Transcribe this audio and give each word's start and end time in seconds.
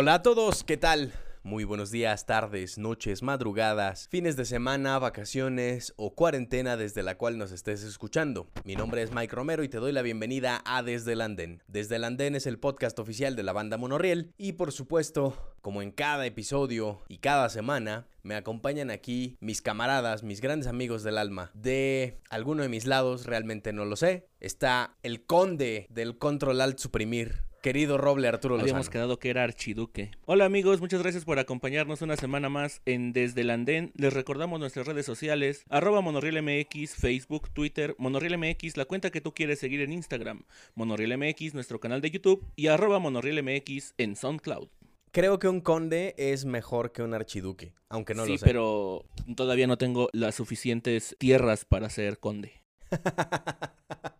Hola 0.00 0.14
a 0.14 0.22
todos, 0.22 0.64
¿qué 0.64 0.78
tal? 0.78 1.12
Muy 1.42 1.64
buenos 1.64 1.90
días, 1.90 2.24
tardes, 2.24 2.78
noches, 2.78 3.22
madrugadas, 3.22 4.08
fines 4.08 4.34
de 4.34 4.46
semana, 4.46 4.98
vacaciones 4.98 5.92
o 5.98 6.14
cuarentena 6.14 6.78
desde 6.78 7.02
la 7.02 7.18
cual 7.18 7.36
nos 7.36 7.52
estés 7.52 7.82
escuchando. 7.82 8.48
Mi 8.64 8.76
nombre 8.76 9.02
es 9.02 9.12
Mike 9.12 9.36
Romero 9.36 9.62
y 9.62 9.68
te 9.68 9.76
doy 9.76 9.92
la 9.92 10.00
bienvenida 10.00 10.62
a 10.64 10.82
Desde 10.82 11.12
el 11.12 11.20
Andén. 11.20 11.62
Desde 11.68 11.96
el 11.96 12.04
Andén 12.04 12.34
es 12.34 12.46
el 12.46 12.58
podcast 12.58 12.98
oficial 12.98 13.36
de 13.36 13.42
la 13.42 13.52
banda 13.52 13.76
Monorriel 13.76 14.32
y 14.38 14.54
por 14.54 14.72
supuesto, 14.72 15.36
como 15.60 15.82
en 15.82 15.90
cada 15.90 16.24
episodio 16.24 17.02
y 17.08 17.18
cada 17.18 17.50
semana, 17.50 18.06
me 18.22 18.36
acompañan 18.36 18.90
aquí 18.90 19.36
mis 19.40 19.60
camaradas, 19.60 20.22
mis 20.22 20.40
grandes 20.40 20.66
amigos 20.66 21.02
del 21.02 21.18
alma. 21.18 21.50
De 21.52 22.22
alguno 22.30 22.62
de 22.62 22.70
mis 22.70 22.86
lados, 22.86 23.26
realmente 23.26 23.74
no 23.74 23.84
lo 23.84 23.96
sé, 23.96 24.28
está 24.40 24.96
el 25.02 25.26
conde 25.26 25.88
del 25.90 26.16
Control 26.16 26.62
Alt 26.62 26.78
Suprimir, 26.78 27.49
querido 27.60 27.98
Roble 27.98 28.28
Arturo 28.28 28.54
Lozano. 28.54 28.70
Habíamos 28.70 28.90
quedado 28.90 29.18
que 29.18 29.30
era 29.30 29.44
Archiduque. 29.44 30.10
Hola 30.24 30.44
amigos, 30.44 30.80
muchas 30.80 31.02
gracias 31.02 31.24
por 31.24 31.38
acompañarnos 31.38 32.02
una 32.02 32.16
semana 32.16 32.48
más 32.48 32.80
en 32.86 33.12
Desde 33.12 33.42
el 33.42 33.50
Andén. 33.50 33.92
Les 33.94 34.12
recordamos 34.12 34.58
nuestras 34.58 34.86
redes 34.86 35.06
sociales, 35.06 35.64
arroba 35.68 36.00
MX, 36.00 36.94
Facebook, 36.94 37.50
Twitter, 37.50 37.94
MX, 37.98 38.76
la 38.76 38.86
cuenta 38.86 39.10
que 39.10 39.20
tú 39.20 39.34
quieres 39.34 39.58
seguir 39.58 39.80
en 39.82 39.92
Instagram, 39.92 40.44
MX, 40.74 41.54
nuestro 41.54 41.80
canal 41.80 42.00
de 42.00 42.10
YouTube 42.10 42.44
y 42.56 42.68
arroba 42.68 42.98
MX 42.98 43.94
en 43.98 44.16
SoundCloud. 44.16 44.68
Creo 45.12 45.38
que 45.38 45.48
un 45.48 45.60
conde 45.60 46.14
es 46.16 46.44
mejor 46.44 46.92
que 46.92 47.02
un 47.02 47.14
archiduque, 47.14 47.74
aunque 47.88 48.14
no 48.14 48.24
sí, 48.24 48.32
lo 48.32 48.38
sé. 48.38 48.46
pero 48.46 49.04
todavía 49.34 49.66
no 49.66 49.76
tengo 49.76 50.08
las 50.12 50.36
suficientes 50.36 51.16
tierras 51.18 51.64
para 51.64 51.90
ser 51.90 52.18
conde. 52.18 52.62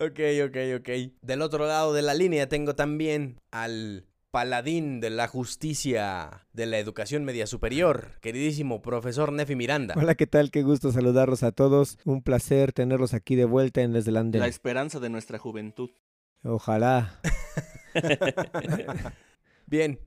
ok, 0.00 0.20
ok, 0.46 0.56
ok. 0.78 0.88
Del 1.22 1.42
otro 1.42 1.66
lado 1.66 1.92
de 1.92 2.02
la 2.02 2.14
línea 2.14 2.48
tengo 2.48 2.74
también 2.74 3.40
al 3.50 4.06
paladín 4.30 5.00
de 5.00 5.10
la 5.10 5.28
justicia 5.28 6.46
de 6.52 6.66
la 6.66 6.78
educación 6.80 7.24
media 7.24 7.46
superior, 7.46 8.18
queridísimo 8.20 8.82
profesor 8.82 9.32
Nefi 9.32 9.54
Miranda. 9.54 9.94
Hola, 9.96 10.16
¿qué 10.16 10.26
tal? 10.26 10.50
Qué 10.50 10.62
gusto 10.62 10.90
saludarlos 10.90 11.44
a 11.44 11.52
todos. 11.52 11.98
Un 12.04 12.20
placer 12.20 12.72
tenerlos 12.72 13.14
aquí 13.14 13.36
de 13.36 13.44
vuelta 13.44 13.82
en 13.82 13.92
Desde 13.92 14.10
el 14.10 14.16
Andén. 14.16 14.40
La 14.40 14.48
esperanza 14.48 14.98
de 14.98 15.08
nuestra 15.08 15.38
juventud. 15.38 15.90
Ojalá. 16.42 17.20
Bien, 19.66 20.00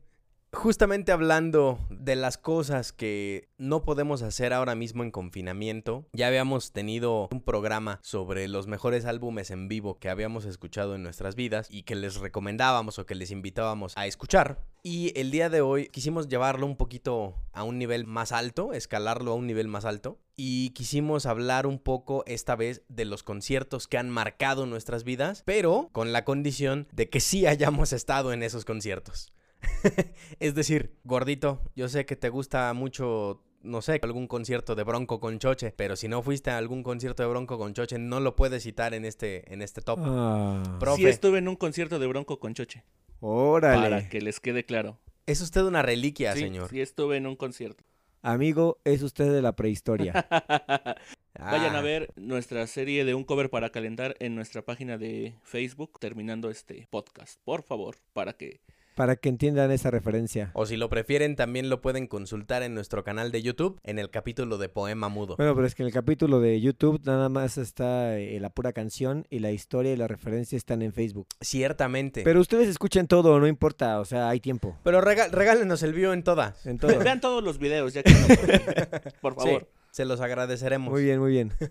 justamente 0.54 1.12
hablando 1.12 1.80
de 1.90 2.16
las 2.16 2.38
cosas 2.38 2.92
que 2.92 3.50
no 3.58 3.84
podemos 3.84 4.22
hacer 4.22 4.54
ahora 4.54 4.76
mismo 4.76 5.04
en 5.04 5.12
confinamiento, 5.12 6.06
ya 6.14 6.28
habíamos 6.28 6.72
tenido 6.72 7.30
un 7.32 7.42
programa 7.42 8.00
sobre 8.02 8.48
los 8.48 8.68
mejores 8.68 9.06
álbumes 9.06 9.52
en 9.52 9.68
vivo 9.68 10.00
que 10.00 10.10
habíamos 10.10 10.46
escuchado 10.46 10.96
en 10.96 11.04
nuestras 11.04 11.36
vidas 11.36 11.68
y 11.70 11.84
que 11.84 11.96
les 11.96 12.16
recomendábamos 12.16 13.00
o 13.00 13.06
que 13.06 13.16
les 13.16 13.32
invitábamos 13.32 13.94
a 13.96 14.08
escuchar. 14.08 14.64
Y 14.84 15.12
el 15.20 15.32
día 15.32 15.50
de 15.50 15.62
hoy 15.62 15.88
quisimos 15.90 16.30
llevarlo 16.30 16.66
un 16.66 16.78
poquito 16.78 17.36
a 17.52 17.64
un 17.64 17.78
nivel 17.78 18.06
más 18.06 18.32
alto, 18.32 18.72
escalarlo 18.72 19.32
a 19.32 19.36
un 19.36 19.46
nivel 19.46 19.68
más 19.68 19.84
alto. 19.84 20.20
Y 20.38 20.70
quisimos 20.70 21.26
hablar 21.26 21.66
un 21.66 21.80
poco 21.80 22.24
esta 22.28 22.56
vez 22.56 22.84
de 22.88 23.04
los 23.04 23.24
conciertos 23.24 23.88
que 23.88 23.98
han 23.98 24.10
marcado 24.10 24.66
nuestras 24.66 25.04
vidas, 25.04 25.42
pero 25.46 25.90
con 25.92 26.14
la 26.14 26.24
condición 26.24 26.88
de 26.94 27.10
que 27.10 27.20
sí 27.20 27.48
hayamos 27.48 27.92
estado 27.92 28.32
en 28.32 28.44
esos 28.44 28.64
conciertos. 28.64 29.34
es 30.40 30.56
decir, 30.56 30.96
gordito, 31.04 31.62
yo 31.76 31.90
sé 31.90 32.06
que 32.06 32.16
te 32.16 32.30
gusta 32.30 32.74
mucho 32.74 33.42
no 33.64 33.82
sé, 33.82 34.00
algún 34.02 34.28
concierto 34.28 34.76
de 34.76 34.84
Bronco 34.84 35.20
con 35.20 35.40
Choche, 35.40 35.74
pero 35.76 35.96
si 35.96 36.08
no 36.08 36.22
fuiste 36.22 36.52
a 36.52 36.58
algún 36.58 36.84
concierto 36.84 37.24
de 37.24 37.30
Bronco 37.30 37.58
con 37.58 37.74
Choche, 37.74 37.98
no 37.98 38.20
lo 38.20 38.36
puedes 38.36 38.64
citar 38.64 38.94
en 38.94 39.04
este, 39.04 39.52
en 39.54 39.62
este 39.62 39.82
top. 39.82 40.00
Ah, 40.02 40.78
Profe, 40.80 41.02
Sí 41.02 41.08
estuve 41.08 41.40
en 41.40 41.48
un 41.48 41.56
concierto 41.56 42.00
de 42.00 42.08
Bronco 42.08 42.40
con 42.40 42.54
Choche. 42.54 42.84
órale. 43.20 43.82
Para 43.90 44.10
que 44.10 44.22
les 44.22 44.40
quede 44.40 44.64
claro. 44.64 45.00
es 45.26 45.42
usted 45.42 45.64
una 45.64 45.82
reliquia, 45.82 46.34
sí, 46.34 46.40
señor. 46.40 46.70
sí 46.70 46.82
estuve 46.82 47.18
en 47.18 47.28
un 47.28 47.36
concierto. 47.36 47.84
Amigo, 48.22 48.80
es 48.84 49.04
usted 49.04 49.32
de 49.32 49.42
la 49.42 49.56
prehistoria. 49.56 50.14
Vayan 51.40 51.76
Ah, 51.76 51.80
a 51.80 51.82
ver 51.82 52.12
nuestra 52.16 52.66
serie 52.66 53.06
de 53.06 53.14
un 53.14 53.24
cover 53.24 53.50
para 53.52 53.70
calentar 53.70 54.16
en 54.20 54.34
nuestra 54.34 54.64
página 54.64 54.98
de 54.98 55.36
Facebook 55.44 56.00
terminando 56.00 56.50
este 56.50 56.88
podcast, 56.90 57.40
por 57.44 57.62
favor, 57.62 57.98
para 58.14 58.34
que 58.34 58.60
para 58.98 59.16
que 59.16 59.30
entiendan 59.30 59.70
esa 59.72 59.92
referencia. 59.92 60.50
O 60.56 60.66
si 60.66 60.76
lo 60.76 60.90
prefieren, 60.90 61.36
también 61.36 61.70
lo 61.70 61.82
pueden 61.82 62.08
consultar 62.08 62.64
en 62.64 62.74
nuestro 62.74 63.04
canal 63.04 63.32
de 63.32 63.44
YouTube 63.44 63.80
en 63.84 64.00
el 64.00 64.10
capítulo 64.10 64.58
de 64.58 64.70
Poema 64.70 65.08
Mudo. 65.08 65.36
Bueno, 65.38 65.54
pero 65.54 65.68
es 65.68 65.76
que 65.76 65.84
en 65.84 65.88
el 65.88 65.94
capítulo 65.94 66.40
de 66.40 66.60
YouTube 66.60 67.00
nada 67.06 67.30
más 67.30 67.60
está 67.60 68.18
eh, 68.18 68.40
la 68.40 68.50
pura 68.50 68.74
canción 68.74 69.28
y 69.30 69.38
la 69.40 69.52
historia 69.52 69.94
y 69.94 69.98
la 69.98 70.08
referencia 70.08 70.58
están 70.58 70.82
en 70.82 70.94
Facebook. 70.94 71.28
Ciertamente. 71.40 72.22
Pero, 72.22 72.38
Pero 72.38 72.42
ustedes 72.42 72.68
escuchen 72.70 73.06
todo, 73.08 73.40
no 73.40 73.46
importa, 73.48 74.00
o 74.00 74.06
sea, 74.06 74.30
hay 74.30 74.40
tiempo. 74.40 74.76
rega- 74.84 75.28
regálenos 75.30 75.84
el 75.84 75.94
view 75.94 76.12
en 76.12 76.24
todas. 76.24 76.66
En 76.66 76.80
todo. 76.80 76.98
vean 77.00 77.22
todos 77.22 77.44
los 77.44 77.60
videos 77.60 77.94
ya 77.94 78.02
que 78.02 78.12
no 78.12 78.28
pueden. 78.28 78.62
por 79.22 79.36
favor. 79.36 79.62
Sí, 79.62 79.77
se 79.98 80.06
los 80.06 80.22
agradeceremos. 80.22 80.92
Muy 80.92 81.04
bien, 81.04 81.20
muy 81.20 81.32
bien. 81.32 81.54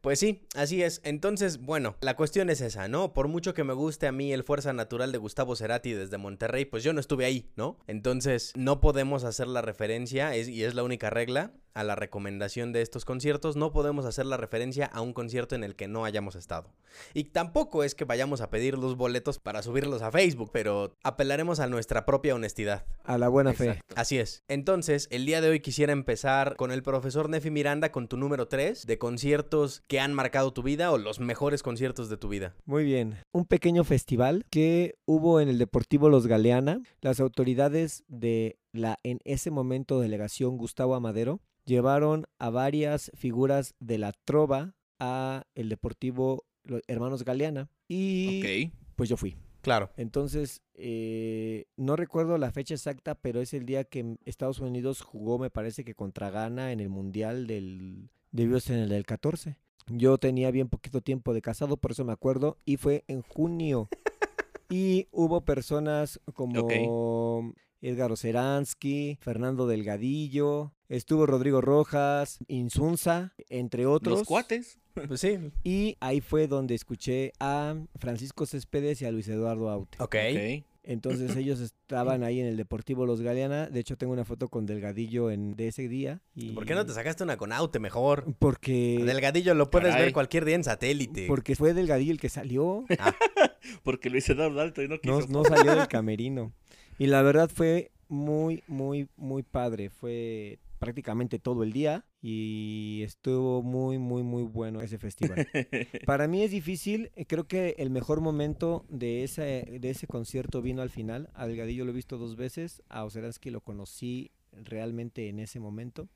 Pues 0.00 0.18
sí, 0.18 0.46
así 0.54 0.82
es. 0.82 1.00
Entonces, 1.04 1.58
bueno, 1.58 1.96
la 2.00 2.16
cuestión 2.16 2.48
es 2.50 2.60
esa, 2.60 2.88
¿no? 2.88 3.12
Por 3.12 3.28
mucho 3.28 3.52
que 3.52 3.64
me 3.64 3.72
guste 3.72 4.06
a 4.06 4.12
mí 4.12 4.32
el 4.32 4.42
Fuerza 4.42 4.72
Natural 4.72 5.12
de 5.12 5.18
Gustavo 5.18 5.56
Cerati 5.56 5.92
desde 5.92 6.18
Monterrey, 6.18 6.64
pues 6.64 6.82
yo 6.82 6.92
no 6.92 7.00
estuve 7.00 7.24
ahí, 7.24 7.50
¿no? 7.56 7.78
Entonces, 7.86 8.52
no 8.54 8.80
podemos 8.80 9.24
hacer 9.24 9.48
la 9.48 9.62
referencia, 9.62 10.34
es, 10.34 10.48
y 10.48 10.64
es 10.64 10.74
la 10.74 10.82
única 10.82 11.10
regla, 11.10 11.52
a 11.74 11.82
la 11.82 11.96
recomendación 11.96 12.72
de 12.72 12.82
estos 12.82 13.04
conciertos, 13.04 13.56
no 13.56 13.72
podemos 13.72 14.06
hacer 14.06 14.26
la 14.26 14.36
referencia 14.36 14.86
a 14.86 15.00
un 15.00 15.12
concierto 15.12 15.56
en 15.56 15.64
el 15.64 15.74
que 15.74 15.88
no 15.88 16.04
hayamos 16.04 16.36
estado. 16.36 16.72
Y 17.12 17.24
tampoco 17.24 17.82
es 17.82 17.96
que 17.96 18.04
vayamos 18.04 18.40
a 18.40 18.48
pedir 18.48 18.78
los 18.78 18.96
boletos 18.96 19.40
para 19.40 19.62
subirlos 19.62 20.00
a 20.00 20.12
Facebook, 20.12 20.50
pero 20.52 20.94
apelaremos 21.02 21.58
a 21.58 21.66
nuestra 21.66 22.06
propia 22.06 22.34
honestidad. 22.36 22.86
A 23.02 23.18
la 23.18 23.28
buena 23.28 23.52
fe. 23.52 23.80
Así 23.96 24.18
es. 24.18 24.44
Entonces, 24.48 25.08
el 25.10 25.26
día 25.26 25.40
de 25.40 25.50
hoy 25.50 25.60
quisiera 25.60 25.92
empezar 25.92 26.54
con 26.56 26.70
el 26.74 26.82
profesor 26.82 27.30
Nefi 27.30 27.50
Miranda 27.50 27.90
con 27.90 28.08
tu 28.08 28.16
número 28.16 28.48
3 28.48 28.86
de 28.86 28.98
conciertos 28.98 29.82
que 29.86 30.00
han 30.00 30.12
marcado 30.12 30.52
tu 30.52 30.62
vida 30.62 30.90
o 30.92 30.98
los 30.98 31.20
mejores 31.20 31.62
conciertos 31.62 32.08
de 32.10 32.16
tu 32.16 32.28
vida. 32.28 32.54
Muy 32.66 32.84
bien. 32.84 33.16
Un 33.32 33.46
pequeño 33.46 33.84
festival 33.84 34.44
que 34.50 34.96
hubo 35.06 35.40
en 35.40 35.48
el 35.48 35.58
Deportivo 35.58 36.08
Los 36.10 36.26
Galeana. 36.26 36.82
Las 37.00 37.20
autoridades 37.20 38.04
de 38.08 38.58
la 38.72 38.98
en 39.04 39.20
ese 39.24 39.50
momento 39.50 40.00
delegación 40.00 40.58
Gustavo 40.58 40.94
Amadero 40.94 41.40
llevaron 41.64 42.26
a 42.38 42.50
varias 42.50 43.10
figuras 43.14 43.74
de 43.80 43.98
la 43.98 44.12
trova 44.24 44.74
a 44.98 45.44
el 45.54 45.68
Deportivo 45.68 46.44
Los 46.64 46.82
Hermanos 46.88 47.24
Galeana 47.24 47.70
y 47.88 48.40
Ok. 48.40 48.72
pues 48.96 49.08
yo 49.08 49.16
fui. 49.16 49.36
Claro. 49.64 49.90
Entonces, 49.96 50.60
eh, 50.74 51.64
no 51.76 51.96
recuerdo 51.96 52.36
la 52.36 52.52
fecha 52.52 52.74
exacta, 52.74 53.14
pero 53.14 53.40
es 53.40 53.54
el 53.54 53.64
día 53.64 53.84
que 53.84 54.18
Estados 54.26 54.60
Unidos 54.60 55.00
jugó, 55.00 55.38
me 55.38 55.48
parece 55.48 55.84
que 55.84 55.94
contra 55.94 56.28
Ghana 56.28 56.70
en 56.70 56.80
el 56.80 56.90
Mundial 56.90 57.46
del... 57.46 58.10
Debió 58.30 58.60
ser 58.60 58.76
en 58.76 58.82
el 58.82 58.88
del 58.90 59.06
14. 59.06 59.56
Yo 59.88 60.18
tenía 60.18 60.50
bien 60.50 60.68
poquito 60.68 61.00
tiempo 61.00 61.32
de 61.32 61.40
casado, 61.40 61.78
por 61.78 61.92
eso 61.92 62.04
me 62.04 62.12
acuerdo, 62.12 62.58
y 62.66 62.76
fue 62.76 63.04
en 63.08 63.22
junio. 63.22 63.88
y 64.68 65.08
hubo 65.12 65.46
personas 65.46 66.20
como 66.34 67.54
Edgar 67.80 68.12
Oceransky, 68.12 69.16
Fernando 69.22 69.66
Delgadillo, 69.66 70.74
estuvo 70.90 71.24
Rodrigo 71.24 71.62
Rojas, 71.62 72.38
Insunza, 72.48 73.32
entre 73.48 73.86
otros. 73.86 74.18
Los 74.18 74.28
cuates. 74.28 74.78
Pues 74.94 75.20
sí. 75.20 75.38
Y 75.64 75.96
ahí 76.00 76.20
fue 76.20 76.46
donde 76.46 76.74
escuché 76.74 77.32
a 77.40 77.76
Francisco 77.96 78.46
Céspedes 78.46 79.02
y 79.02 79.04
a 79.04 79.10
Luis 79.12 79.28
Eduardo 79.28 79.68
Aute. 79.68 79.98
Ok. 80.00 80.14
Ok. 80.14 80.64
Entonces 80.86 81.34
ellos 81.36 81.60
estaban 81.60 82.22
ahí 82.22 82.40
en 82.40 82.46
el 82.46 82.56
Deportivo 82.56 83.06
Los 83.06 83.20
Galeana. 83.20 83.68
De 83.68 83.80
hecho, 83.80 83.96
tengo 83.96 84.12
una 84.12 84.24
foto 84.24 84.48
con 84.48 84.66
Delgadillo 84.66 85.30
en, 85.30 85.56
de 85.56 85.68
ese 85.68 85.88
día. 85.88 86.20
Y... 86.34 86.50
¿Por 86.50 86.66
qué 86.66 86.74
no 86.74 86.86
te 86.86 86.92
sacaste 86.92 87.24
una 87.24 87.36
con 87.36 87.52
Aute 87.52 87.78
mejor? 87.78 88.34
Porque, 88.38 89.02
Delgadillo 89.04 89.54
lo 89.54 89.70
puedes 89.70 89.90
Caray. 89.90 90.06
ver 90.06 90.12
cualquier 90.12 90.44
día 90.44 90.56
en 90.56 90.64
satélite. 90.64 91.26
porque 91.26 91.56
fue 91.56 91.74
Delgadillo 91.74 92.12
el 92.12 92.20
que 92.20 92.28
salió. 92.28 92.84
Porque 93.82 94.10
Luis 94.10 94.28
Eduardo 94.28 94.60
Alto 94.60 94.82
y 94.82 94.88
no 94.88 95.00
quiso. 95.00 95.20
No, 95.20 95.26
no 95.26 95.44
salió 95.44 95.74
del 95.74 95.88
camerino. 95.88 96.52
Y 96.98 97.06
la 97.06 97.22
verdad 97.22 97.50
fue 97.52 97.92
muy, 98.08 98.62
muy, 98.66 99.08
muy 99.16 99.42
padre. 99.42 99.88
Fue 99.88 100.58
prácticamente 100.84 101.38
todo 101.38 101.62
el 101.62 101.72
día 101.72 102.04
y 102.20 103.00
estuvo 103.04 103.62
muy, 103.62 103.96
muy, 103.96 104.22
muy 104.22 104.42
bueno 104.42 104.82
ese 104.82 104.98
festival. 104.98 105.48
Para 106.06 106.28
mí 106.28 106.42
es 106.42 106.50
difícil, 106.50 107.10
eh, 107.14 107.24
creo 107.24 107.48
que 107.48 107.74
el 107.78 107.88
mejor 107.88 108.20
momento 108.20 108.84
de 108.90 109.24
ese, 109.24 109.78
de 109.80 109.90
ese 109.90 110.06
concierto 110.06 110.60
vino 110.60 110.82
al 110.82 110.90
final. 110.90 111.30
A 111.32 111.46
Delgadillo 111.46 111.86
lo 111.86 111.92
he 111.92 111.94
visto 111.94 112.18
dos 112.18 112.36
veces, 112.36 112.82
a 112.90 113.04
Oceransky 113.04 113.48
lo 113.48 113.62
conocí 113.62 114.30
realmente 114.52 115.30
en 115.30 115.38
ese 115.38 115.58
momento, 115.58 116.10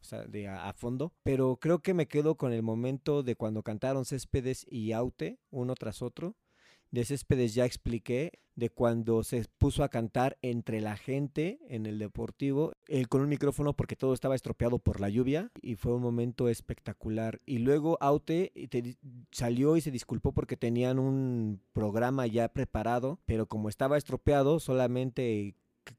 o 0.00 0.04
sea, 0.04 0.24
de 0.24 0.48
a, 0.48 0.70
a 0.70 0.72
fondo. 0.72 1.12
Pero 1.22 1.56
creo 1.56 1.80
que 1.80 1.92
me 1.92 2.08
quedo 2.08 2.36
con 2.36 2.54
el 2.54 2.62
momento 2.62 3.22
de 3.22 3.36
cuando 3.36 3.62
cantaron 3.62 4.06
Céspedes 4.06 4.66
y 4.70 4.92
Aute, 4.92 5.38
uno 5.50 5.74
tras 5.74 6.00
otro. 6.00 6.34
De 6.90 7.04
Céspedes 7.04 7.54
ya 7.54 7.64
expliqué, 7.64 8.32
de 8.56 8.70
cuando 8.70 9.24
se 9.24 9.44
puso 9.58 9.82
a 9.82 9.88
cantar 9.88 10.38
entre 10.40 10.80
la 10.80 10.96
gente 10.96 11.58
en 11.68 11.86
el 11.86 11.98
deportivo, 11.98 12.72
él 12.86 13.08
con 13.08 13.20
un 13.20 13.28
micrófono 13.28 13.72
porque 13.72 13.96
todo 13.96 14.14
estaba 14.14 14.36
estropeado 14.36 14.78
por 14.78 15.00
la 15.00 15.08
lluvia 15.08 15.50
y 15.60 15.74
fue 15.74 15.92
un 15.92 16.02
momento 16.02 16.48
espectacular. 16.48 17.40
Y 17.46 17.58
luego 17.58 17.98
Aute 18.00 18.52
te- 18.70 18.96
salió 19.32 19.76
y 19.76 19.80
se 19.80 19.90
disculpó 19.90 20.30
porque 20.30 20.56
tenían 20.56 21.00
un 21.00 21.60
programa 21.72 22.28
ya 22.28 22.46
preparado, 22.48 23.18
pero 23.26 23.46
como 23.46 23.68
estaba 23.68 23.98
estropeado, 23.98 24.60
solamente 24.60 25.56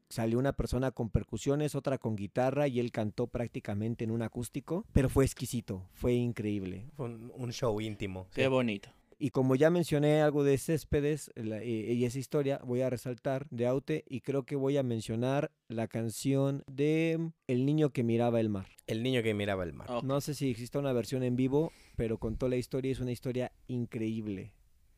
salió 0.08 0.38
una 0.38 0.54
persona 0.54 0.90
con 0.92 1.10
percusiones, 1.10 1.74
otra 1.74 1.98
con 1.98 2.16
guitarra 2.16 2.68
y 2.68 2.80
él 2.80 2.90
cantó 2.90 3.26
prácticamente 3.26 4.02
en 4.04 4.10
un 4.10 4.22
acústico, 4.22 4.86
pero 4.92 5.10
fue 5.10 5.24
exquisito, 5.26 5.86
fue 5.92 6.14
increíble. 6.14 6.86
Fue 6.96 7.04
un, 7.06 7.30
un 7.36 7.52
show 7.52 7.78
íntimo. 7.82 8.26
Qué 8.34 8.48
bonito. 8.48 8.88
Y 9.18 9.30
como 9.30 9.54
ya 9.54 9.70
mencioné 9.70 10.20
algo 10.20 10.44
de 10.44 10.58
Céspedes 10.58 11.30
la- 11.36 11.64
y, 11.64 11.90
y 11.92 12.04
esa 12.04 12.18
historia, 12.18 12.60
voy 12.64 12.82
a 12.82 12.90
resaltar 12.90 13.46
de 13.50 13.66
Aute 13.66 14.04
y 14.08 14.20
creo 14.20 14.44
que 14.44 14.56
voy 14.56 14.76
a 14.76 14.82
mencionar 14.82 15.50
la 15.68 15.88
canción 15.88 16.62
de 16.66 17.30
El 17.46 17.64
niño 17.64 17.90
que 17.90 18.02
miraba 18.04 18.40
el 18.40 18.48
mar. 18.50 18.66
El 18.86 19.02
niño 19.02 19.22
que 19.22 19.32
miraba 19.34 19.64
el 19.64 19.72
mar. 19.72 19.88
No 20.04 20.20
sé 20.20 20.34
si 20.34 20.50
existe 20.50 20.78
una 20.78 20.92
versión 20.92 21.22
en 21.22 21.34
vivo, 21.34 21.72
pero 21.96 22.18
contó 22.18 22.48
la 22.48 22.56
historia 22.56 22.90
y 22.90 22.92
es 22.92 23.00
una 23.00 23.12
historia 23.12 23.52
increíble. 23.68 24.52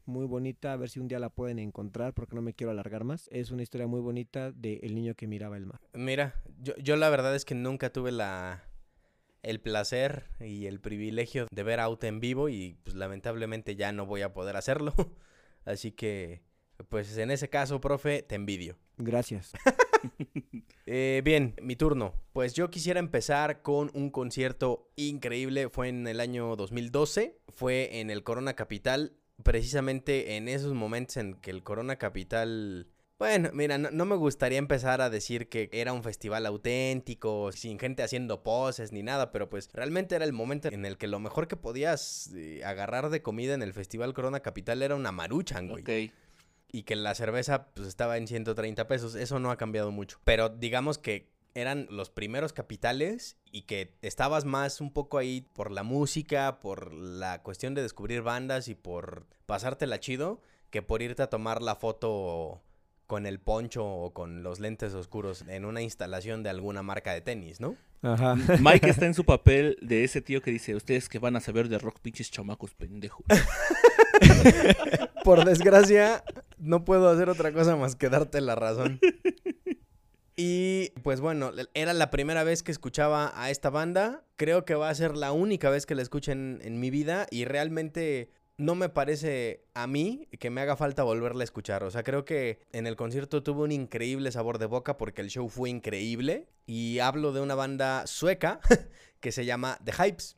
Muy 0.04 0.26
bonita, 0.26 0.72
a 0.72 0.76
ver 0.76 0.88
si 0.88 1.00
un 1.00 1.06
día 1.08 1.18
la 1.18 1.28
pueden 1.28 1.58
encontrar 1.58 2.14
porque 2.14 2.34
no 2.34 2.40
me 2.42 2.54
quiero 2.54 2.70
alargar 2.70 3.04
más. 3.04 3.28
Es 3.30 3.50
una 3.50 3.62
historia 3.62 3.86
muy 3.86 4.00
bonita 4.00 4.52
de 4.52 4.80
El 4.82 4.94
niño 4.94 5.14
que 5.14 5.26
miraba 5.26 5.56
el 5.58 5.66
mar. 5.66 5.80
Mira, 5.92 6.34
yo, 6.62 6.74
yo 6.78 6.96
la 6.96 7.10
verdad 7.10 7.36
es 7.36 7.44
que 7.44 7.54
nunca 7.54 7.92
tuve 7.92 8.10
la 8.10 8.67
el 9.48 9.60
placer 9.60 10.24
y 10.40 10.66
el 10.66 10.80
privilegio 10.80 11.46
de 11.50 11.62
ver 11.62 11.80
Out 11.80 12.04
en 12.04 12.20
vivo 12.20 12.48
y 12.48 12.78
pues 12.84 12.96
lamentablemente 12.96 13.76
ya 13.76 13.92
no 13.92 14.06
voy 14.06 14.22
a 14.22 14.32
poder 14.32 14.56
hacerlo. 14.56 14.94
Así 15.64 15.92
que 15.92 16.42
pues 16.88 17.16
en 17.18 17.30
ese 17.30 17.48
caso, 17.48 17.80
profe, 17.80 18.22
te 18.22 18.34
envidio. 18.34 18.76
Gracias. 18.96 19.52
Eh, 20.90 21.20
bien, 21.22 21.54
mi 21.60 21.76
turno. 21.76 22.14
Pues 22.32 22.54
yo 22.54 22.70
quisiera 22.70 22.98
empezar 22.98 23.60
con 23.60 23.90
un 23.92 24.08
concierto 24.08 24.90
increíble. 24.96 25.68
Fue 25.68 25.88
en 25.88 26.06
el 26.06 26.18
año 26.18 26.56
2012. 26.56 27.38
Fue 27.48 28.00
en 28.00 28.08
el 28.08 28.22
Corona 28.22 28.54
Capital. 28.54 29.12
Precisamente 29.42 30.36
en 30.36 30.48
esos 30.48 30.72
momentos 30.72 31.18
en 31.18 31.34
que 31.34 31.50
el 31.50 31.62
Corona 31.62 31.96
Capital... 31.96 32.88
Bueno, 33.18 33.50
mira, 33.52 33.78
no, 33.78 33.90
no 33.90 34.04
me 34.04 34.14
gustaría 34.14 34.58
empezar 34.58 35.00
a 35.00 35.10
decir 35.10 35.48
que 35.48 35.68
era 35.72 35.92
un 35.92 36.04
festival 36.04 36.46
auténtico, 36.46 37.50
sin 37.50 37.76
gente 37.78 38.04
haciendo 38.04 38.44
poses 38.44 38.92
ni 38.92 39.02
nada, 39.02 39.32
pero 39.32 39.50
pues 39.50 39.68
realmente 39.72 40.14
era 40.14 40.24
el 40.24 40.32
momento 40.32 40.68
en 40.68 40.84
el 40.86 40.96
que 40.98 41.08
lo 41.08 41.18
mejor 41.18 41.48
que 41.48 41.56
podías 41.56 42.30
eh, 42.36 42.62
agarrar 42.64 43.10
de 43.10 43.20
comida 43.20 43.54
en 43.54 43.62
el 43.62 43.72
Festival 43.72 44.14
Corona 44.14 44.38
Capital 44.38 44.82
era 44.82 44.94
una 44.94 45.10
maruchan, 45.10 45.66
güey 45.68 45.82
Ok. 45.82 46.12
y 46.70 46.82
que 46.84 46.94
la 46.94 47.16
cerveza 47.16 47.66
pues 47.74 47.88
estaba 47.88 48.18
en 48.18 48.28
130 48.28 48.86
pesos. 48.86 49.16
Eso 49.16 49.40
no 49.40 49.50
ha 49.50 49.56
cambiado 49.56 49.90
mucho. 49.90 50.20
Pero 50.22 50.48
digamos 50.48 50.98
que 50.98 51.28
eran 51.54 51.88
los 51.90 52.10
primeros 52.10 52.52
capitales 52.52 53.36
y 53.50 53.62
que 53.62 53.96
estabas 54.00 54.44
más 54.44 54.80
un 54.80 54.92
poco 54.92 55.18
ahí 55.18 55.40
por 55.40 55.72
la 55.72 55.82
música, 55.82 56.60
por 56.60 56.92
la 56.92 57.42
cuestión 57.42 57.74
de 57.74 57.82
descubrir 57.82 58.22
bandas 58.22 58.68
y 58.68 58.76
por 58.76 59.26
pasártela 59.46 59.98
chido, 59.98 60.40
que 60.70 60.82
por 60.82 61.02
irte 61.02 61.22
a 61.24 61.30
tomar 61.30 61.62
la 61.62 61.74
foto 61.74 62.62
con 63.08 63.26
el 63.26 63.40
poncho 63.40 63.84
o 63.84 64.12
con 64.12 64.43
los 64.43 64.60
lentes 64.60 64.93
oscuros 64.93 65.43
en 65.49 65.64
una 65.64 65.81
instalación 65.81 66.43
de 66.43 66.50
alguna 66.50 66.82
marca 66.82 67.14
de 67.14 67.22
tenis, 67.22 67.58
¿no? 67.58 67.75
Ajá. 68.02 68.37
Mike 68.60 68.90
está 68.90 69.06
en 69.06 69.14
su 69.14 69.25
papel 69.25 69.78
de 69.81 70.05
ese 70.05 70.20
tío 70.20 70.43
que 70.43 70.50
dice, 70.50 70.76
ustedes 70.76 71.08
que 71.08 71.19
van 71.19 71.34
a 71.34 71.40
saber 71.40 71.70
de 71.70 71.78
rock, 71.78 71.99
pinches 72.00 72.31
chamacos 72.31 72.75
pendejos. 72.75 73.25
Por 75.25 75.44
desgracia, 75.46 76.22
no 76.58 76.84
puedo 76.84 77.08
hacer 77.08 77.31
otra 77.31 77.50
cosa 77.50 77.76
más 77.76 77.96
que 77.96 78.10
darte 78.10 78.40
la 78.40 78.55
razón. 78.55 79.00
Y 80.40 80.90
pues 81.02 81.20
bueno, 81.20 81.50
era 81.75 81.93
la 81.94 82.11
primera 82.11 82.44
vez 82.44 82.62
que 82.62 82.70
escuchaba 82.70 83.32
a 83.34 83.50
esta 83.50 83.70
banda. 83.70 84.22
Creo 84.37 84.64
que 84.64 84.76
va 84.76 84.88
a 84.88 84.94
ser 84.94 85.16
la 85.16 85.32
única 85.32 85.69
vez 85.69 85.84
que 85.84 85.96
la 85.96 86.02
escuchen 86.02 86.61
en 86.62 86.78
mi 86.78 86.90
vida. 86.90 87.26
Y 87.32 87.44
realmente 87.44 88.31
no 88.58 88.75
me 88.75 88.88
parece 88.88 89.64
a 89.72 89.87
mí 89.87 90.28
que 90.38 90.50
me 90.50 90.60
haga 90.60 90.76
falta 90.76 91.05
volverla 91.05 91.43
a 91.43 91.44
escuchar. 91.44 91.84
O 91.84 91.90
sea, 91.90 92.02
creo 92.02 92.25
que 92.25 92.58
en 92.72 92.88
el 92.88 92.96
concierto 92.96 93.43
tuvo 93.43 93.62
un 93.62 93.72
increíble 93.72 94.32
sabor 94.32 94.58
de 94.58 94.66
boca 94.66 94.99
porque 94.99 95.22
el 95.22 95.31
show 95.31 95.49
fue 95.49 95.70
increíble. 95.70 96.49
Y 96.66 96.99
hablo 96.99 97.32
de 97.32 97.40
una 97.40 97.55
banda 97.55 98.06
sueca 98.06 98.60
que 99.20 99.31
se 99.31 99.44
llama 99.44 99.78
The 99.84 99.93
Hypes. 99.93 100.37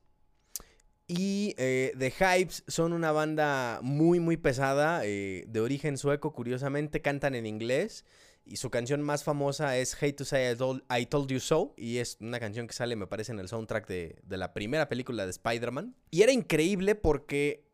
Y 1.08 1.54
eh, 1.56 1.92
The 1.98 2.12
Hypes 2.12 2.62
son 2.68 2.92
una 2.92 3.10
banda 3.10 3.80
muy, 3.82 4.20
muy 4.20 4.36
pesada, 4.36 5.04
eh, 5.04 5.44
de 5.48 5.60
origen 5.60 5.96
sueco, 5.96 6.32
curiosamente, 6.32 7.00
cantan 7.00 7.34
en 7.34 7.46
inglés. 7.46 8.04
Y 8.44 8.56
su 8.56 8.70
canción 8.70 9.00
más 9.00 9.24
famosa 9.24 9.76
es 9.78 9.94
Hate 9.94 10.12
to 10.12 10.24
Say 10.24 10.52
I 10.52 11.06
Told, 11.06 11.28
You 11.28 11.40
So. 11.40 11.74
Y 11.76 11.98
es 11.98 12.18
una 12.20 12.38
canción 12.38 12.66
que 12.66 12.74
sale, 12.74 12.96
me 12.96 13.06
parece, 13.06 13.32
en 13.32 13.40
el 13.40 13.48
soundtrack 13.48 13.88
de, 13.88 14.16
de 14.22 14.36
la 14.36 14.52
primera 14.52 14.88
película 14.88 15.24
de 15.24 15.30
Spider-Man. 15.30 15.96
Y 16.10 16.22
era 16.22 16.32
increíble 16.32 16.94
porque 16.94 17.69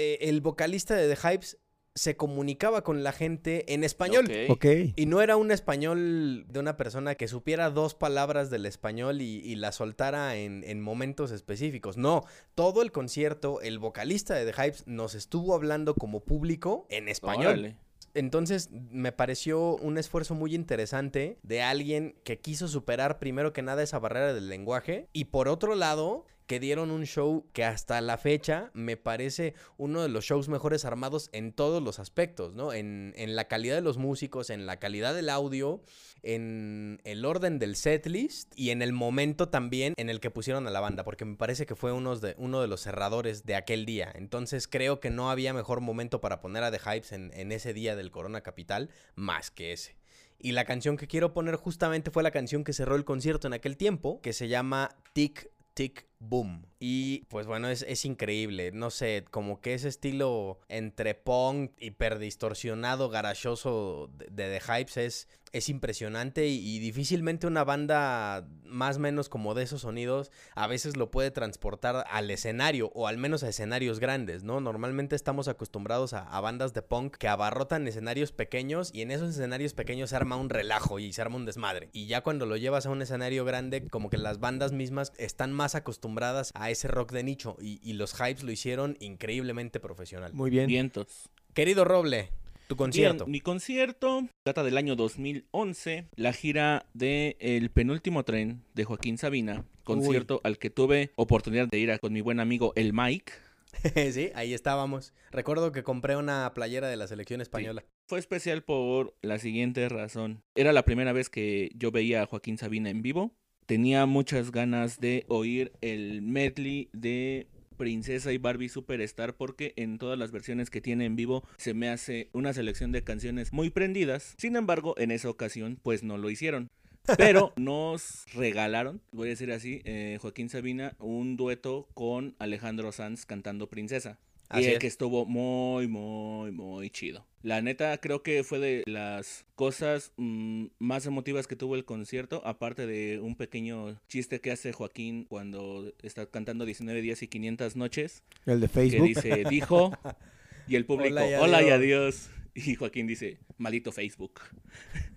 eh, 0.00 0.18
el 0.22 0.40
vocalista 0.40 0.96
de 0.96 1.14
The 1.14 1.34
Hypes 1.34 1.58
se 1.94 2.16
comunicaba 2.16 2.82
con 2.82 3.02
la 3.02 3.12
gente 3.12 3.74
en 3.74 3.84
español. 3.84 4.26
Ok. 4.48 4.50
Ok. 4.50 4.66
Y 4.96 5.06
no 5.06 5.20
era 5.20 5.36
un 5.36 5.50
español 5.50 6.46
de 6.48 6.58
una 6.58 6.76
persona 6.76 7.16
que 7.16 7.28
supiera 7.28 7.68
dos 7.68 7.94
palabras 7.94 8.48
del 8.48 8.64
español 8.64 9.20
y, 9.20 9.40
y 9.44 9.56
la 9.56 9.72
soltara 9.72 10.36
en, 10.36 10.64
en 10.64 10.80
momentos 10.80 11.32
específicos. 11.32 11.96
No, 11.96 12.24
todo 12.54 12.80
el 12.82 12.92
concierto, 12.92 13.60
el 13.60 13.78
vocalista 13.78 14.34
de 14.34 14.50
The 14.50 14.52
Hypes 14.52 14.86
nos 14.86 15.14
estuvo 15.14 15.54
hablando 15.54 15.94
como 15.94 16.20
público 16.20 16.86
en 16.88 17.08
español. 17.08 17.46
Órale. 17.48 17.76
Entonces 18.14 18.70
me 18.70 19.12
pareció 19.12 19.76
un 19.76 19.98
esfuerzo 19.98 20.34
muy 20.34 20.54
interesante 20.54 21.38
de 21.42 21.62
alguien 21.62 22.16
que 22.24 22.38
quiso 22.38 22.66
superar 22.66 23.18
primero 23.18 23.52
que 23.52 23.62
nada 23.62 23.82
esa 23.82 23.98
barrera 23.98 24.32
del 24.32 24.48
lenguaje 24.48 25.08
y 25.12 25.26
por 25.26 25.48
otro 25.48 25.74
lado 25.74 26.24
que 26.50 26.58
dieron 26.58 26.90
un 26.90 27.06
show 27.06 27.46
que 27.52 27.62
hasta 27.62 28.00
la 28.00 28.18
fecha 28.18 28.72
me 28.74 28.96
parece 28.96 29.54
uno 29.76 30.02
de 30.02 30.08
los 30.08 30.24
shows 30.24 30.48
mejores 30.48 30.84
armados 30.84 31.30
en 31.32 31.52
todos 31.52 31.80
los 31.80 32.00
aspectos, 32.00 32.54
¿no? 32.54 32.72
En, 32.72 33.14
en 33.14 33.36
la 33.36 33.46
calidad 33.46 33.76
de 33.76 33.82
los 33.82 33.98
músicos, 33.98 34.50
en 34.50 34.66
la 34.66 34.80
calidad 34.80 35.14
del 35.14 35.28
audio, 35.28 35.80
en 36.24 37.00
el 37.04 37.24
orden 37.24 37.60
del 37.60 37.76
setlist 37.76 38.52
y 38.56 38.70
en 38.70 38.82
el 38.82 38.92
momento 38.92 39.48
también 39.48 39.94
en 39.96 40.10
el 40.10 40.18
que 40.18 40.32
pusieron 40.32 40.66
a 40.66 40.72
la 40.72 40.80
banda, 40.80 41.04
porque 41.04 41.24
me 41.24 41.36
parece 41.36 41.66
que 41.66 41.76
fue 41.76 41.92
unos 41.92 42.20
de, 42.20 42.34
uno 42.36 42.60
de 42.60 42.66
los 42.66 42.80
cerradores 42.80 43.46
de 43.46 43.54
aquel 43.54 43.86
día. 43.86 44.10
Entonces 44.12 44.66
creo 44.66 44.98
que 44.98 45.10
no 45.10 45.30
había 45.30 45.54
mejor 45.54 45.80
momento 45.80 46.20
para 46.20 46.40
poner 46.40 46.64
a 46.64 46.72
The 46.72 46.80
Hypes 46.80 47.12
en, 47.12 47.30
en 47.32 47.52
ese 47.52 47.72
día 47.72 47.94
del 47.94 48.10
Corona 48.10 48.40
Capital 48.40 48.90
más 49.14 49.52
que 49.52 49.72
ese. 49.72 49.94
Y 50.40 50.50
la 50.50 50.64
canción 50.64 50.96
que 50.96 51.06
quiero 51.06 51.32
poner 51.32 51.54
justamente 51.54 52.10
fue 52.10 52.24
la 52.24 52.32
canción 52.32 52.64
que 52.64 52.72
cerró 52.72 52.96
el 52.96 53.04
concierto 53.04 53.46
en 53.46 53.52
aquel 53.52 53.76
tiempo, 53.76 54.20
que 54.20 54.32
se 54.32 54.48
llama 54.48 54.96
Tic 55.12 55.48
Tic 55.74 56.09
Boom. 56.20 56.66
Y 56.78 57.24
pues 57.28 57.46
bueno, 57.46 57.68
es, 57.68 57.82
es 57.88 58.04
increíble. 58.04 58.72
No 58.72 58.90
sé, 58.90 59.24
como 59.30 59.60
que 59.60 59.74
ese 59.74 59.88
estilo 59.88 60.60
entre 60.68 61.14
punk, 61.14 61.72
hiperdistorsionado, 61.78 63.08
garachoso 63.08 64.10
de, 64.16 64.26
de 64.30 64.58
The 64.58 64.60
Hypes 64.60 64.96
es, 64.98 65.28
es 65.52 65.68
impresionante 65.68 66.46
y, 66.46 66.78
difícilmente 66.78 67.46
una 67.46 67.64
banda 67.64 68.46
más 68.64 68.96
o 68.96 69.00
menos 69.00 69.28
como 69.28 69.54
de 69.54 69.64
esos 69.64 69.82
sonidos 69.82 70.30
a 70.54 70.66
veces 70.66 70.96
lo 70.96 71.10
puede 71.10 71.30
transportar 71.30 72.04
al 72.08 72.30
escenario 72.30 72.92
o 72.94 73.08
al 73.08 73.18
menos 73.18 73.42
a 73.42 73.48
escenarios 73.48 73.98
grandes, 73.98 74.44
¿no? 74.44 74.60
Normalmente 74.60 75.16
estamos 75.16 75.48
acostumbrados 75.48 76.12
a, 76.12 76.22
a 76.22 76.40
bandas 76.40 76.72
de 76.72 76.82
punk 76.82 77.16
que 77.16 77.28
abarrotan 77.28 77.88
escenarios 77.88 78.32
pequeños 78.32 78.90
y 78.94 79.02
en 79.02 79.10
esos 79.10 79.30
escenarios 79.30 79.74
pequeños 79.74 80.10
se 80.10 80.16
arma 80.16 80.36
un 80.36 80.50
relajo 80.50 80.98
y 80.98 81.12
se 81.12 81.20
arma 81.20 81.36
un 81.36 81.46
desmadre. 81.46 81.90
Y 81.92 82.06
ya 82.06 82.22
cuando 82.22 82.46
lo 82.46 82.56
llevas 82.56 82.86
a 82.86 82.90
un 82.90 83.02
escenario 83.02 83.44
grande, 83.44 83.88
como 83.88 84.08
que 84.08 84.18
las 84.18 84.38
bandas 84.38 84.72
mismas 84.72 85.12
están 85.18 85.52
más 85.52 85.74
acostumbradas 85.74 86.09
a 86.54 86.70
ese 86.70 86.88
rock 86.88 87.12
de 87.12 87.22
nicho 87.22 87.56
y, 87.60 87.80
y 87.82 87.94
los 87.94 88.14
hypes 88.14 88.42
lo 88.42 88.50
hicieron 88.52 88.96
increíblemente 89.00 89.80
profesional. 89.80 90.32
Muy 90.34 90.50
bien. 90.50 90.66
Vientos. 90.66 91.28
Querido 91.54 91.84
Roble, 91.84 92.30
tu 92.68 92.76
concierto. 92.76 93.24
Bien, 93.24 93.32
mi 93.32 93.40
concierto 93.40 94.26
data 94.44 94.62
del 94.64 94.76
año 94.76 94.96
2011, 94.96 96.06
la 96.16 96.32
gira 96.32 96.86
de 96.94 97.36
El 97.40 97.70
penúltimo 97.70 98.24
tren 98.24 98.62
de 98.74 98.84
Joaquín 98.84 99.18
Sabina, 99.18 99.64
concierto 99.84 100.40
al 100.44 100.58
que 100.58 100.70
tuve 100.70 101.10
oportunidad 101.16 101.68
de 101.68 101.78
ir 101.78 101.90
a- 101.90 101.98
con 101.98 102.12
mi 102.12 102.20
buen 102.20 102.40
amigo 102.40 102.72
el 102.76 102.92
Mike. 102.92 103.32
sí, 104.12 104.30
ahí 104.34 104.52
estábamos. 104.52 105.12
Recuerdo 105.30 105.70
que 105.72 105.82
compré 105.84 106.16
una 106.16 106.52
playera 106.54 106.88
de 106.88 106.96
la 106.96 107.06
selección 107.06 107.40
española. 107.40 107.84
Fue 108.08 108.18
especial 108.18 108.62
por 108.64 109.14
la 109.22 109.38
siguiente 109.38 109.88
razón. 109.88 110.42
Era 110.56 110.72
la 110.72 110.84
primera 110.84 111.12
vez 111.12 111.30
que 111.30 111.70
yo 111.76 111.92
veía 111.92 112.22
a 112.22 112.26
Joaquín 112.26 112.58
Sabina 112.58 112.90
en 112.90 113.02
vivo. 113.02 113.32
Tenía 113.70 114.04
muchas 114.04 114.50
ganas 114.50 114.98
de 114.98 115.24
oír 115.28 115.70
el 115.80 116.22
medley 116.22 116.88
de 116.92 117.46
Princesa 117.76 118.32
y 118.32 118.38
Barbie 118.38 118.68
Superstar 118.68 119.36
porque 119.36 119.74
en 119.76 119.98
todas 119.98 120.18
las 120.18 120.32
versiones 120.32 120.70
que 120.70 120.80
tiene 120.80 121.04
en 121.04 121.14
vivo 121.14 121.44
se 121.56 121.72
me 121.72 121.88
hace 121.88 122.30
una 122.32 122.52
selección 122.52 122.90
de 122.90 123.04
canciones 123.04 123.52
muy 123.52 123.70
prendidas. 123.70 124.34
Sin 124.38 124.56
embargo, 124.56 124.96
en 124.98 125.12
esa 125.12 125.30
ocasión 125.30 125.78
pues 125.80 126.02
no 126.02 126.18
lo 126.18 126.30
hicieron. 126.30 126.68
Pero 127.16 127.52
nos 127.54 128.24
regalaron, 128.34 129.00
voy 129.12 129.28
a 129.28 129.30
decir 129.30 129.52
así, 129.52 129.82
eh, 129.84 130.18
Joaquín 130.20 130.48
Sabina, 130.48 130.96
un 130.98 131.36
dueto 131.36 131.86
con 131.94 132.34
Alejandro 132.40 132.90
Sanz 132.90 133.24
cantando 133.24 133.68
Princesa. 133.68 134.18
Así 134.50 134.64
y 134.64 134.72
es. 134.72 134.78
que 134.80 134.86
estuvo 134.88 135.24
muy, 135.26 135.86
muy, 135.86 136.50
muy 136.50 136.90
chido. 136.90 137.24
La 137.42 137.62
neta, 137.62 137.96
creo 137.98 138.22
que 138.22 138.44
fue 138.44 138.58
de 138.58 138.82
las 138.86 139.46
cosas 139.54 140.12
mm, 140.18 140.66
más 140.78 141.06
emotivas 141.06 141.46
que 141.46 141.56
tuvo 141.56 141.76
el 141.76 141.84
concierto, 141.84 142.42
aparte 142.44 142.86
de 142.86 143.20
un 143.20 143.36
pequeño 143.36 143.98
chiste 144.08 144.40
que 144.40 144.50
hace 144.50 144.72
Joaquín 144.72 145.24
cuando 145.24 145.92
está 146.02 146.26
cantando 146.26 146.64
19 146.66 147.00
días 147.00 147.22
y 147.22 147.28
500 147.28 147.76
noches, 147.76 148.22
El 148.44 148.60
de 148.60 148.66
que 148.66 148.72
Facebook. 148.74 149.06
dice, 149.08 149.44
dijo, 149.48 149.92
y 150.68 150.76
el 150.76 150.84
público, 150.84 151.14
Hola 151.14 151.30
y 151.30 151.34
hola 151.34 151.62
y 151.62 151.70
adiós". 151.70 152.28
Y 152.54 152.74
Joaquín 152.74 153.06
dice, 153.06 153.38
maldito 153.58 153.92
Facebook. 153.92 154.40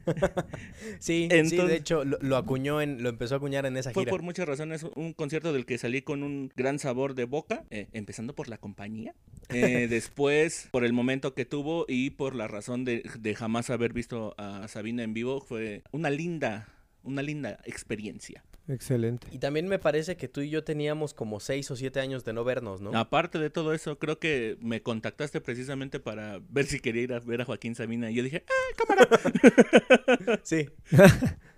Sí, 0.99 1.29
sí, 1.45 1.55
de 1.55 1.75
hecho 1.77 2.03
lo, 2.03 2.17
lo 2.19 2.35
acuñó 2.35 2.81
en, 2.81 3.01
lo 3.03 3.07
empezó 3.07 3.35
a 3.35 3.37
acuñar 3.37 3.65
en 3.65 3.77
esa 3.77 3.91
Fue 3.91 4.03
gira. 4.03 4.11
por 4.11 4.21
muchas 4.21 4.45
razones 4.45 4.83
un 4.95 5.13
concierto 5.13 5.53
del 5.53 5.65
que 5.65 5.77
salí 5.77 6.01
con 6.01 6.23
un 6.23 6.51
gran 6.57 6.77
sabor 6.77 7.15
de 7.15 7.23
boca, 7.23 7.63
eh, 7.69 7.87
empezando 7.93 8.35
por 8.35 8.49
la 8.49 8.57
compañía, 8.57 9.15
eh, 9.47 9.87
después 9.89 10.67
por 10.71 10.83
el 10.83 10.91
momento 10.91 11.33
que 11.33 11.45
tuvo 11.45 11.85
y 11.87 12.09
por 12.11 12.35
la 12.35 12.49
razón 12.49 12.83
de, 12.83 13.09
de 13.17 13.35
jamás 13.35 13.69
haber 13.69 13.93
visto 13.93 14.35
a 14.37 14.67
Sabina 14.67 15.03
en 15.03 15.13
vivo, 15.13 15.39
fue 15.39 15.83
una 15.91 16.09
linda, 16.09 16.67
una 17.03 17.21
linda 17.21 17.59
experiencia. 17.65 18.43
Excelente. 18.67 19.27
Y 19.31 19.39
también 19.39 19.67
me 19.67 19.77
parece 19.77 20.15
que 20.15 20.29
tú 20.29 20.39
y 20.41 20.49
yo 20.49 20.63
teníamos 20.63 21.13
como 21.13 21.41
seis 21.41 21.69
o 21.69 21.75
siete 21.75 21.99
años 21.99 22.23
de 22.23 22.31
no 22.31 22.43
vernos, 22.45 22.79
¿no? 22.79 22.97
Aparte 22.97 23.37
de 23.37 23.49
todo 23.49 23.73
eso, 23.73 23.99
creo 23.99 24.19
que 24.19 24.57
me 24.61 24.81
contactaste 24.81 25.41
precisamente 25.41 25.99
para 25.99 26.39
ver 26.49 26.65
si 26.65 26.79
quería 26.79 27.01
ir 27.01 27.13
a 27.13 27.19
ver 27.19 27.41
a 27.41 27.45
Joaquín 27.45 27.75
Sabina 27.75 28.09
y 28.09 28.15
yo 28.15 28.23
dije, 28.23 28.45
"Ah, 28.47 28.73
Sí. 30.43 30.69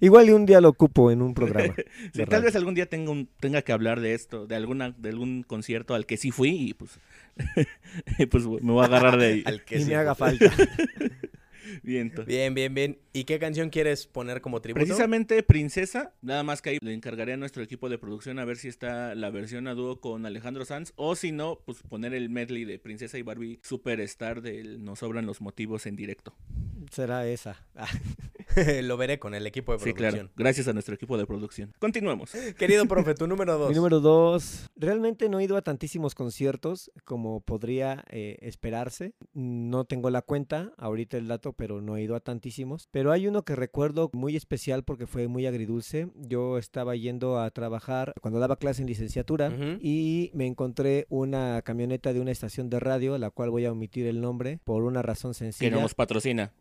Igual 0.00 0.28
y 0.28 0.32
un 0.32 0.46
día 0.46 0.60
lo 0.60 0.68
ocupo 0.68 1.10
en 1.10 1.22
un 1.22 1.34
programa. 1.34 1.74
sí, 2.14 2.24
tal 2.24 2.42
vez 2.42 2.54
algún 2.54 2.74
día 2.74 2.86
tenga, 2.86 3.10
un, 3.10 3.28
tenga 3.40 3.62
que 3.62 3.72
hablar 3.72 4.00
de 4.00 4.14
esto, 4.14 4.46
de 4.46 4.54
alguna 4.54 4.90
de 4.96 5.08
algún 5.08 5.42
concierto 5.42 5.94
al 5.94 6.06
que 6.06 6.16
sí 6.16 6.30
fui 6.30 6.50
y 6.50 6.74
pues, 6.74 6.98
y 8.18 8.26
pues 8.26 8.46
me 8.46 8.72
voy 8.72 8.82
a 8.82 8.86
agarrar 8.86 9.18
de 9.18 9.26
ahí. 9.26 9.42
Al 9.44 9.64
que 9.64 9.78
Y 9.78 9.82
sí 9.82 9.90
me 9.90 9.96
haga 9.96 10.14
falta. 10.14 10.52
Viento. 11.82 12.24
Bien, 12.24 12.54
bien, 12.54 12.74
bien. 12.74 12.98
¿Y 13.12 13.24
qué 13.24 13.38
canción 13.38 13.70
quieres 13.70 14.06
poner 14.06 14.40
como 14.40 14.60
tributo? 14.60 14.84
Precisamente 14.84 15.42
Princesa, 15.42 16.14
nada 16.22 16.42
más 16.42 16.62
que 16.62 16.70
ahí 16.70 16.78
le 16.80 16.92
encargaré 16.92 17.32
a 17.32 17.36
nuestro 17.36 17.62
equipo 17.62 17.88
de 17.88 17.98
producción 17.98 18.38
a 18.38 18.44
ver 18.44 18.56
si 18.56 18.68
está 18.68 19.14
la 19.14 19.30
versión 19.30 19.66
a 19.68 19.74
dúo 19.74 20.00
con 20.00 20.26
Alejandro 20.26 20.64
Sanz 20.64 20.92
o 20.96 21.16
si 21.16 21.32
no, 21.32 21.60
pues 21.64 21.82
poner 21.82 22.14
el 22.14 22.30
medley 22.30 22.64
de 22.64 22.78
Princesa 22.78 23.18
y 23.18 23.22
Barbie 23.22 23.60
Superstar 23.62 24.42
del 24.42 24.84
Nos 24.84 25.00
sobran 25.00 25.26
los 25.26 25.40
motivos 25.40 25.86
en 25.86 25.96
directo. 25.96 26.34
Será 26.90 27.26
esa. 27.26 27.56
Lo 28.82 28.96
veré 28.96 29.18
con 29.18 29.34
el 29.34 29.46
equipo 29.46 29.72
de 29.72 29.78
Sí, 29.78 29.92
producción. 29.92 30.26
claro. 30.28 30.32
Gracias 30.36 30.66
a 30.68 30.72
nuestro 30.72 30.94
equipo 30.94 31.16
de 31.18 31.26
producción. 31.26 31.72
Continuemos. 31.78 32.32
Querido 32.58 32.86
profe, 32.86 33.14
tu 33.14 33.26
número 33.26 33.56
dos. 33.58 33.68
Mi 33.68 33.76
número 33.76 34.00
dos. 34.00 34.68
Realmente 34.74 35.28
no 35.28 35.38
he 35.38 35.44
ido 35.44 35.56
a 35.56 35.62
tantísimos 35.62 36.14
conciertos 36.14 36.90
como 37.04 37.40
podría 37.40 38.04
eh, 38.10 38.36
esperarse. 38.40 39.14
No 39.32 39.84
tengo 39.84 40.10
la 40.10 40.22
cuenta, 40.22 40.72
ahorita 40.78 41.16
el 41.18 41.28
dato, 41.28 41.52
pero 41.52 41.80
no 41.80 41.96
he 41.96 42.02
ido 42.02 42.16
a 42.16 42.20
tantísimos. 42.20 42.88
Pero 42.90 43.12
hay 43.12 43.26
uno 43.28 43.44
que 43.44 43.54
recuerdo 43.54 44.10
muy 44.12 44.34
especial 44.34 44.82
porque 44.82 45.06
fue 45.06 45.28
muy 45.28 45.46
agridulce. 45.46 46.08
Yo 46.16 46.58
estaba 46.58 46.96
yendo 46.96 47.38
a 47.38 47.50
trabajar 47.50 48.12
cuando 48.20 48.40
daba 48.40 48.56
clase 48.56 48.82
en 48.82 48.88
licenciatura 48.88 49.52
y 49.80 50.30
me 50.34 50.46
encontré 50.46 51.06
una 51.10 51.62
camioneta 51.62 52.12
de 52.12 52.20
una 52.20 52.30
estación 52.32 52.70
de 52.70 52.80
radio, 52.80 53.18
la 53.18 53.30
cual 53.30 53.50
voy 53.50 53.66
a 53.66 53.72
omitir 53.72 54.06
el 54.06 54.20
nombre 54.20 54.58
por 54.64 54.82
una 54.84 55.02
razón 55.02 55.32
Que 55.32 55.38
sencilla. 55.38 55.70
no 55.70 55.82
nos 55.82 55.94
patrocina. 55.94 56.52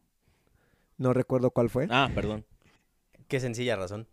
No 0.98 1.14
recuerdo 1.14 1.52
cuál 1.52 1.70
fue. 1.70 1.88
Ah, 1.90 2.10
perdón. 2.14 2.46
Qué 3.28 3.40
sencilla 3.40 3.76
razón. 3.76 4.08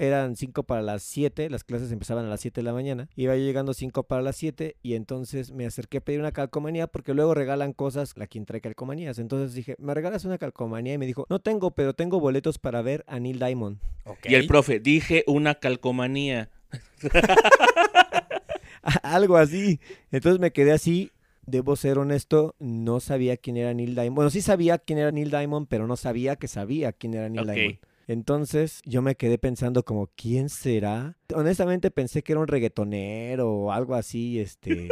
Eran 0.00 0.36
5 0.36 0.62
para 0.62 0.80
las 0.80 1.02
7, 1.02 1.50
las 1.50 1.64
clases 1.64 1.90
empezaban 1.90 2.24
a 2.24 2.28
las 2.28 2.40
7 2.40 2.60
de 2.60 2.64
la 2.64 2.72
mañana. 2.72 3.08
Iba 3.16 3.34
yo 3.34 3.42
llegando 3.42 3.74
5 3.74 4.04
para 4.04 4.22
las 4.22 4.36
7 4.36 4.76
y 4.80 4.94
entonces 4.94 5.50
me 5.50 5.66
acerqué 5.66 5.98
a 5.98 6.00
pedir 6.00 6.20
una 6.20 6.30
calcomanía 6.30 6.86
porque 6.86 7.14
luego 7.14 7.34
regalan 7.34 7.72
cosas 7.72 8.14
a 8.16 8.28
quien 8.28 8.46
trae 8.46 8.60
calcomanías. 8.60 9.18
Entonces 9.18 9.54
dije, 9.54 9.74
¿me 9.80 9.92
regalas 9.94 10.24
una 10.24 10.38
calcomanía? 10.38 10.94
Y 10.94 10.98
me 10.98 11.06
dijo, 11.06 11.26
no 11.28 11.40
tengo, 11.40 11.72
pero 11.72 11.94
tengo 11.94 12.20
boletos 12.20 12.58
para 12.58 12.80
ver 12.80 13.04
a 13.08 13.18
Neil 13.18 13.40
Diamond. 13.40 13.80
Ok. 14.04 14.26
Y 14.28 14.36
el 14.36 14.46
profe, 14.46 14.78
dije 14.78 15.24
una 15.26 15.56
calcomanía. 15.56 16.48
Algo 19.02 19.36
así. 19.36 19.80
Entonces 20.12 20.38
me 20.38 20.52
quedé 20.52 20.70
así. 20.70 21.10
Debo 21.48 21.76
ser 21.76 21.98
honesto, 21.98 22.54
no 22.58 23.00
sabía 23.00 23.36
quién 23.38 23.56
era 23.56 23.72
Neil 23.72 23.94
Diamond. 23.94 24.16
Bueno, 24.16 24.30
sí 24.30 24.42
sabía 24.42 24.78
quién 24.78 24.98
era 24.98 25.10
Neil 25.10 25.30
Diamond, 25.30 25.66
pero 25.68 25.86
no 25.86 25.96
sabía 25.96 26.36
que 26.36 26.46
sabía 26.46 26.92
quién 26.92 27.14
era 27.14 27.28
Neil. 27.28 27.46
Diamond. 27.46 27.78
Entonces 28.06 28.80
yo 28.84 29.02
me 29.02 29.16
quedé 29.16 29.38
pensando 29.38 29.84
como, 29.84 30.08
¿quién 30.16 30.48
será? 30.48 31.16
Honestamente 31.34 31.90
pensé 31.90 32.22
que 32.22 32.32
era 32.32 32.40
un 32.40 32.48
reggaetonero 32.48 33.50
o 33.50 33.72
algo 33.72 33.94
así, 33.94 34.40
este... 34.40 34.88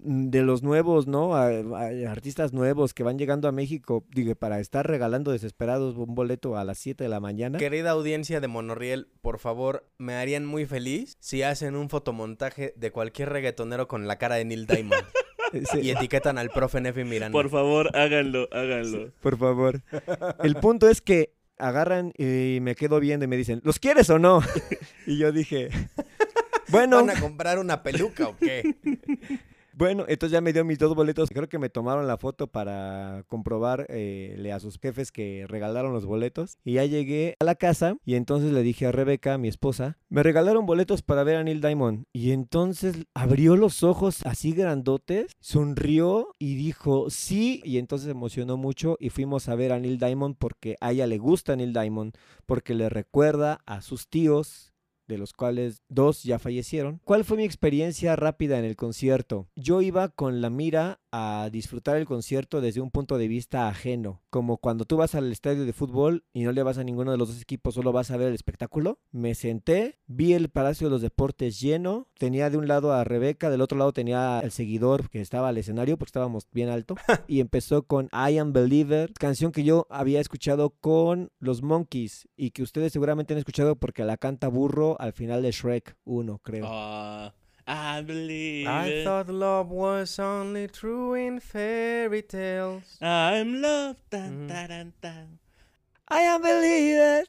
de 0.00 0.42
los 0.42 0.62
nuevos, 0.62 1.06
¿no? 1.06 1.34
A- 1.34 1.48
a- 1.48 2.10
artistas 2.10 2.52
nuevos 2.52 2.94
que 2.94 3.02
van 3.02 3.18
llegando 3.18 3.48
a 3.48 3.52
México, 3.52 4.04
digo, 4.14 4.34
para 4.34 4.60
estar 4.60 4.86
regalando 4.86 5.32
desesperados 5.32 5.96
un 5.96 6.14
boleto 6.14 6.56
a 6.56 6.64
las 6.64 6.78
7 6.78 7.04
de 7.04 7.10
la 7.10 7.20
mañana. 7.20 7.58
Querida 7.58 7.90
audiencia 7.90 8.40
de 8.40 8.48
Monorriel, 8.48 9.08
por 9.22 9.38
favor, 9.38 9.86
me 9.98 10.14
harían 10.14 10.44
muy 10.46 10.66
feliz 10.66 11.16
si 11.20 11.42
hacen 11.42 11.76
un 11.76 11.88
fotomontaje 11.88 12.74
de 12.76 12.90
cualquier 12.90 13.30
reggaetonero 13.30 13.88
con 13.88 14.06
la 14.06 14.18
cara 14.18 14.34
de 14.36 14.44
Neil 14.44 14.66
Diamond 14.66 15.04
y 15.82 15.90
etiquetan 15.90 16.38
al 16.38 16.50
profe 16.50 16.80
Nefi 16.80 17.04
Miranda. 17.04 17.32
Por 17.36 17.50
favor, 17.50 17.96
háganlo, 17.96 18.48
háganlo. 18.52 19.10
Por 19.20 19.38
favor. 19.38 19.82
El 20.42 20.56
punto 20.56 20.88
es 20.88 21.00
que 21.00 21.32
agarran 21.56 22.12
y 22.18 22.58
me 22.60 22.74
quedo 22.74 22.98
viendo 22.98 23.24
y 23.24 23.28
me 23.28 23.36
dicen, 23.36 23.60
¿los 23.64 23.78
quieres 23.78 24.10
o 24.10 24.18
no? 24.18 24.40
Y 25.06 25.18
yo 25.18 25.32
dije, 25.32 25.68
bueno, 26.68 26.96
¿Van 26.96 27.10
a 27.10 27.20
comprar 27.20 27.58
una 27.58 27.82
peluca 27.82 28.28
o 28.28 28.36
qué? 28.36 28.76
bueno, 29.76 30.04
entonces 30.08 30.32
ya 30.32 30.40
me 30.40 30.52
dio 30.52 30.64
mis 30.64 30.78
dos 30.78 30.94
boletos. 30.94 31.28
Creo 31.30 31.48
que 31.48 31.58
me 31.58 31.68
tomaron 31.68 32.06
la 32.06 32.16
foto 32.16 32.46
para 32.46 33.24
comprobar 33.28 33.86
eh, 33.88 34.34
le 34.38 34.52
a 34.52 34.60
sus 34.60 34.78
jefes 34.78 35.10
que 35.10 35.46
regalaron 35.48 35.92
los 35.92 36.06
boletos. 36.06 36.58
Y 36.64 36.74
ya 36.74 36.84
llegué 36.84 37.36
a 37.40 37.44
la 37.44 37.54
casa 37.54 37.96
y 38.04 38.14
entonces 38.14 38.52
le 38.52 38.62
dije 38.62 38.86
a 38.86 38.92
Rebeca, 38.92 39.38
mi 39.38 39.48
esposa, 39.48 39.98
me 40.08 40.22
regalaron 40.22 40.66
boletos 40.66 41.02
para 41.02 41.24
ver 41.24 41.36
a 41.36 41.44
Neil 41.44 41.60
Diamond. 41.60 42.06
Y 42.12 42.32
entonces 42.32 43.06
abrió 43.14 43.56
los 43.56 43.82
ojos 43.82 44.24
así 44.24 44.52
grandotes, 44.52 45.32
sonrió 45.40 46.28
y 46.38 46.54
dijo 46.54 47.10
sí. 47.10 47.60
Y 47.64 47.78
entonces 47.78 48.06
se 48.06 48.12
emocionó 48.12 48.56
mucho 48.56 48.96
y 49.00 49.10
fuimos 49.10 49.48
a 49.48 49.54
ver 49.54 49.72
a 49.72 49.80
Neil 49.80 49.98
Diamond 49.98 50.36
porque 50.38 50.76
a 50.80 50.92
ella 50.92 51.06
le 51.06 51.18
gusta 51.18 51.56
Neil 51.56 51.72
Diamond, 51.72 52.14
porque 52.46 52.74
le 52.74 52.88
recuerda 52.88 53.60
a 53.66 53.80
sus 53.80 54.08
tíos 54.08 54.73
de 55.06 55.18
los 55.18 55.32
cuales 55.32 55.82
dos 55.88 56.22
ya 56.22 56.38
fallecieron. 56.38 57.00
¿Cuál 57.04 57.24
fue 57.24 57.36
mi 57.36 57.44
experiencia 57.44 58.16
rápida 58.16 58.58
en 58.58 58.64
el 58.64 58.76
concierto? 58.76 59.48
Yo 59.54 59.82
iba 59.82 60.08
con 60.08 60.40
la 60.40 60.50
mira 60.50 61.00
a 61.16 61.48
disfrutar 61.48 61.96
el 61.96 62.06
concierto 62.06 62.60
desde 62.60 62.80
un 62.80 62.90
punto 62.90 63.18
de 63.18 63.28
vista 63.28 63.68
ajeno, 63.68 64.20
como 64.30 64.56
cuando 64.56 64.84
tú 64.84 64.96
vas 64.96 65.14
al 65.14 65.30
estadio 65.30 65.64
de 65.64 65.72
fútbol 65.72 66.24
y 66.32 66.42
no 66.42 66.50
le 66.50 66.64
vas 66.64 66.76
a 66.76 66.82
ninguno 66.82 67.12
de 67.12 67.18
los 67.18 67.28
dos 67.28 67.40
equipos, 67.40 67.74
solo 67.74 67.92
vas 67.92 68.10
a 68.10 68.16
ver 68.16 68.28
el 68.28 68.34
espectáculo. 68.34 68.98
Me 69.12 69.36
senté, 69.36 70.00
vi 70.08 70.32
el 70.32 70.48
Palacio 70.48 70.88
de 70.88 70.90
los 70.90 71.02
Deportes 71.02 71.60
lleno, 71.60 72.08
tenía 72.18 72.50
de 72.50 72.56
un 72.56 72.66
lado 72.66 72.92
a 72.92 73.04
Rebeca, 73.04 73.48
del 73.48 73.60
otro 73.60 73.78
lado 73.78 73.92
tenía 73.92 74.40
al 74.40 74.50
seguidor 74.50 75.08
que 75.08 75.20
estaba 75.20 75.50
al 75.50 75.58
escenario 75.58 75.96
porque 75.96 76.08
estábamos 76.08 76.48
bien 76.50 76.68
alto 76.68 76.96
y 77.28 77.38
empezó 77.38 77.84
con 77.84 78.06
I 78.06 78.38
Am 78.38 78.52
Believer, 78.52 79.12
canción 79.12 79.52
que 79.52 79.62
yo 79.62 79.86
había 79.90 80.20
escuchado 80.20 80.70
con 80.70 81.30
los 81.38 81.62
Monkeys 81.62 82.28
y 82.36 82.50
que 82.50 82.64
ustedes 82.64 82.92
seguramente 82.92 83.34
han 83.34 83.38
escuchado 83.38 83.76
porque 83.76 84.02
la 84.02 84.16
canta 84.16 84.48
Burro 84.48 85.00
al 85.00 85.12
final 85.12 85.42
de 85.42 85.52
Shrek 85.52 85.96
1, 86.04 86.40
creo. 86.42 86.66
Ah, 86.68 87.34
I 87.66 88.02
believe 88.02 88.68
I 88.68 88.86
it. 88.88 89.04
thought 89.04 89.28
love 89.28 89.70
was 89.70 90.18
only 90.18 90.68
true 90.68 91.14
in 91.14 91.40
fairy 91.40 92.20
tales. 92.22 92.98
I'm 93.00 93.62
loved. 93.62 94.00
Tan, 94.10 94.44
Ujú. 94.44 94.48
taran, 94.52 94.92
tan. 95.00 95.38
I 96.08 96.20
am 96.28 96.42
believer. 96.42 97.24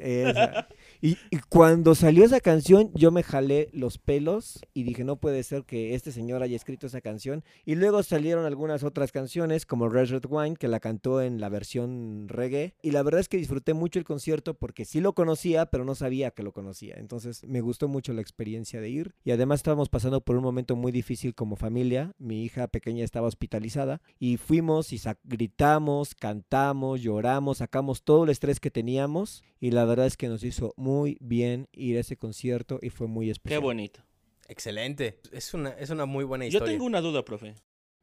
Esa. 0.00 0.66
Y, 1.04 1.16
cuando 1.48 1.96
salió 1.96 2.24
esa 2.24 2.38
canción, 2.38 2.92
yo 2.94 3.10
me 3.10 3.24
jalé 3.24 3.70
los 3.72 3.98
pelos 3.98 4.60
y 4.72 4.84
dije, 4.84 5.02
no 5.02 5.16
puede 5.16 5.42
ser 5.42 5.64
que 5.64 5.96
este 5.96 6.12
señor 6.12 6.44
haya 6.44 6.54
escrito 6.54 6.86
esa 6.86 7.00
canción. 7.00 7.42
Y 7.64 7.74
luego 7.74 8.04
salieron 8.04 8.44
algunas 8.46 8.84
otras 8.84 9.10
canciones, 9.10 9.66
como 9.66 9.88
Red 9.88 10.10
Red 10.10 10.26
Wine, 10.28 10.54
que 10.54 10.68
la 10.68 10.78
cantó 10.78 11.20
en 11.20 11.40
la 11.40 11.48
versión 11.48 12.28
reggae. 12.28 12.76
Y 12.82 12.92
la 12.92 13.02
verdad 13.02 13.20
es 13.20 13.28
que 13.28 13.36
disfruté 13.36 13.74
mucho 13.74 13.98
el 13.98 14.04
concierto 14.04 14.54
porque 14.54 14.84
sí 14.84 15.00
lo 15.00 15.12
conocía, 15.12 15.66
pero 15.66 15.84
no 15.84 15.96
sabía 15.96 16.30
que 16.30 16.44
lo 16.44 16.52
conocía. 16.52 16.94
Entonces 16.96 17.42
me 17.48 17.62
gustó 17.62 17.88
mucho 17.88 18.12
la 18.12 18.20
experiencia 18.20 18.80
de 18.80 18.90
ir. 18.90 19.16
Y 19.24 19.32
además 19.32 19.58
estábamos 19.58 19.88
pasando 19.88 20.20
por 20.20 20.36
un 20.36 20.44
momento 20.44 20.76
muy 20.76 20.92
difícil 20.92 21.34
como 21.34 21.56
familia. 21.56 22.14
Mi 22.18 22.44
hija 22.44 22.68
pequeña 22.68 23.04
estaba 23.04 23.26
hospitalizada 23.26 24.00
y 24.20 24.36
fuimos 24.36 24.92
y 24.92 25.00
gritamos, 25.24 26.14
cantamos, 26.14 27.00
lloramos, 27.00 27.58
sacamos 27.58 28.04
todo 28.04 28.22
el 28.22 28.30
estrés 28.30 28.60
que 28.60 28.70
teníamos. 28.70 29.42
Y 29.58 29.72
la 29.72 29.84
verdad 29.84 30.06
es 30.06 30.16
que 30.16 30.28
nos 30.28 30.42
hizo 30.44 30.74
muy 30.76 30.91
bien 31.20 31.68
ir 31.72 31.96
a 31.96 32.00
ese 32.00 32.16
concierto 32.16 32.78
y 32.82 32.90
fue 32.90 33.06
muy 33.08 33.26
Qué 33.26 33.32
especial. 33.32 33.60
bonito. 33.62 34.00
Excelente. 34.48 35.18
Es 35.32 35.54
una, 35.54 35.70
es 35.70 35.90
una 35.90 36.04
muy 36.06 36.24
buena 36.24 36.44
Yo 36.44 36.48
historia. 36.58 36.72
tengo 36.74 36.84
una 36.84 37.00
duda, 37.00 37.24
profe. 37.24 37.54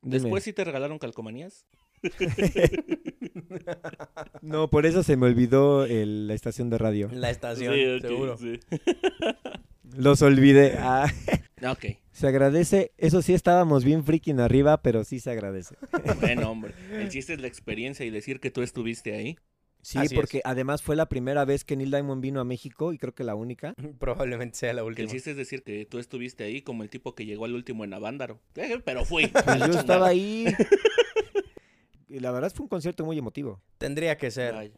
Dime. 0.01 0.19
¿Después 0.19 0.43
sí 0.43 0.53
te 0.53 0.63
regalaron 0.63 0.97
calcomanías? 0.99 1.65
No, 4.41 4.69
por 4.69 4.85
eso 4.85 5.03
se 5.03 5.17
me 5.17 5.25
olvidó 5.27 5.85
el- 5.85 6.27
la 6.27 6.33
estación 6.33 6.69
de 6.69 6.77
radio. 6.77 7.09
La 7.11 7.29
estación, 7.29 7.73
Sí, 7.73 7.85
ok, 7.85 8.01
seguro. 8.01 8.37
sí. 8.37 8.59
Los 9.97 10.21
olvidé. 10.21 10.75
Ah, 10.79 11.11
Ok. 11.71 11.97
Se 12.11 12.27
agradece. 12.27 12.91
Eso 12.97 13.21
sí, 13.21 13.33
estábamos 13.33 13.83
bien 13.83 14.03
freaking 14.05 14.39
arriba, 14.39 14.81
pero 14.81 15.03
sí 15.03 15.19
se 15.19 15.31
agradece. 15.31 15.75
Bueno, 16.21 16.51
hombre, 16.51 16.73
el 16.93 17.09
chiste 17.09 17.33
es 17.33 17.41
la 17.41 17.47
experiencia 17.47 18.05
y 18.05 18.09
decir 18.09 18.39
que 18.39 18.49
tú 18.51 18.61
estuviste 18.61 19.13
ahí. 19.15 19.37
Sí, 19.81 19.97
Así 19.97 20.07
es. 20.07 20.13
porque 20.13 20.41
además 20.43 20.81
fue 20.83 20.95
la 20.95 21.07
primera 21.07 21.45
vez 21.45 21.63
que 21.63 21.75
Neil 21.77 21.89
Diamond 21.91 22.21
vino 22.21 22.39
a 22.41 22.43
México 22.43 22.91
y 22.93 22.97
creo 22.97 23.15
que 23.15 23.23
la 23.23 23.35
única. 23.35 23.75
Probablemente 23.99 24.57
sea 24.57 24.73
la 24.73 24.81
Que 24.81 24.87
el 24.87 24.87
última. 24.89 25.09
chiste 25.09 25.31
es 25.31 25.37
decir 25.37 25.63
que 25.63 25.85
tú 25.85 25.99
estuviste 25.99 26.43
ahí 26.43 26.61
como 26.61 26.83
el 26.83 26.89
tipo 26.89 27.15
que 27.15 27.25
llegó 27.25 27.45
al 27.45 27.55
último 27.55 27.83
en 27.85 27.93
Avándaro. 27.93 28.39
Eh, 28.55 28.79
pero 28.85 29.05
fui. 29.05 29.27
Pues 29.27 29.59
yo 29.59 29.79
estaba 29.79 30.07
ahí. 30.07 30.45
Y 32.11 32.19
la 32.21 32.31
verdad 32.31 32.51
fue 32.53 32.63
un 32.63 32.69
concierto 32.69 33.05
muy 33.05 33.19
emotivo. 33.19 33.61
Tendría 33.77 34.17
que 34.17 34.31
ser. 34.31 34.71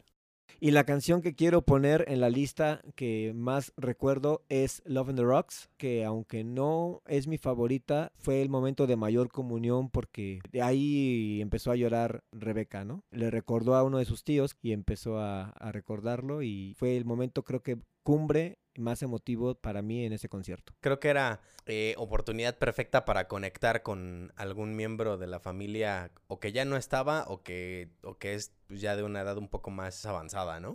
Y 0.64 0.70
la 0.70 0.84
canción 0.84 1.22
que 1.22 1.34
quiero 1.34 1.62
poner 1.62 2.04
en 2.06 2.20
la 2.20 2.30
lista 2.30 2.82
que 2.94 3.32
más 3.34 3.72
recuerdo 3.76 4.44
es 4.48 4.80
Love 4.84 5.10
in 5.10 5.16
the 5.16 5.24
Rocks, 5.24 5.68
que 5.76 6.04
aunque 6.04 6.44
no 6.44 7.02
es 7.08 7.26
mi 7.26 7.36
favorita, 7.36 8.12
fue 8.14 8.42
el 8.42 8.48
momento 8.48 8.86
de 8.86 8.94
mayor 8.94 9.28
comunión 9.28 9.90
porque 9.90 10.38
de 10.52 10.62
ahí 10.62 11.40
empezó 11.40 11.72
a 11.72 11.74
llorar 11.74 12.22
Rebeca, 12.30 12.84
¿no? 12.84 13.02
Le 13.10 13.28
recordó 13.28 13.74
a 13.74 13.82
uno 13.82 13.98
de 13.98 14.04
sus 14.04 14.22
tíos 14.22 14.54
y 14.62 14.70
empezó 14.70 15.18
a, 15.18 15.48
a 15.48 15.72
recordarlo 15.72 16.42
y 16.42 16.74
fue 16.78 16.96
el 16.96 17.04
momento 17.06 17.42
creo 17.42 17.64
que 17.64 17.78
cumbre 18.02 18.58
más 18.76 19.02
emotivo 19.02 19.54
para 19.54 19.82
mí 19.82 20.04
en 20.04 20.12
ese 20.12 20.28
concierto. 20.28 20.74
Creo 20.80 20.98
que 20.98 21.08
era 21.08 21.40
eh, 21.66 21.94
oportunidad 21.98 22.58
perfecta 22.58 23.04
para 23.04 23.28
conectar 23.28 23.82
con 23.82 24.32
algún 24.36 24.74
miembro 24.74 25.18
de 25.18 25.26
la 25.26 25.40
familia 25.40 26.10
o 26.26 26.40
que 26.40 26.52
ya 26.52 26.64
no 26.64 26.76
estaba 26.76 27.24
o 27.28 27.42
que, 27.42 27.90
o 28.02 28.16
que 28.16 28.34
es 28.34 28.52
pues, 28.66 28.80
ya 28.80 28.96
de 28.96 29.02
una 29.02 29.20
edad 29.20 29.36
un 29.36 29.48
poco 29.48 29.70
más 29.70 30.04
avanzada, 30.06 30.60
¿no? 30.60 30.74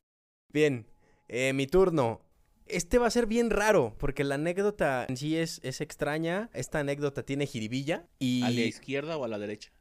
Bien, 0.53 0.87
eh, 1.27 1.53
mi 1.53 1.67
turno. 1.67 2.21
Este 2.67 2.97
va 2.97 3.07
a 3.07 3.11
ser 3.11 3.27
bien 3.27 3.49
raro 3.49 3.95
porque 3.97 4.25
la 4.25 4.35
anécdota 4.35 5.05
en 5.07 5.17
sí 5.17 5.37
es, 5.37 5.61
es 5.63 5.79
extraña. 5.81 6.49
Esta 6.53 6.79
anécdota 6.79 7.23
tiene 7.23 7.47
jiribilla 7.47 8.07
y 8.19 8.43
¿A 8.43 8.49
la 8.49 8.61
izquierda 8.61 9.17
o 9.17 9.23
a 9.23 9.27
la 9.27 9.39
derecha? 9.39 9.71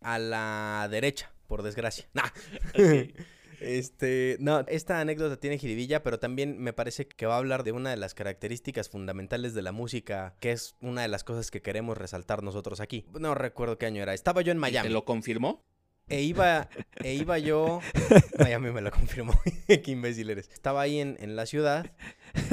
a 0.00 0.18
la 0.18 0.88
derecha, 0.90 1.32
por 1.46 1.62
desgracia. 1.62 2.08
Nah. 2.14 2.28
Ok. 2.74 3.14
Este, 3.60 4.36
no, 4.40 4.60
esta 4.68 5.00
anécdota 5.00 5.38
tiene 5.38 5.58
jiribilla, 5.58 6.02
pero 6.02 6.18
también 6.18 6.58
me 6.58 6.72
parece 6.72 7.06
que 7.06 7.26
va 7.26 7.34
a 7.34 7.38
hablar 7.38 7.62
de 7.62 7.72
una 7.72 7.90
de 7.90 7.96
las 7.96 8.14
características 8.14 8.88
fundamentales 8.88 9.54
de 9.54 9.62
la 9.62 9.72
música, 9.72 10.34
que 10.40 10.52
es 10.52 10.74
una 10.80 11.02
de 11.02 11.08
las 11.08 11.24
cosas 11.24 11.50
que 11.50 11.62
queremos 11.62 11.98
resaltar 11.98 12.42
nosotros 12.42 12.80
aquí. 12.80 13.04
No 13.18 13.34
recuerdo 13.34 13.78
qué 13.78 13.86
año 13.86 14.02
era. 14.02 14.14
Estaba 14.14 14.42
yo 14.42 14.52
en 14.52 14.58
¿Y 14.58 14.60
Miami. 14.60 14.88
¿Te 14.88 14.92
lo 14.92 15.04
confirmó? 15.04 15.62
E 16.08 16.22
iba, 16.22 16.68
e 17.04 17.14
iba 17.14 17.38
yo. 17.38 17.80
Miami 18.38 18.72
me 18.72 18.80
lo 18.80 18.90
confirmó. 18.90 19.32
Qué 19.68 19.82
imbécil 19.86 20.28
eres. 20.30 20.50
Estaba 20.52 20.80
ahí 20.80 20.98
en, 20.98 21.16
en 21.20 21.36
la 21.36 21.46
ciudad 21.46 21.92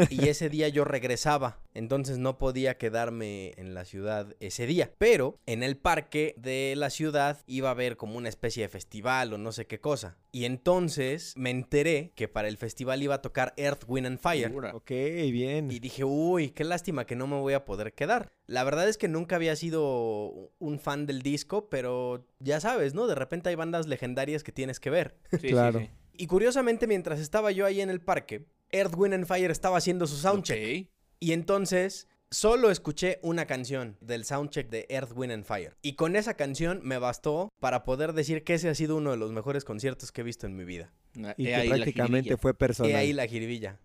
y 0.10 0.28
ese 0.30 0.50
día 0.50 0.68
yo 0.68 0.84
regresaba. 0.84 1.60
Entonces 1.74 2.18
no 2.18 2.38
podía 2.40 2.78
quedarme 2.78 3.54
en 3.58 3.74
la 3.76 3.86
ciudad 3.86 4.36
ese 4.40 4.66
día. 4.66 4.92
Pero 4.98 5.38
en 5.46 5.62
el 5.64 5.78
parque 5.78 6.34
de 6.38 6.74
la 6.76 6.90
ciudad 6.90 7.40
iba 7.46 7.70
a 7.70 7.72
haber 7.72 7.98
como 7.98 8.18
una 8.18 8.30
especie 8.30 8.64
de 8.64 8.70
festival 8.70 9.34
o 9.34 9.38
no 9.38 9.52
sé 9.52 9.68
qué 9.68 9.80
cosa. 9.80 10.18
Y 10.32 10.46
entonces 10.46 11.34
me 11.38 11.50
enteré 11.50 12.12
que 12.16 12.28
para 12.28 12.48
el 12.48 12.58
festival 12.58 13.02
iba 13.04 13.16
a 13.16 13.22
tocar 13.22 13.54
Earth, 13.58 13.84
Wind 13.88 14.08
and 14.08 14.20
Fire. 14.20 14.54
Ok, 14.74 14.90
bien. 14.90 15.70
Y 15.72 15.80
dije, 15.80 16.04
uy, 16.04 16.50
qué 16.50 16.64
lástima 16.64 17.06
que 17.06 17.16
no 17.16 17.28
me 17.28 17.38
voy 17.40 17.54
a 17.54 17.66
poder 17.66 17.94
quedar. 17.94 18.28
La 18.48 18.64
verdad 18.64 18.88
es 18.90 18.98
que 18.98 19.08
nunca 19.08 19.36
había 19.36 19.56
sido 19.56 20.52
un 20.60 20.80
fan 20.80 21.06
del 21.06 21.22
disco, 21.22 21.70
pero 21.70 22.26
ya 22.40 22.60
sabes, 22.60 22.94
¿no? 22.94 23.08
De 23.08 23.16
repente 23.16 23.50
hay 23.50 23.56
bandas 23.56 23.88
legendarias 23.88 24.44
que 24.44 24.52
tienes 24.52 24.80
que 24.80 24.90
ver. 24.90 25.16
Sí, 25.32 25.38
sí, 25.42 25.48
Claro. 25.50 25.80
sí. 25.80 25.90
Y 26.20 26.26
curiosamente, 26.28 26.88
mientras 26.88 27.20
estaba 27.20 27.52
yo 27.52 27.66
ahí 27.66 27.80
en 27.82 27.90
el 27.92 28.02
parque, 28.02 28.46
Earth, 28.72 28.96
Wind 28.96 29.14
and 29.14 29.26
Fire 29.26 29.52
estaba 29.52 29.78
haciendo 29.78 30.08
su 30.08 30.18
soundcheck. 30.18 30.90
Y 31.20 31.32
entonces 31.32 32.08
solo 32.30 32.70
escuché 32.70 33.20
una 33.22 33.46
canción 33.46 33.98
del 34.02 34.26
soundcheck 34.26 34.70
de 34.70 34.86
Earth, 34.90 35.12
Wind 35.16 35.32
and 35.32 35.46
Fire. 35.46 35.76
Y 35.82 35.94
con 35.94 36.16
esa 36.16 36.36
canción 36.36 36.82
me 36.84 36.98
bastó 36.98 37.50
para 37.60 37.84
poder 37.84 38.14
decir 38.14 38.44
que 38.44 38.56
ese 38.56 38.70
ha 38.70 38.76
sido 38.76 38.98
uno 38.98 39.12
de 39.12 39.18
los 39.18 39.32
mejores 39.32 39.64
conciertos 39.64 40.12
que 40.12 40.22
he 40.22 40.24
visto 40.24 40.46
en 40.46 40.56
mi 40.56 40.66
vida. 40.66 40.94
Y 41.38 41.48
he 41.48 41.62
que 41.62 41.70
prácticamente 41.70 42.38
fue 42.38 42.54
personal. 42.54 42.92
He 42.92 42.96
ahí 42.96 43.14
la 43.14 43.28
jiribilla. 43.28 43.80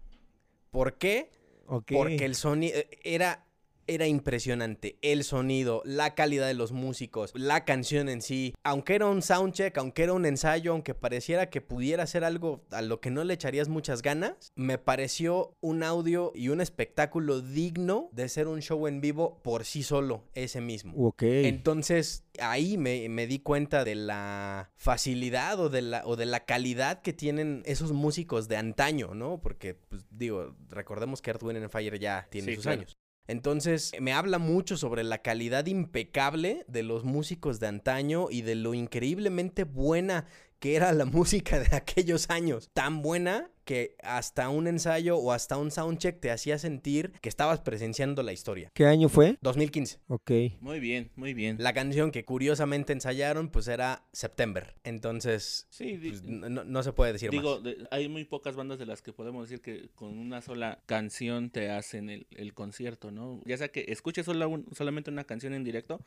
¿Por 0.71 0.99
qué? 0.99 1.31
Porque 1.67 2.25
el 2.25 2.35
sonido 2.35 2.79
era, 3.03 3.47
era 3.87 4.07
impresionante. 4.07 4.97
El 5.03 5.25
sonido, 5.25 5.83
la 5.85 6.15
calidad 6.15 6.47
de 6.47 6.55
los 6.55 6.73
músicos, 6.73 7.33
la 7.35 7.65
canción 7.65 8.09
en 8.09 8.23
sí. 8.23 8.55
Aunque 8.65 8.95
era 8.95 9.07
un 9.07 9.23
soundcheck, 9.23 9.77
aunque 9.79 10.05
era 10.05 10.13
un 10.13 10.27
ensayo, 10.27 10.73
aunque 10.73 10.95
pareciera 10.95 11.51
que 11.51 11.61
pudiera 11.61 12.07
ser 12.07 12.25
algo 12.25 12.65
a 12.71 12.83
lo 12.83 13.01
que 13.01 13.11
no 13.11 13.25
le 13.25 13.35
echarías 13.35 13.69
muchas 13.69 14.03
ganas, 14.03 14.53
me 14.55 14.79
pareció 14.79 15.55
un 15.61 15.83
audio 15.83 16.33
y 16.35 16.49
un 16.49 16.61
espectáculo 16.61 17.41
digno 17.41 18.09
de 18.13 18.29
ser 18.29 18.49
un 18.49 18.61
show 18.63 18.87
en 18.87 19.01
vivo 19.01 19.41
por 19.43 19.65
sí 19.65 19.83
solo, 19.83 20.25
ese 20.35 20.61
mismo. 20.61 20.93
Ok. 20.97 21.23
Entonces 21.23 22.25
ahí 22.41 22.79
me, 22.79 23.09
me 23.09 23.27
di 23.27 23.39
cuenta 23.39 23.85
de 23.85 23.95
la 23.95 24.71
facilidad 24.77 25.61
o 25.61 25.69
de 25.69 25.83
la, 25.83 26.03
o 26.07 26.17
de 26.17 26.27
la 26.27 26.45
calidad 26.45 27.03
que 27.03 27.13
tienen 27.13 27.63
esos 27.67 27.93
músicos 27.93 28.49
de 28.49 28.57
antaño, 28.57 29.15
¿no? 29.15 29.41
Porque, 29.41 29.75
pues, 29.75 30.05
digo, 30.11 30.55
recordemos 30.69 31.21
que 31.23 31.31
Earth, 31.31 31.43
Wind 31.43 31.59
and 31.63 31.71
Fire 31.71 31.99
ya 31.99 32.27
tiene 32.31 32.49
Sí, 32.49 32.55
sus 32.57 32.65
claro. 32.65 32.81
años. 32.81 32.97
Entonces, 33.29 33.93
me 34.01 34.13
habla 34.13 34.39
mucho 34.39 34.77
sobre 34.77 35.05
la 35.05 35.19
calidad 35.19 35.67
impecable 35.67 36.65
de 36.69 36.83
los 36.83 37.05
músicos 37.05 37.61
de 37.61 37.69
antaño 37.69 38.27
y 38.31 38.43
de 38.43 38.57
lo 38.57 38.75
increíblemente 38.75 39.65
buena 39.65 40.27
que 40.63 40.77
era 40.77 40.93
la 40.93 41.05
música 41.07 41.59
de 41.59 41.75
aquellos 41.77 42.31
años. 42.31 42.71
Tan 42.73 43.03
buena 43.03 43.51
que 43.65 43.95
hasta 44.03 44.49
un 44.49 44.67
ensayo 44.67 45.17
o 45.19 45.31
hasta 45.33 45.57
un 45.57 45.71
soundcheck 45.71 46.19
te 46.21 46.31
hacía 46.33 46.59
sentir 46.59 47.13
que 47.21 47.29
estabas 47.29 47.61
presenciando 47.61 48.23
la 48.25 48.33
historia. 48.33 48.71
¿Qué 48.75 48.87
año 48.87 49.09
fue? 49.09 49.39
2015. 49.41 50.01
Ok. 50.09 50.31
Muy 50.61 50.81
bien, 50.81 51.11
muy 51.17 51.33
bien. 51.33 51.57
La 51.61 51.73
canción 51.73 52.11
que 52.11 52.25
curiosamente 52.25 52.93
ensayaron, 52.93 53.49
pues 53.51 53.69
era 53.69 54.05
September. 54.13 54.75
Entonces, 54.83 55.67
Sí, 55.71 55.99
pues, 56.01 56.23
no, 56.25 56.83
se 56.83 56.93
puede 56.93 57.13
decir 57.13 57.31
digo, 57.31 57.57
más. 57.57 57.65
de- 57.65 57.87
hay 57.93 58.09
muy 58.09 58.25
pocas 58.25 58.57
bandas 58.57 58.79
de 58.81 58.87
las 58.87 59.01
que 59.03 59.13
podemos 59.13 59.49
decir 59.49 59.63
que 59.63 59.91
con 59.95 60.17
una 60.19 60.43
sola 60.43 60.81
canción 60.87 61.51
te 61.51 61.71
hacen 61.71 62.09
el, 62.11 62.27
el 62.31 62.55
concierto, 62.55 63.11
¿no? 63.13 63.41
Ya 63.45 63.57
sea 63.57 63.69
que 63.69 63.85
escuches 63.89 64.27
sola 64.27 64.47
un- 64.49 64.67
solamente 64.77 65.11
una 65.11 65.25
canción 65.25 65.55
en 65.55 65.63
directo 65.65 66.01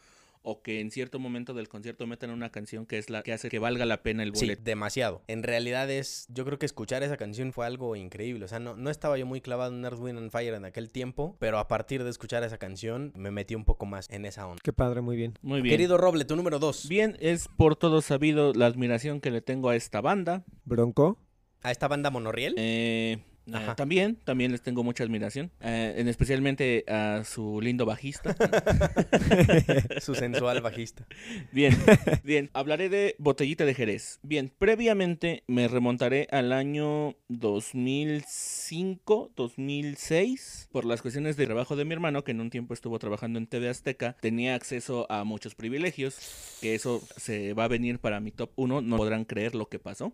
o 0.45 0.61
que 0.61 0.79
en 0.79 0.91
cierto 0.91 1.19
momento 1.19 1.53
del 1.53 1.67
concierto 1.67 2.07
metan 2.07 2.29
una 2.29 2.51
canción 2.51 2.85
que 2.85 2.97
es 2.97 3.09
la 3.09 3.23
que 3.23 3.33
hace 3.33 3.49
que 3.49 3.59
valga 3.59 3.85
la 3.85 4.03
pena 4.03 4.23
el 4.23 4.33
Sí, 4.35 4.45
boleto. 4.45 4.61
demasiado. 4.63 5.21
En 5.27 5.43
realidad 5.43 5.89
es, 5.91 6.27
yo 6.29 6.45
creo 6.45 6.59
que 6.59 6.65
escuchar 6.65 7.03
esa 7.03 7.17
canción 7.17 7.51
fue 7.51 7.65
algo 7.65 7.95
increíble. 7.95 8.45
O 8.45 8.47
sea, 8.47 8.59
no, 8.59 8.75
no 8.75 8.89
estaba 8.89 9.17
yo 9.17 9.25
muy 9.25 9.41
clavado 9.41 9.75
en 9.75 9.83
Earth, 9.83 9.99
Wind 9.99 10.17
and 10.19 10.31
Fire 10.31 10.53
en 10.53 10.65
aquel 10.65 10.89
tiempo, 10.91 11.35
pero 11.39 11.57
a 11.59 11.67
partir 11.67 12.03
de 12.03 12.09
escuchar 12.09 12.43
esa 12.43 12.57
canción 12.57 13.11
me 13.15 13.31
metí 13.31 13.55
un 13.55 13.65
poco 13.65 13.85
más 13.85 14.09
en 14.09 14.25
esa 14.25 14.47
onda. 14.47 14.61
Qué 14.63 14.71
padre, 14.73 15.01
muy 15.01 15.17
bien. 15.17 15.33
Muy 15.41 15.61
bien. 15.61 15.73
Querido 15.73 15.97
Roble, 15.97 16.25
tu 16.25 16.35
número 16.35 16.59
dos. 16.59 16.87
Bien, 16.87 17.17
es 17.19 17.47
por 17.57 17.75
todo 17.75 18.01
sabido 18.01 18.53
la 18.53 18.67
admiración 18.67 19.21
que 19.21 19.31
le 19.31 19.41
tengo 19.41 19.69
a 19.69 19.75
esta 19.75 20.01
banda. 20.01 20.43
Bronco. 20.63 21.17
A 21.61 21.71
esta 21.71 21.87
banda 21.87 22.11
Monorriel. 22.11 22.53
Eh, 22.57 23.17
eh, 23.47 23.73
también, 23.75 24.17
también 24.23 24.51
les 24.51 24.61
tengo 24.61 24.83
mucha 24.83 25.03
admiración. 25.03 25.51
eh, 25.61 25.95
en 25.97 26.07
especialmente 26.07 26.83
a 26.87 27.23
su 27.25 27.59
lindo 27.61 27.85
bajista. 27.85 28.35
Su 30.01 30.15
sensual 30.15 30.61
bajista. 30.61 31.05
Bien, 31.51 31.75
bien. 32.23 32.49
Hablaré 32.53 32.89
de 32.89 33.15
Botellita 33.19 33.65
de 33.65 33.73
Jerez. 33.73 34.19
Bien, 34.23 34.51
previamente 34.57 35.43
me 35.47 35.67
remontaré 35.67 36.27
al 36.31 36.51
año 36.53 37.15
2005, 37.29 39.31
2006, 39.35 40.69
por 40.71 40.85
las 40.85 41.01
cuestiones 41.01 41.37
de 41.37 41.45
trabajo 41.45 41.75
de 41.75 41.85
mi 41.85 41.93
hermano, 41.93 42.23
que 42.23 42.31
en 42.31 42.41
un 42.41 42.49
tiempo 42.49 42.73
estuvo 42.73 42.97
trabajando 42.99 43.39
en 43.39 43.47
TV 43.47 43.69
Azteca. 43.69 44.15
Tenía 44.21 44.55
acceso 44.55 45.05
a 45.11 45.23
muchos 45.23 45.55
privilegios, 45.55 46.17
que 46.61 46.75
eso 46.75 47.01
se 47.17 47.53
va 47.53 47.65
a 47.65 47.67
venir 47.67 47.99
para 47.99 48.19
mi 48.19 48.31
top 48.31 48.51
1, 48.55 48.81
no 48.81 48.97
podrán 48.97 49.25
creer 49.25 49.55
lo 49.55 49.67
que 49.69 49.79
pasó. 49.79 50.13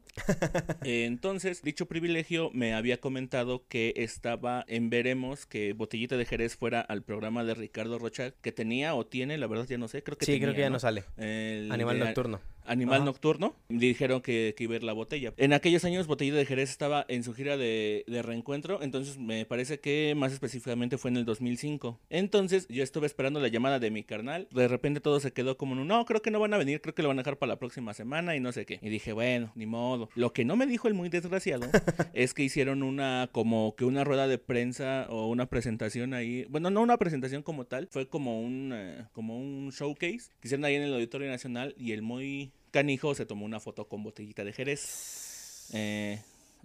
Eh, 0.84 1.06
Entonces, 1.06 1.62
dicho 1.62 1.88
privilegio 1.88 2.50
me 2.54 2.74
había 2.74 3.00
comentado 3.00 3.21
que 3.68 3.94
estaba 3.98 4.64
en 4.68 4.90
Veremos 4.90 5.46
que 5.46 5.74
Botellita 5.74 6.18
de 6.18 6.26
Jerez 6.26 6.56
fuera 6.56 6.82
al 6.82 7.02
programa 7.04 7.44
de 7.44 7.54
Ricardo 7.54 8.00
Rocha, 8.00 8.32
que 8.42 8.52
tenía 8.52 8.96
o 8.96 9.06
tiene, 9.06 9.38
la 9.38 9.48
verdad 9.48 9.66
ya 9.68 9.78
no 9.78 9.88
sé, 9.88 10.04
creo 10.04 10.18
que 10.18 10.26
Sí, 10.26 10.40
creo 10.40 10.54
que 10.54 10.62
ya 10.62 10.70
¿no? 10.70 10.74
no 10.74 10.80
sale. 10.80 11.04
El 11.18 11.72
Animal 11.72 12.00
de- 12.00 12.06
nocturno. 12.06 12.40
Animal 12.66 12.98
Ajá. 12.98 13.06
Nocturno. 13.06 13.56
Dijeron 13.70 14.22
que, 14.22 14.54
que 14.56 14.64
iba 14.64 14.74
a 14.74 14.78
ir 14.78 14.84
la 14.84 14.94
botella. 14.94 15.34
En 15.38 15.54
aquellos 15.54 15.86
años, 15.86 16.08
Botellita 16.08 16.38
de 16.38 16.46
Jerez 16.46 16.70
estaba 16.70 17.06
en 17.08 17.24
su 17.24 17.34
gira 17.34 17.58
de, 17.58 18.04
de 18.08 18.22
reencuentro. 18.22 18.82
Entonces, 18.82 19.18
me 19.18 19.46
parece 19.46 19.80
que 19.80 20.14
más 20.16 20.32
específicamente 20.32 20.98
fue 20.98 21.12
en 21.12 21.18
el 21.18 21.26
2005. 21.26 22.00
Entonces, 22.10 22.68
yo 22.70 22.84
estuve 22.84 23.08
esperando 23.08 23.40
la 23.40 23.48
llamada 23.48 23.80
de 23.80 23.92
mi 23.92 24.04
carnal. 24.04 24.48
De 24.52 24.68
repente 24.68 25.02
todo 25.02 25.20
se 25.20 25.34
quedó 25.34 25.58
como 25.58 25.74
un, 25.74 25.88
no, 25.88 26.06
creo 26.06 26.22
que 26.22 26.32
no 26.32 26.40
van 26.40 26.54
a 26.54 26.58
venir. 26.58 26.82
Creo 26.82 26.96
que 26.96 27.02
lo 27.02 27.08
van 27.10 27.20
a 27.20 27.24
dejar 27.24 27.38
para 27.38 27.52
la 27.52 27.60
próxima 27.60 27.94
semana 27.94 28.36
y 28.36 28.40
no 28.40 28.52
sé 28.52 28.66
qué. 28.66 28.80
Y 28.82 28.90
dije, 28.90 29.14
bueno, 29.14 29.52
ni 29.56 29.66
modo. 29.66 30.10
Lo 30.16 30.34
que 30.34 30.46
no 30.46 30.56
me 30.56 30.66
dijo 30.66 30.88
el 30.88 30.94
muy 30.94 31.10
desgraciado 31.10 31.68
es 32.14 32.34
que 32.34 32.44
hicieron 32.44 32.84
una, 32.84 33.30
como 33.32 33.76
que 33.76 33.86
una 33.86 34.04
rueda 34.04 34.28
de 34.28 34.38
prensa 34.38 35.08
o 35.10 35.28
una 35.28 35.48
presentación 35.48 36.14
ahí. 36.14 36.46
Bueno, 36.50 36.70
no 36.70 36.82
una 36.82 36.98
presentación 36.98 37.44
como 37.44 37.66
tal. 37.66 37.88
Fue 37.92 38.08
como 38.08 38.42
un, 38.42 38.72
eh, 38.74 39.06
como 39.14 39.38
un 39.38 39.70
showcase 39.72 40.32
que 40.40 40.48
hicieron 40.48 40.66
ahí 40.66 40.76
en 40.76 40.84
el 40.84 40.94
Auditorio 40.94 41.30
Nacional. 41.30 41.74
Y 41.78 41.92
el 41.92 42.02
muy 42.02 42.52
canijo 42.72 43.14
se 43.16 43.26
tomó 43.26 43.46
una 43.46 43.60
foto 43.60 43.88
con 43.88 44.04
botellita 44.04 44.44
de 44.44 44.54
Jerez. 44.54 45.70
Eh, 45.74 46.22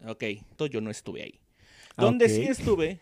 ok, 0.06 0.22
entonces 0.22 0.72
yo 0.72 0.80
no 0.80 0.90
estuve 0.90 1.22
ahí. 1.22 1.40
Donde 1.96 2.28
sí 2.28 2.42
estuve 2.42 3.00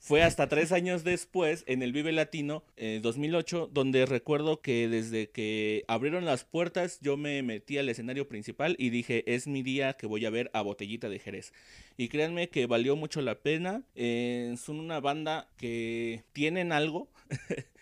Fue 0.00 0.22
hasta 0.22 0.48
tres 0.48 0.72
años 0.72 1.04
después, 1.04 1.64
en 1.66 1.82
el 1.82 1.92
Vive 1.92 2.12
Latino, 2.12 2.64
eh, 2.76 3.00
2008, 3.02 3.70
donde 3.72 4.06
recuerdo 4.06 4.60
que 4.60 4.88
desde 4.88 5.30
que 5.30 5.84
abrieron 5.88 6.24
las 6.24 6.44
puertas, 6.44 6.98
yo 7.00 7.16
me 7.16 7.42
metí 7.42 7.78
al 7.78 7.88
escenario 7.88 8.28
principal 8.28 8.76
y 8.78 8.90
dije, 8.90 9.24
es 9.34 9.46
mi 9.46 9.62
día 9.62 9.94
que 9.94 10.06
voy 10.06 10.24
a 10.24 10.30
ver 10.30 10.50
a 10.54 10.62
Botellita 10.62 11.08
de 11.08 11.18
Jerez. 11.18 11.52
Y 11.96 12.08
créanme 12.08 12.48
que 12.48 12.66
valió 12.66 12.96
mucho 12.96 13.20
la 13.20 13.36
pena. 13.36 13.82
Eh, 13.94 14.54
son 14.58 14.80
una 14.80 15.00
banda 15.00 15.48
que 15.56 16.24
tienen 16.32 16.72
algo. 16.72 17.08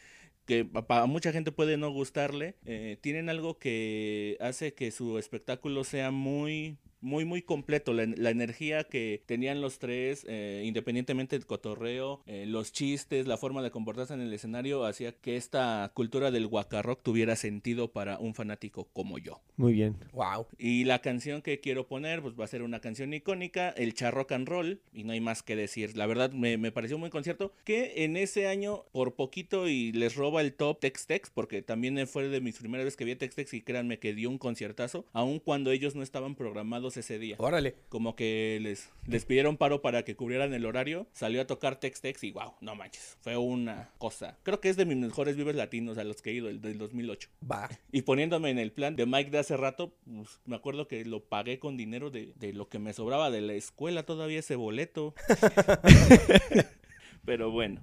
que 0.46 0.64
para 0.64 1.06
mucha 1.06 1.32
gente 1.32 1.52
puede 1.52 1.76
no 1.76 1.90
gustarle, 1.90 2.56
eh, 2.64 2.98
tienen 3.00 3.28
algo 3.28 3.58
que 3.58 4.36
hace 4.40 4.74
que 4.74 4.90
su 4.90 5.18
espectáculo 5.18 5.84
sea 5.84 6.10
muy 6.10 6.78
muy, 7.04 7.24
muy 7.24 7.42
completo. 7.42 7.92
La, 7.92 8.06
la 8.06 8.30
energía 8.30 8.84
que 8.84 9.22
tenían 9.26 9.60
los 9.60 9.78
tres, 9.78 10.26
eh, 10.28 10.62
independientemente 10.64 11.36
del 11.36 11.46
cotorreo, 11.46 12.22
eh, 12.26 12.46
los 12.46 12.72
chistes, 12.72 13.26
la 13.26 13.36
forma 13.36 13.62
de 13.62 13.70
comportarse 13.70 14.14
en 14.14 14.20
el 14.20 14.32
escenario, 14.32 14.84
hacía 14.84 15.12
que 15.12 15.36
esta 15.36 15.90
cultura 15.94 16.30
del 16.30 16.46
guacarrock 16.46 17.02
tuviera 17.02 17.36
sentido 17.36 17.92
para 17.92 18.18
un 18.18 18.34
fanático 18.34 18.88
como 18.92 19.18
yo. 19.18 19.40
Muy 19.56 19.74
bien. 19.74 19.96
Wow. 20.12 20.46
Y 20.58 20.84
la 20.84 21.00
canción 21.00 21.42
que 21.42 21.60
quiero 21.60 21.86
poner, 21.86 22.22
pues 22.22 22.34
va 22.38 22.44
a 22.44 22.48
ser 22.48 22.62
una 22.62 22.80
canción 22.80 23.12
icónica, 23.12 23.70
el 23.70 23.94
charrock 23.94 24.32
and 24.32 24.48
roll, 24.48 24.80
y 24.92 25.04
no 25.04 25.12
hay 25.12 25.20
más 25.20 25.42
que 25.42 25.56
decir. 25.56 25.96
La 25.96 26.06
verdad 26.06 26.32
me, 26.32 26.56
me 26.56 26.72
pareció 26.72 26.98
muy 26.98 27.10
concierto 27.10 27.52
que 27.64 28.04
en 28.04 28.16
ese 28.16 28.46
año, 28.46 28.84
por 28.92 29.14
poquito, 29.14 29.68
y 29.68 29.92
les 29.92 30.16
roba 30.16 30.40
el 30.40 30.54
top 30.54 30.80
Tex 30.80 31.06
Tex, 31.06 31.30
porque 31.30 31.62
también 31.62 32.06
fue 32.06 32.28
de 32.28 32.40
mis 32.40 32.58
primeras 32.58 32.84
veces 32.84 32.96
que 32.96 33.04
vi 33.04 33.12
a 33.12 33.18
Tex 33.18 33.34
Tex 33.34 33.54
y 33.54 33.60
créanme 33.60 33.98
que 33.98 34.14
dio 34.14 34.30
un 34.30 34.38
conciertazo, 34.38 35.04
aun 35.12 35.38
cuando 35.38 35.70
ellos 35.70 35.94
no 35.94 36.02
estaban 36.02 36.34
programados 36.34 36.93
ese 36.96 37.18
día. 37.18 37.36
Órale. 37.38 37.74
Como 37.88 38.16
que 38.16 38.58
les, 38.60 38.90
les 39.06 39.24
pidieron 39.24 39.56
paro 39.56 39.82
para 39.82 40.04
que 40.04 40.16
cubrieran 40.16 40.52
el 40.54 40.66
horario, 40.66 41.06
salió 41.12 41.40
a 41.40 41.46
tocar 41.46 41.80
Tex 41.80 42.00
Tex 42.00 42.24
y 42.24 42.32
wow, 42.32 42.54
no 42.60 42.74
manches, 42.74 43.16
fue 43.20 43.36
una 43.36 43.90
cosa. 43.98 44.38
Creo 44.42 44.60
que 44.60 44.68
es 44.68 44.76
de 44.76 44.84
mis 44.84 44.96
mejores 44.96 45.36
vives 45.36 45.56
latinos 45.56 45.98
a 45.98 46.04
los 46.04 46.22
que 46.22 46.30
he 46.30 46.34
ido, 46.34 46.48
el 46.48 46.60
del 46.60 46.78
2008. 46.78 47.28
Va. 47.50 47.68
Y 47.92 48.02
poniéndome 48.02 48.50
en 48.50 48.58
el 48.58 48.72
plan 48.72 48.96
de 48.96 49.06
Mike 49.06 49.30
de 49.30 49.38
hace 49.38 49.56
rato, 49.56 49.94
pues, 50.04 50.40
me 50.44 50.56
acuerdo 50.56 50.88
que 50.88 51.04
lo 51.04 51.24
pagué 51.24 51.58
con 51.58 51.76
dinero 51.76 52.10
de, 52.10 52.32
de 52.36 52.52
lo 52.52 52.68
que 52.68 52.78
me 52.78 52.92
sobraba 52.92 53.30
de 53.30 53.40
la 53.40 53.54
escuela 53.54 54.04
todavía 54.04 54.40
ese 54.40 54.56
boleto. 54.56 55.14
Pero 57.24 57.50
bueno, 57.50 57.80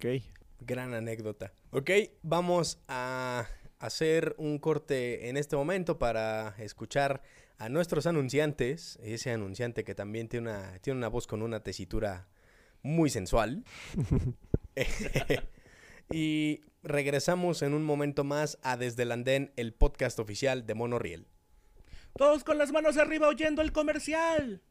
Ok. 0.00 0.22
Gran 0.60 0.94
anécdota. 0.94 1.52
Ok, 1.72 1.90
vamos 2.22 2.80
a 2.88 3.46
hacer 3.80 4.34
un 4.38 4.58
corte 4.58 5.28
en 5.28 5.36
este 5.36 5.56
momento 5.56 5.98
para 5.98 6.54
escuchar 6.58 7.22
a 7.58 7.68
nuestros 7.68 8.06
anunciantes. 8.06 8.98
Ese 9.02 9.32
anunciante 9.32 9.82
que 9.82 9.94
también 9.94 10.28
tiene 10.28 10.50
una, 10.50 10.78
tiene 10.80 10.98
una 10.98 11.08
voz 11.08 11.26
con 11.26 11.42
una 11.42 11.62
tesitura 11.62 12.28
muy 12.82 13.10
sensual. 13.10 13.64
y 16.12 16.60
regresamos 16.82 17.62
en 17.62 17.74
un 17.74 17.82
momento 17.82 18.22
más 18.22 18.58
a 18.62 18.76
Desde 18.76 19.02
el 19.02 19.12
Andén, 19.12 19.52
el 19.56 19.72
podcast 19.72 20.18
oficial 20.20 20.66
de 20.66 20.74
Monorriel. 20.74 21.26
todos 22.16 22.44
con 22.44 22.58
las 22.58 22.72
manos 22.72 22.96
arriba 22.98 23.28
oyendo 23.28 23.62
el 23.62 23.72
comercial. 23.72 24.62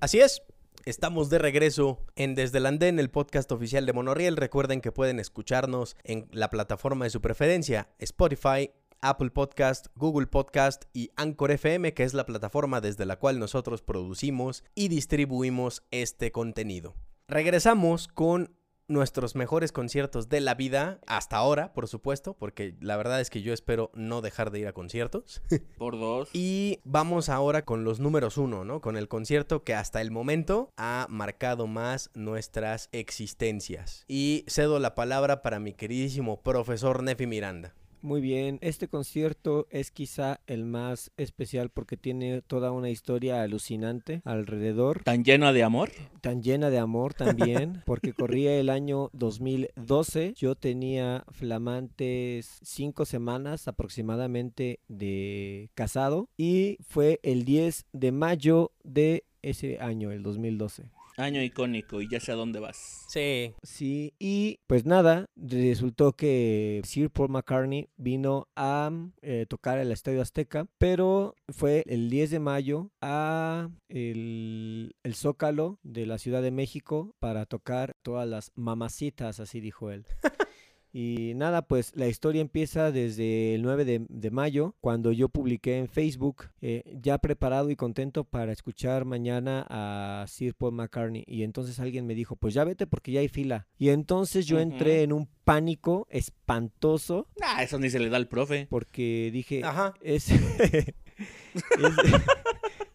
Así 0.00 0.20
es. 0.20 0.42
Estamos 0.86 1.28
de 1.28 1.38
regreso 1.38 1.98
en 2.16 2.34
Desde 2.34 2.56
el 2.56 2.64
Andén, 2.64 2.98
el 2.98 3.10
podcast 3.10 3.52
oficial 3.52 3.84
de 3.84 3.92
Monorriel. 3.92 4.38
Recuerden 4.38 4.80
que 4.80 4.92
pueden 4.92 5.20
escucharnos 5.20 5.94
en 6.04 6.26
la 6.32 6.48
plataforma 6.48 7.04
de 7.04 7.10
su 7.10 7.20
preferencia, 7.20 7.90
Spotify, 7.98 8.70
Apple 9.02 9.30
Podcast, 9.30 9.88
Google 9.94 10.26
Podcast 10.26 10.84
y 10.94 11.10
Anchor 11.16 11.50
FM, 11.50 11.92
que 11.92 12.04
es 12.04 12.14
la 12.14 12.24
plataforma 12.24 12.80
desde 12.80 13.04
la 13.04 13.16
cual 13.16 13.38
nosotros 13.38 13.82
producimos 13.82 14.64
y 14.74 14.88
distribuimos 14.88 15.82
este 15.90 16.32
contenido. 16.32 16.94
Regresamos 17.28 18.08
con 18.08 18.56
nuestros 18.90 19.34
mejores 19.36 19.72
conciertos 19.72 20.28
de 20.28 20.40
la 20.40 20.54
vida, 20.54 20.98
hasta 21.06 21.36
ahora, 21.36 21.72
por 21.72 21.88
supuesto, 21.88 22.34
porque 22.34 22.74
la 22.80 22.96
verdad 22.96 23.20
es 23.20 23.30
que 23.30 23.40
yo 23.40 23.54
espero 23.54 23.90
no 23.94 24.20
dejar 24.20 24.50
de 24.50 24.60
ir 24.60 24.68
a 24.68 24.72
conciertos. 24.72 25.42
Por 25.78 25.98
dos. 25.98 26.28
Y 26.32 26.80
vamos 26.84 27.28
ahora 27.28 27.64
con 27.64 27.84
los 27.84 28.00
números 28.00 28.36
uno, 28.36 28.64
¿no? 28.64 28.80
Con 28.80 28.96
el 28.96 29.08
concierto 29.08 29.64
que 29.64 29.74
hasta 29.74 30.00
el 30.00 30.10
momento 30.10 30.70
ha 30.76 31.06
marcado 31.08 31.66
más 31.66 32.10
nuestras 32.14 32.88
existencias. 32.92 34.04
Y 34.08 34.44
cedo 34.48 34.78
la 34.78 34.94
palabra 34.94 35.42
para 35.42 35.60
mi 35.60 35.72
queridísimo 35.72 36.42
profesor 36.42 37.02
Nefi 37.02 37.26
Miranda. 37.26 37.74
Muy 38.02 38.22
bien, 38.22 38.58
este 38.62 38.88
concierto 38.88 39.66
es 39.70 39.90
quizá 39.90 40.40
el 40.46 40.64
más 40.64 41.10
especial 41.18 41.68
porque 41.68 41.98
tiene 41.98 42.40
toda 42.40 42.72
una 42.72 42.88
historia 42.88 43.42
alucinante 43.42 44.22
alrededor, 44.24 45.02
Tan 45.04 45.22
lleno 45.22 45.52
de 45.52 45.62
amor. 45.62 45.90
tan 46.22 46.42
llena 46.42 46.70
de 46.70 46.78
amor 46.78 47.12
también, 47.12 47.82
porque 47.86 48.14
corría 48.14 48.58
el 48.58 48.70
año 48.70 49.10
2012, 49.12 50.32
yo 50.34 50.54
tenía 50.54 51.24
flamantes 51.30 52.58
cinco 52.62 53.04
semanas 53.04 53.68
aproximadamente 53.68 54.80
de 54.88 55.68
casado 55.74 56.28
y 56.38 56.78
fue 56.88 57.20
el 57.22 57.44
10 57.44 57.84
de 57.92 58.12
mayo 58.12 58.72
de 58.82 59.24
ese 59.42 59.78
año, 59.78 60.10
el 60.10 60.22
2012. 60.22 60.84
Año 61.20 61.42
icónico 61.42 62.00
y 62.00 62.08
ya 62.08 62.20
sé 62.20 62.32
a 62.32 62.36
dónde 62.36 62.60
vas. 62.60 63.06
Sí. 63.08 63.54
Sí, 63.62 64.14
y 64.18 64.60
pues 64.66 64.84
nada, 64.84 65.26
resultó 65.36 66.12
que 66.12 66.80
Sir 66.84 67.10
Paul 67.10 67.30
McCartney 67.30 67.88
vino 67.96 68.48
a 68.56 68.90
eh, 69.22 69.46
tocar 69.48 69.78
el 69.78 69.92
Estadio 69.92 70.22
Azteca, 70.22 70.66
pero 70.78 71.34
fue 71.48 71.82
el 71.86 72.10
10 72.10 72.30
de 72.30 72.40
mayo 72.40 72.90
a 73.00 73.70
el, 73.88 74.94
el 75.02 75.14
Zócalo 75.14 75.78
de 75.82 76.06
la 76.06 76.18
Ciudad 76.18 76.42
de 76.42 76.50
México 76.50 77.14
para 77.18 77.46
tocar 77.46 77.94
todas 78.02 78.28
las 78.28 78.52
mamacitas, 78.54 79.40
así 79.40 79.60
dijo 79.60 79.90
él. 79.90 80.06
Y 80.92 81.34
nada, 81.36 81.62
pues 81.62 81.92
la 81.94 82.08
historia 82.08 82.40
empieza 82.40 82.90
desde 82.90 83.54
el 83.54 83.62
9 83.62 83.84
de, 83.84 84.06
de 84.08 84.30
mayo, 84.30 84.74
cuando 84.80 85.12
yo 85.12 85.28
publiqué 85.28 85.78
en 85.78 85.86
Facebook, 85.88 86.46
eh, 86.60 86.82
ya 87.00 87.18
preparado 87.18 87.70
y 87.70 87.76
contento 87.76 88.24
para 88.24 88.50
escuchar 88.52 89.04
mañana 89.04 89.64
a 89.70 90.24
Sir 90.28 90.54
Paul 90.54 90.72
McCartney. 90.74 91.24
Y 91.26 91.44
entonces 91.44 91.78
alguien 91.78 92.06
me 92.06 92.14
dijo, 92.14 92.34
pues 92.36 92.54
ya 92.54 92.64
vete 92.64 92.86
porque 92.88 93.12
ya 93.12 93.20
hay 93.20 93.28
fila. 93.28 93.68
Y 93.78 93.90
entonces 93.90 94.46
yo 94.46 94.58
entré 94.58 95.02
en 95.02 95.12
un 95.12 95.28
pánico 95.44 96.06
espantoso 96.10 97.26
Ah, 97.42 97.62
eso 97.62 97.78
ni 97.78 97.88
se 97.90 97.98
le 98.00 98.08
da 98.08 98.16
al 98.16 98.28
profe. 98.28 98.66
porque 98.68 99.30
dije, 99.32 99.62
Ajá. 99.64 99.94
es... 100.02 100.30
es- 100.60 100.94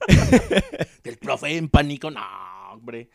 El 1.04 1.18
profe 1.18 1.56
en 1.58 1.70
pánico, 1.70 2.10
no, 2.12 2.22
hombre. 2.74 3.10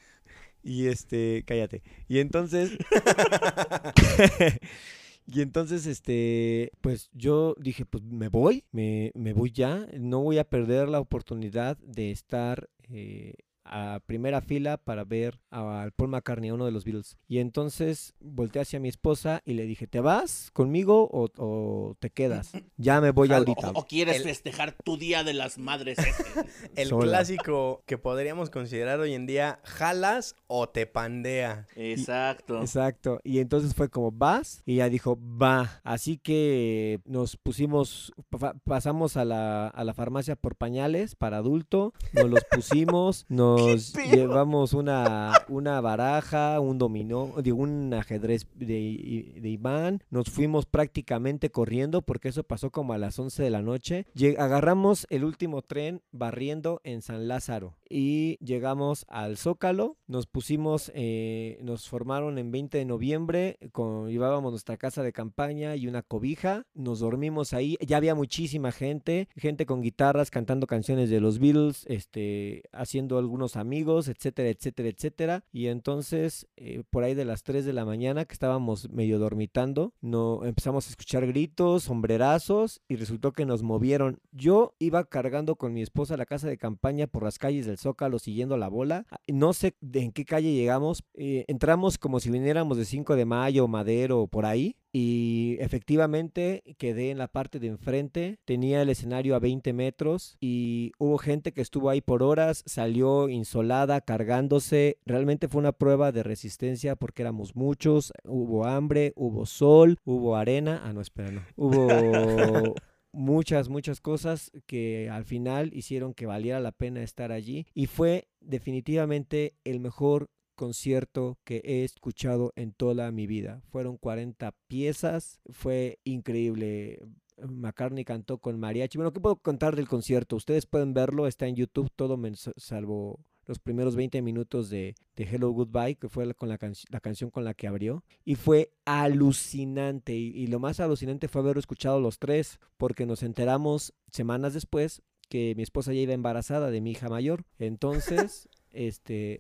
Y 0.63 0.87
este, 0.87 1.45
cállate. 1.47 1.83
Y 2.09 2.19
entonces, 2.19 2.73
y 5.27 5.41
entonces, 5.41 5.87
este, 5.87 6.73
pues 6.81 7.11
yo 7.13 7.55
dije, 7.59 7.85
pues 7.87 8.03
me 8.05 8.29
voy, 8.29 8.65
me, 8.73 9.13
me 9.15 9.33
voy 9.33 9.53
ya, 9.53 9.87
no 9.99 10.21
voy 10.21 10.39
a 10.39 10.49
perder 10.49 10.89
la 10.89 11.01
oportunidad 11.01 11.79
de 11.79 12.11
estar 12.11 12.69
eh, 12.91 13.35
a 13.65 14.01
primera 14.07 14.41
fila 14.41 14.77
para 14.79 15.05
ver 15.05 15.39
a 15.51 15.89
Paul 15.97 16.11
McCartney, 16.11 16.51
a 16.51 16.55
uno 16.55 16.65
de 16.65 16.73
los 16.73 16.85
Beatles. 16.85 17.19
Y 17.29 17.39
entonces 17.39 18.15
volteé 18.21 18.63
hacia 18.63 18.81
mi 18.81 18.89
esposa 18.89 19.43
y 19.45 19.55
le 19.55 19.65
dije, 19.67 19.87
¿te 19.87 20.01
vas 20.01 20.51
conmigo 20.53 21.09
o, 21.13 21.29
o 21.37 21.95
te 22.01 22.11
quedas? 22.11 22.53
Ya 22.77 23.01
me 23.03 23.11
voy 23.11 23.31
ahorita. 23.31 23.73
O, 23.73 23.81
o 23.81 23.87
quieres 23.87 24.17
El- 24.17 24.23
festejar 24.23 24.73
tu 24.85 24.97
día 24.97 25.23
de 25.23 25.35
las 25.35 25.59
madres 25.59 25.99
ese. 25.99 26.25
El 26.77 26.89
Sola. 26.89 27.05
clásico 27.19 27.83
que 27.87 27.99
podríamos 27.99 28.49
considerar 28.49 29.01
hoy 29.01 29.13
en 29.13 29.27
día, 29.27 29.61
jalas 29.65 30.35
o 30.47 30.69
te 30.71 30.87
pandea. 30.87 31.67
Exacto. 31.77 32.61
Exacto. 32.61 33.21
Y 33.23 33.41
entonces 33.41 33.75
fue 33.75 33.91
como, 33.91 34.11
¿vas? 34.13 34.63
Y 34.65 34.75
ella 34.75 34.89
dijo, 34.89 35.19
va. 35.21 35.81
Así 35.85 36.17
que 36.17 37.01
nos 37.05 37.37
pusimos, 37.37 38.13
pa- 38.31 38.55
pasamos 38.65 39.17
a 39.19 39.25
la, 39.27 39.69
a 39.69 39.85
la 39.85 39.93
farmacia 39.93 40.37
por 40.37 40.57
pañales 40.57 41.15
para 41.17 41.37
adulto, 41.39 41.93
nos 42.15 42.31
los 42.31 42.45
pusimos, 42.51 43.27
nos 43.29 43.50
pedo? 43.57 44.17
llevamos 44.17 44.73
una, 44.73 45.33
una 45.49 45.81
baraja, 45.81 46.61
un 46.61 46.79
dominó, 46.79 47.35
digo, 47.43 47.59
un 47.59 47.93
ajedrez 47.95 48.47
de, 48.55 49.35
de 49.41 49.49
Iván, 49.49 50.03
nos 50.11 50.31
fuimos 50.31 50.67
prácticamente 50.67 51.51
corriendo 51.51 52.03
porque 52.03 52.29
eso 52.29 52.45
pasó 52.45 52.71
como 52.71 52.93
a 52.93 52.99
las 52.99 53.19
11 53.19 53.43
de 53.43 53.51
la 53.51 53.63
noche. 53.63 54.07
Agarramos 54.39 55.07
el 55.11 55.25
último 55.25 55.63
tren 55.63 56.03
barriendo 56.13 56.81
en 56.85 57.03
San 57.03 57.29
Lázaro 57.29 57.80
y 57.91 58.39
llegamos 58.39 59.05
al 59.09 59.37
Zócalo, 59.37 59.97
nos 60.07 60.27
pusimos, 60.27 60.93
eh, 60.95 61.59
nos 61.63 61.89
formaron 61.89 62.39
en 62.39 62.53
20 62.53 62.79
de 62.79 62.85
noviembre, 62.85 63.59
con, 63.73 64.09
llevábamos 64.09 64.53
nuestra 64.53 64.77
casa 64.77 65.03
de 65.03 65.13
campaña 65.13 65.75
y 65.75 65.89
una 65.89 66.03
cobija, 66.03 66.63
nos 66.73 67.01
dormimos 67.01 67.53
ahí, 67.53 67.77
ya 67.87 67.97
había 67.97 68.15
muchísima 68.15 68.71
gente, 68.71 69.29
gente 69.37 69.67
con 69.67 69.83
guitarras 69.83 70.31
cantando 70.31 70.69
canciones 70.69 71.11
de 71.11 71.21
los 71.21 71.41
Beatles, 71.41 71.85
este, 71.89 72.63
haciendo 72.73 73.19
algunos 73.19 73.57
amigos, 73.57 74.09
etcétera, 74.09 74.49
etcétera, 74.49 74.89
etcétera, 74.89 75.45
y 75.53 75.67
entonces 75.67 76.47
eh, 76.57 76.85
por 76.91 77.03
ahí 77.03 77.15
de 77.15 77.25
las 77.25 77.43
3 77.43 77.65
de 77.65 77.73
la 77.73 77.85
mañana 77.85 78.25
que 78.25 78.35
estábamos 78.35 78.89
medio 78.91 79.19
dormitando, 79.19 79.95
no, 80.01 80.45
empezamos 80.45 80.87
a 80.87 80.91
escuchar 80.91 81.27
gritos, 81.27 81.85
sombrerazos 81.85 82.83
y 82.89 82.97
resultó 82.97 83.33
que 83.33 83.47
nos 83.47 83.63
movieron. 83.63 84.21
Yo 84.31 84.75
iba 84.79 85.05
cargando 85.05 85.57
con 85.57 85.73
mi 85.73 85.83
esposa 85.83 86.17
la 86.17 86.27
casa 86.27 86.47
de 86.47 86.59
campaña 86.59 87.07
por 87.07 87.25
las 87.25 87.39
calles 87.39 87.67
del 87.67 87.79
Zócalo 87.81 88.19
siguiendo 88.19 88.57
la 88.57 88.69
bola. 88.69 89.07
No 89.27 89.53
sé 89.53 89.75
de 89.81 90.03
en 90.03 90.13
qué 90.13 90.25
calle 90.25 90.53
llegamos. 90.53 91.05
eh, 91.15 91.45
entramos 91.49 91.99
como 91.99 92.21
si 92.21 92.31
viniéramos 92.31 92.77
de 92.79 92.85
5 92.85 93.17
de 93.17 93.25
mayo, 93.25 93.69
Madero, 93.69 94.27
por 94.27 94.47
ahí. 94.47 94.77
Y 94.93 95.57
efectivamente 95.61 96.63
quedé 96.77 97.11
en 97.11 97.19
la 97.19 97.29
parte 97.29 97.61
de 97.61 97.69
enfrente, 97.69 98.39
tenía 98.45 98.83
el 98.83 98.89
escenario 98.89 99.37
a 99.37 99.39
20 99.39 99.73
metros 99.73 100.37
y 100.41 100.91
hubo 100.99 101.17
gente 101.19 101.53
que 101.53 101.61
estuvo 101.61 101.91
ahí 101.91 102.01
por 102.01 102.25
horas, 102.25 102.65
salió 102.67 103.29
insolada, 103.29 104.01
cargándose. 104.01 104.99
Realmente 105.07 105.47
fue 105.47 105.61
una 105.61 105.71
prueba 105.73 106.11
de 106.11 106.25
resistencia 106.25 106.97
porque 106.97 107.23
éramos 107.23 107.55
muchos, 107.55 108.13
hubo 108.25 108.65
hambre, 108.67 109.13
hubo 109.15 109.47
sol, 109.47 109.97
hubo 110.05 110.35
arena. 110.35 110.83
Ah, 110.85 110.93
no, 110.93 111.01
espera, 111.01 111.31
no. 111.31 111.43
Hubo 111.57 112.75
muchas, 113.13 113.69
muchas 113.69 114.01
cosas 114.01 114.51
que 114.67 115.09
al 115.11 115.25
final 115.25 115.71
hicieron 115.75 116.15
que 116.15 116.27
valiera 116.27 116.61
la 116.61 116.73
pena 116.73 117.03
estar 117.03 117.33
allí 117.33 117.67
y 117.75 117.87
fue 117.87 118.29
definitivamente 118.41 119.55
el 119.65 119.81
mejor 119.81 120.31
concierto 120.55 121.39
que 121.45 121.63
he 121.65 121.85
escuchado 121.85 122.53
en 122.55 122.73
toda 122.73 123.11
mi 123.13 123.27
vida. 123.27 123.63
Fueron 123.71 123.97
40 123.97 124.53
piezas, 124.69 125.41
fue 125.51 125.99
increíble. 126.05 127.01
McCartney 127.49 128.05
cantó 128.05 128.37
con 128.37 128.61
mariachi. 128.61 128.99
Bueno, 128.99 129.13
¿qué 129.13 129.21
puedo 129.21 129.37
contar 129.37 129.75
del 129.75 129.89
concierto? 129.89 130.37
Ustedes 130.37 130.67
pueden 130.67 130.93
verlo, 130.93 131.27
está 131.27 131.47
en 131.47 131.57
YouTube, 131.57 131.91
todo 131.97 132.21
salvo 132.57 133.25
los 133.51 133.59
primeros 133.59 133.97
20 133.97 134.23
minutos 134.23 134.71
de, 134.71 134.95
de 135.17 135.25
Hello 135.25 135.51
Goodbye, 135.51 135.97
que 135.97 136.09
fue 136.09 136.25
la, 136.25 136.35
con 136.35 136.49
la, 136.49 136.57
canc- 136.57 136.87
la 136.89 137.01
canción 137.01 137.31
con 137.31 137.45
la 137.45 137.53
que 137.53 137.67
abrió. 137.67 138.05
Y 138.25 138.37
fue 138.37 138.73
alucinante. 138.85 140.15
Y, 140.15 140.29
y 140.29 140.47
lo 140.47 140.61
más 140.61 140.79
alucinante 140.81 141.27
fue 141.29 141.43
haberlo 141.43 141.59
escuchado 141.61 142.01
los 142.01 142.19
tres, 142.21 142.61
porque 142.77 143.07
nos 143.07 143.23
enteramos 143.25 143.93
semanas 144.11 144.55
después 144.55 145.03
que 145.29 145.55
mi 145.57 145.63
esposa 145.65 145.93
ya 145.93 146.01
iba 146.01 146.13
embarazada 146.15 146.71
de 146.71 146.81
mi 146.81 146.93
hija 146.93 147.09
mayor. 147.09 147.45
Entonces, 147.59 148.49
este, 148.73 149.39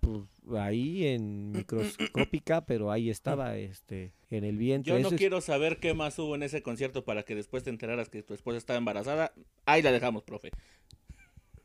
pues, 0.00 0.20
ahí 0.60 1.04
en 1.06 1.50
microscópica, 1.50 2.66
pero 2.66 2.90
ahí 2.92 3.10
estaba, 3.10 3.56
este, 3.56 4.12
en 4.30 4.44
el 4.44 4.56
vientre. 4.58 4.92
Yo 4.94 5.00
no 5.00 5.08
es- 5.08 5.14
quiero 5.18 5.40
saber 5.40 5.78
qué 5.80 5.92
más 5.92 6.16
hubo 6.20 6.36
en 6.36 6.44
ese 6.44 6.62
concierto 6.62 7.04
para 7.04 7.24
que 7.24 7.34
después 7.34 7.64
te 7.64 7.70
enteraras 7.70 8.08
que 8.10 8.22
tu 8.22 8.32
esposa 8.32 8.58
estaba 8.58 8.78
embarazada. 8.78 9.32
Ahí 9.66 9.82
la 9.82 9.90
dejamos, 9.90 10.22
profe. 10.22 10.50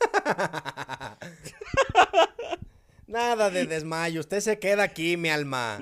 Nada 3.06 3.50
de 3.50 3.66
desmayo, 3.66 4.20
usted 4.20 4.40
se 4.40 4.58
queda 4.58 4.84
aquí, 4.84 5.16
mi 5.16 5.30
alma. 5.30 5.80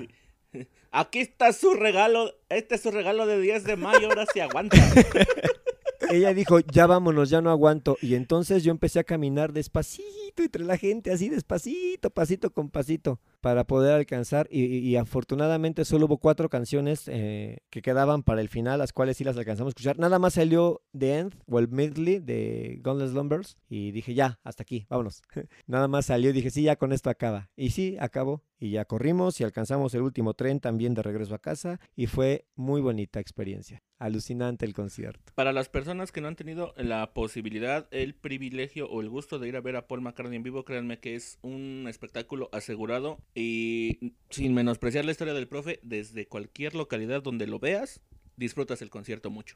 Aquí 0.91 1.19
está 1.19 1.53
su 1.53 1.75
regalo. 1.75 2.33
Este 2.49 2.75
es 2.75 2.81
su 2.81 2.91
regalo 2.91 3.27
de 3.27 3.39
10 3.39 3.63
de 3.63 3.75
mayo. 3.75 4.07
Ahora 4.07 4.25
sí 4.33 4.39
aguanta. 4.39 4.77
Ella 6.09 6.33
dijo, 6.33 6.59
ya 6.59 6.87
vámonos, 6.87 7.29
ya 7.29 7.41
no 7.41 7.51
aguanto. 7.51 7.97
Y 8.01 8.15
entonces 8.15 8.63
yo 8.63 8.71
empecé 8.71 8.99
a 8.99 9.03
caminar 9.03 9.53
despacito 9.53 10.43
entre 10.43 10.63
la 10.63 10.77
gente, 10.77 11.11
así 11.11 11.29
despacito, 11.29 12.09
pasito 12.09 12.51
con 12.51 12.69
pasito, 12.69 13.19
para 13.41 13.65
poder 13.65 13.93
alcanzar. 13.93 14.47
Y, 14.51 14.65
y- 14.65 14.95
afortunadamente 14.97 15.85
solo 15.85 16.05
hubo 16.07 16.17
cuatro 16.17 16.49
canciones 16.49 17.03
eh, 17.07 17.59
que 17.69 17.81
quedaban 17.81 18.23
para 18.23 18.41
el 18.41 18.49
final, 18.49 18.79
las 18.79 18.93
cuales 18.93 19.17
sí 19.17 19.23
las 19.23 19.37
alcanzamos 19.37 19.69
a 19.69 19.73
escuchar. 19.73 19.99
Nada 19.99 20.19
más 20.19 20.33
salió 20.33 20.81
The 20.97 21.17
End 21.19 21.35
o 21.47 21.59
el 21.59 21.67
Medley 21.69 22.19
de 22.19 22.79
Gunless 22.83 23.11
Lumbers. 23.13 23.57
Y 23.69 23.91
dije, 23.91 24.13
ya, 24.13 24.39
hasta 24.43 24.63
aquí, 24.63 24.85
vámonos. 24.89 25.21
Nada 25.67 25.87
más 25.87 26.07
salió 26.07 26.31
y 26.31 26.33
dije, 26.33 26.49
sí, 26.49 26.63
ya 26.63 26.75
con 26.75 26.91
esto 26.91 27.09
acaba. 27.09 27.49
Y 27.55 27.69
sí, 27.71 27.97
acabó. 27.99 28.43
Y 28.59 28.71
ya 28.71 28.85
corrimos 28.85 29.39
y 29.39 29.45
alcanzamos 29.45 29.93
el 29.93 30.01
último 30.01 30.33
tren 30.33 30.59
también 30.59 30.93
de 30.93 31.01
regreso 31.01 31.33
a 31.33 31.39
casa. 31.39 31.79
Y 31.95 32.07
fue 32.07 32.45
muy 32.55 32.81
bonita 32.81 33.19
experiencia. 33.19 33.81
Alucinante 33.97 34.65
el 34.65 34.73
concierto. 34.73 35.31
Para 35.35 35.53
las 35.53 35.69
personas 35.69 36.11
que 36.11 36.21
no 36.21 36.27
han 36.27 36.35
tenido 36.35 36.73
la 36.77 37.13
posibilidad, 37.13 37.87
el 37.91 38.15
privilegio 38.15 38.89
o 38.89 39.01
el 39.01 39.09
gusto 39.09 39.39
de 39.39 39.47
ir 39.47 39.55
a 39.55 39.61
ver 39.61 39.75
a 39.75 39.87
Paul 39.87 40.01
McCartney 40.01 40.37
en 40.37 40.43
vivo, 40.43 40.65
créanme 40.65 40.99
que 40.99 41.15
es 41.15 41.39
un 41.41 41.85
espectáculo 41.87 42.49
asegurado 42.51 43.19
y 43.33 44.13
sin 44.29 44.53
menospreciar 44.53 45.05
la 45.05 45.11
historia 45.11 45.33
del 45.33 45.47
profe, 45.47 45.79
desde 45.83 46.27
cualquier 46.27 46.75
localidad 46.75 47.23
donde 47.23 47.47
lo 47.47 47.59
veas, 47.59 48.01
disfrutas 48.35 48.81
el 48.81 48.89
concierto 48.89 49.29
mucho. 49.29 49.55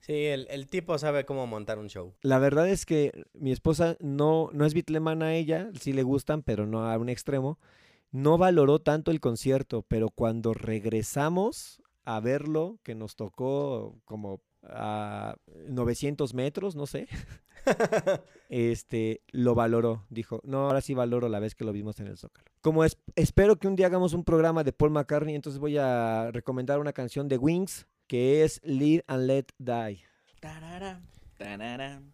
Sí, 0.00 0.24
el, 0.24 0.48
el 0.50 0.66
tipo 0.66 0.98
sabe 0.98 1.24
cómo 1.24 1.46
montar 1.46 1.78
un 1.78 1.88
show. 1.88 2.14
La 2.22 2.38
verdad 2.38 2.68
es 2.68 2.86
que 2.86 3.12
mi 3.34 3.52
esposa 3.52 3.96
no, 4.00 4.50
no 4.52 4.66
es 4.66 4.74
bitlemana 4.74 5.26
a 5.26 5.34
ella, 5.34 5.70
sí 5.80 5.92
le 5.92 6.02
gustan, 6.02 6.42
pero 6.42 6.66
no 6.66 6.90
a 6.90 6.98
un 6.98 7.08
extremo. 7.08 7.60
No 8.12 8.38
valoró 8.38 8.78
tanto 8.78 9.10
el 9.10 9.20
concierto, 9.20 9.82
pero 9.88 10.08
cuando 10.10 10.54
regresamos 10.54 11.82
a 12.04 12.20
verlo, 12.20 12.78
que 12.82 12.94
nos 12.94 13.16
tocó 13.16 13.98
como 14.04 14.40
a 14.64 15.34
900 15.68 16.34
metros, 16.34 16.76
no 16.76 16.86
sé, 16.86 17.08
este, 18.48 19.22
lo 19.30 19.54
valoró. 19.54 20.04
Dijo, 20.10 20.40
no, 20.44 20.66
ahora 20.66 20.80
sí 20.80 20.94
valoro 20.94 21.28
la 21.28 21.40
vez 21.40 21.54
que 21.54 21.64
lo 21.64 21.72
vimos 21.72 21.98
en 22.00 22.06
el 22.08 22.18
Zócalo. 22.18 22.46
Como 22.60 22.84
es- 22.84 22.98
espero 23.16 23.56
que 23.56 23.68
un 23.68 23.76
día 23.76 23.86
hagamos 23.86 24.12
un 24.12 24.24
programa 24.24 24.62
de 24.64 24.72
Paul 24.72 24.90
McCartney, 24.90 25.34
entonces 25.34 25.58
voy 25.58 25.78
a 25.78 26.30
recomendar 26.32 26.78
una 26.78 26.92
canción 26.92 27.28
de 27.28 27.38
Wings 27.38 27.86
que 28.06 28.44
es 28.44 28.60
Live 28.62 29.04
and 29.06 29.26
Let 29.26 29.46
Die. 29.58 30.02
Tararán, 31.38 32.12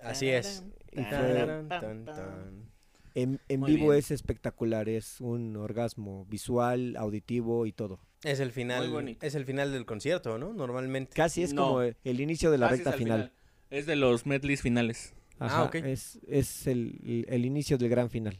Así 0.00 0.28
es. 0.28 0.64
Tan, 0.94 1.68
tan, 1.68 2.04
tan. 2.04 2.77
En, 3.22 3.40
en 3.48 3.62
vivo 3.62 3.86
bien. 3.88 3.98
es 3.98 4.10
espectacular, 4.10 4.88
es 4.88 5.20
un 5.20 5.56
orgasmo 5.56 6.24
visual, 6.26 6.96
auditivo 6.96 7.66
y 7.66 7.72
todo. 7.72 7.98
Es 8.22 8.40
el 8.40 8.52
final, 8.52 9.16
es 9.20 9.34
el 9.34 9.44
final 9.44 9.72
del 9.72 9.86
concierto, 9.86 10.38
¿no? 10.38 10.52
Normalmente. 10.52 11.14
Casi 11.14 11.42
es 11.42 11.52
No. 11.52 11.66
como 11.66 11.82
el, 11.82 11.96
el 12.04 12.20
inicio 12.20 12.50
de 12.50 12.58
la 12.58 12.68
recta 12.68 12.90
al 12.90 12.98
final. 12.98 13.32
Es 13.70 13.86
de 13.86 13.96
los 13.96 14.26
medleys 14.26 14.62
finales. 14.62 15.14
Ajá, 15.38 15.60
Ah, 15.60 15.64
ok. 15.64 15.74
Es, 15.76 16.18
es 16.26 16.66
el, 16.66 17.24
el 17.28 17.44
inicio 17.44 17.78
del 17.78 17.88
gran 17.88 18.10
final. 18.10 18.38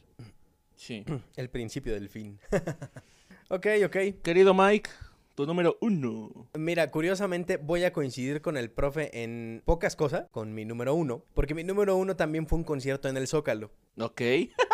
Sí. 0.75 1.03
El 1.37 1.49
principio 1.49 1.93
del 1.93 2.09
fin. 2.09 2.39
ok, 3.49 3.67
ok. 3.85 3.97
Querido 4.21 4.53
Mike, 4.53 4.89
tu 5.35 5.45
número 5.45 5.77
uno. 5.81 6.49
Mira, 6.57 6.89
curiosamente 6.91 7.57
voy 7.57 7.83
a 7.85 7.93
coincidir 7.93 8.41
con 8.41 8.57
el 8.57 8.69
profe 8.69 9.23
en 9.23 9.61
pocas 9.65 9.95
cosas, 9.95 10.27
con 10.31 10.53
mi 10.53 10.65
número 10.65 10.93
uno, 10.93 11.23
porque 11.33 11.55
mi 11.55 11.63
número 11.63 11.95
uno 11.95 12.15
también 12.15 12.47
fue 12.47 12.57
un 12.57 12.63
concierto 12.65 13.07
en 13.07 13.15
el 13.17 13.27
Zócalo. 13.27 13.71
Ok. 13.97 14.21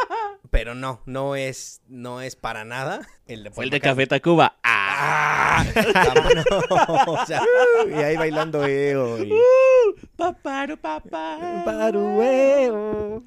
Pero 0.55 0.73
no, 0.73 1.01
no 1.05 1.35
es, 1.35 1.81
no 1.89 2.21
es 2.21 2.37
para 2.37 2.63
nada 2.63 3.01
el 3.27 3.43
de 3.43 3.51
Fue 3.51 3.65
el 3.65 3.69
de. 3.71 3.81
Café 3.81 4.07
Tacuba. 4.07 4.55
¡Ah! 4.63 5.65
No, 6.49 7.13
o 7.13 7.25
sea, 7.25 7.41
y 7.89 7.93
ahí 7.93 8.15
bailando 8.15 8.65
eo. 8.65 9.21
y- 9.21 9.33
Paparo, 10.15 10.77
papá. 10.77 11.61
Parueo. 11.65 13.21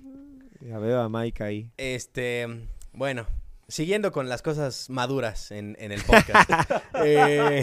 Ya 0.61 0.79
veo 0.79 1.01
a 1.03 1.09
Mike 1.11 1.43
ahí. 1.45 1.71
este, 1.77 2.47
bueno, 2.93 3.27
siguiendo 3.69 4.11
con 4.11 4.29
las 4.31 4.41
cosas 4.41 4.89
maduras 4.89 5.51
en, 5.51 5.77
en 5.79 5.93
el 5.93 6.03
podcast. 6.03 6.51
Eh, 7.05 7.63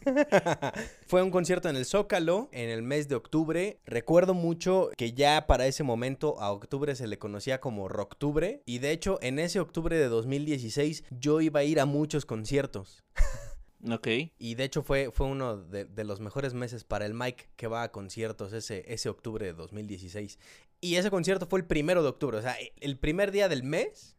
fue 1.06 1.22
un 1.22 1.30
concierto 1.30 1.68
en 1.68 1.76
el 1.76 1.84
Zócalo 1.84 2.48
en 2.52 2.70
el 2.70 2.82
mes 2.82 3.08
de 3.08 3.14
octubre. 3.14 3.80
Recuerdo 3.84 4.34
mucho 4.34 4.90
que 4.96 5.12
ya 5.12 5.46
para 5.46 5.66
ese 5.66 5.82
momento 5.82 6.40
a 6.40 6.52
octubre 6.52 6.94
se 6.94 7.06
le 7.06 7.18
conocía 7.18 7.60
como 7.60 7.88
Rocktubre. 7.88 8.62
Y 8.66 8.78
de 8.78 8.92
hecho, 8.92 9.18
en 9.22 9.38
ese 9.38 9.60
octubre 9.60 9.96
de 9.96 10.08
2016 10.08 11.04
yo 11.10 11.40
iba 11.40 11.60
a 11.60 11.64
ir 11.64 11.80
a 11.80 11.86
muchos 11.86 12.24
conciertos. 12.26 13.02
Ok. 13.90 14.08
Y 14.38 14.56
de 14.56 14.64
hecho 14.64 14.82
fue, 14.82 15.10
fue 15.10 15.26
uno 15.26 15.56
de, 15.56 15.86
de 15.86 16.04
los 16.04 16.20
mejores 16.20 16.52
meses 16.52 16.84
para 16.84 17.06
el 17.06 17.14
Mike 17.14 17.48
que 17.56 17.66
va 17.66 17.82
a 17.82 17.90
conciertos 17.90 18.52
ese, 18.52 18.84
ese 18.92 19.08
octubre 19.08 19.46
de 19.46 19.54
2016. 19.54 20.38
Y 20.82 20.96
ese 20.96 21.10
concierto 21.10 21.46
fue 21.46 21.60
el 21.60 21.64
primero 21.64 22.02
de 22.02 22.10
octubre. 22.10 22.36
O 22.36 22.42
sea, 22.42 22.56
el 22.80 22.98
primer 22.98 23.30
día 23.30 23.48
del 23.48 23.62
mes 23.62 24.18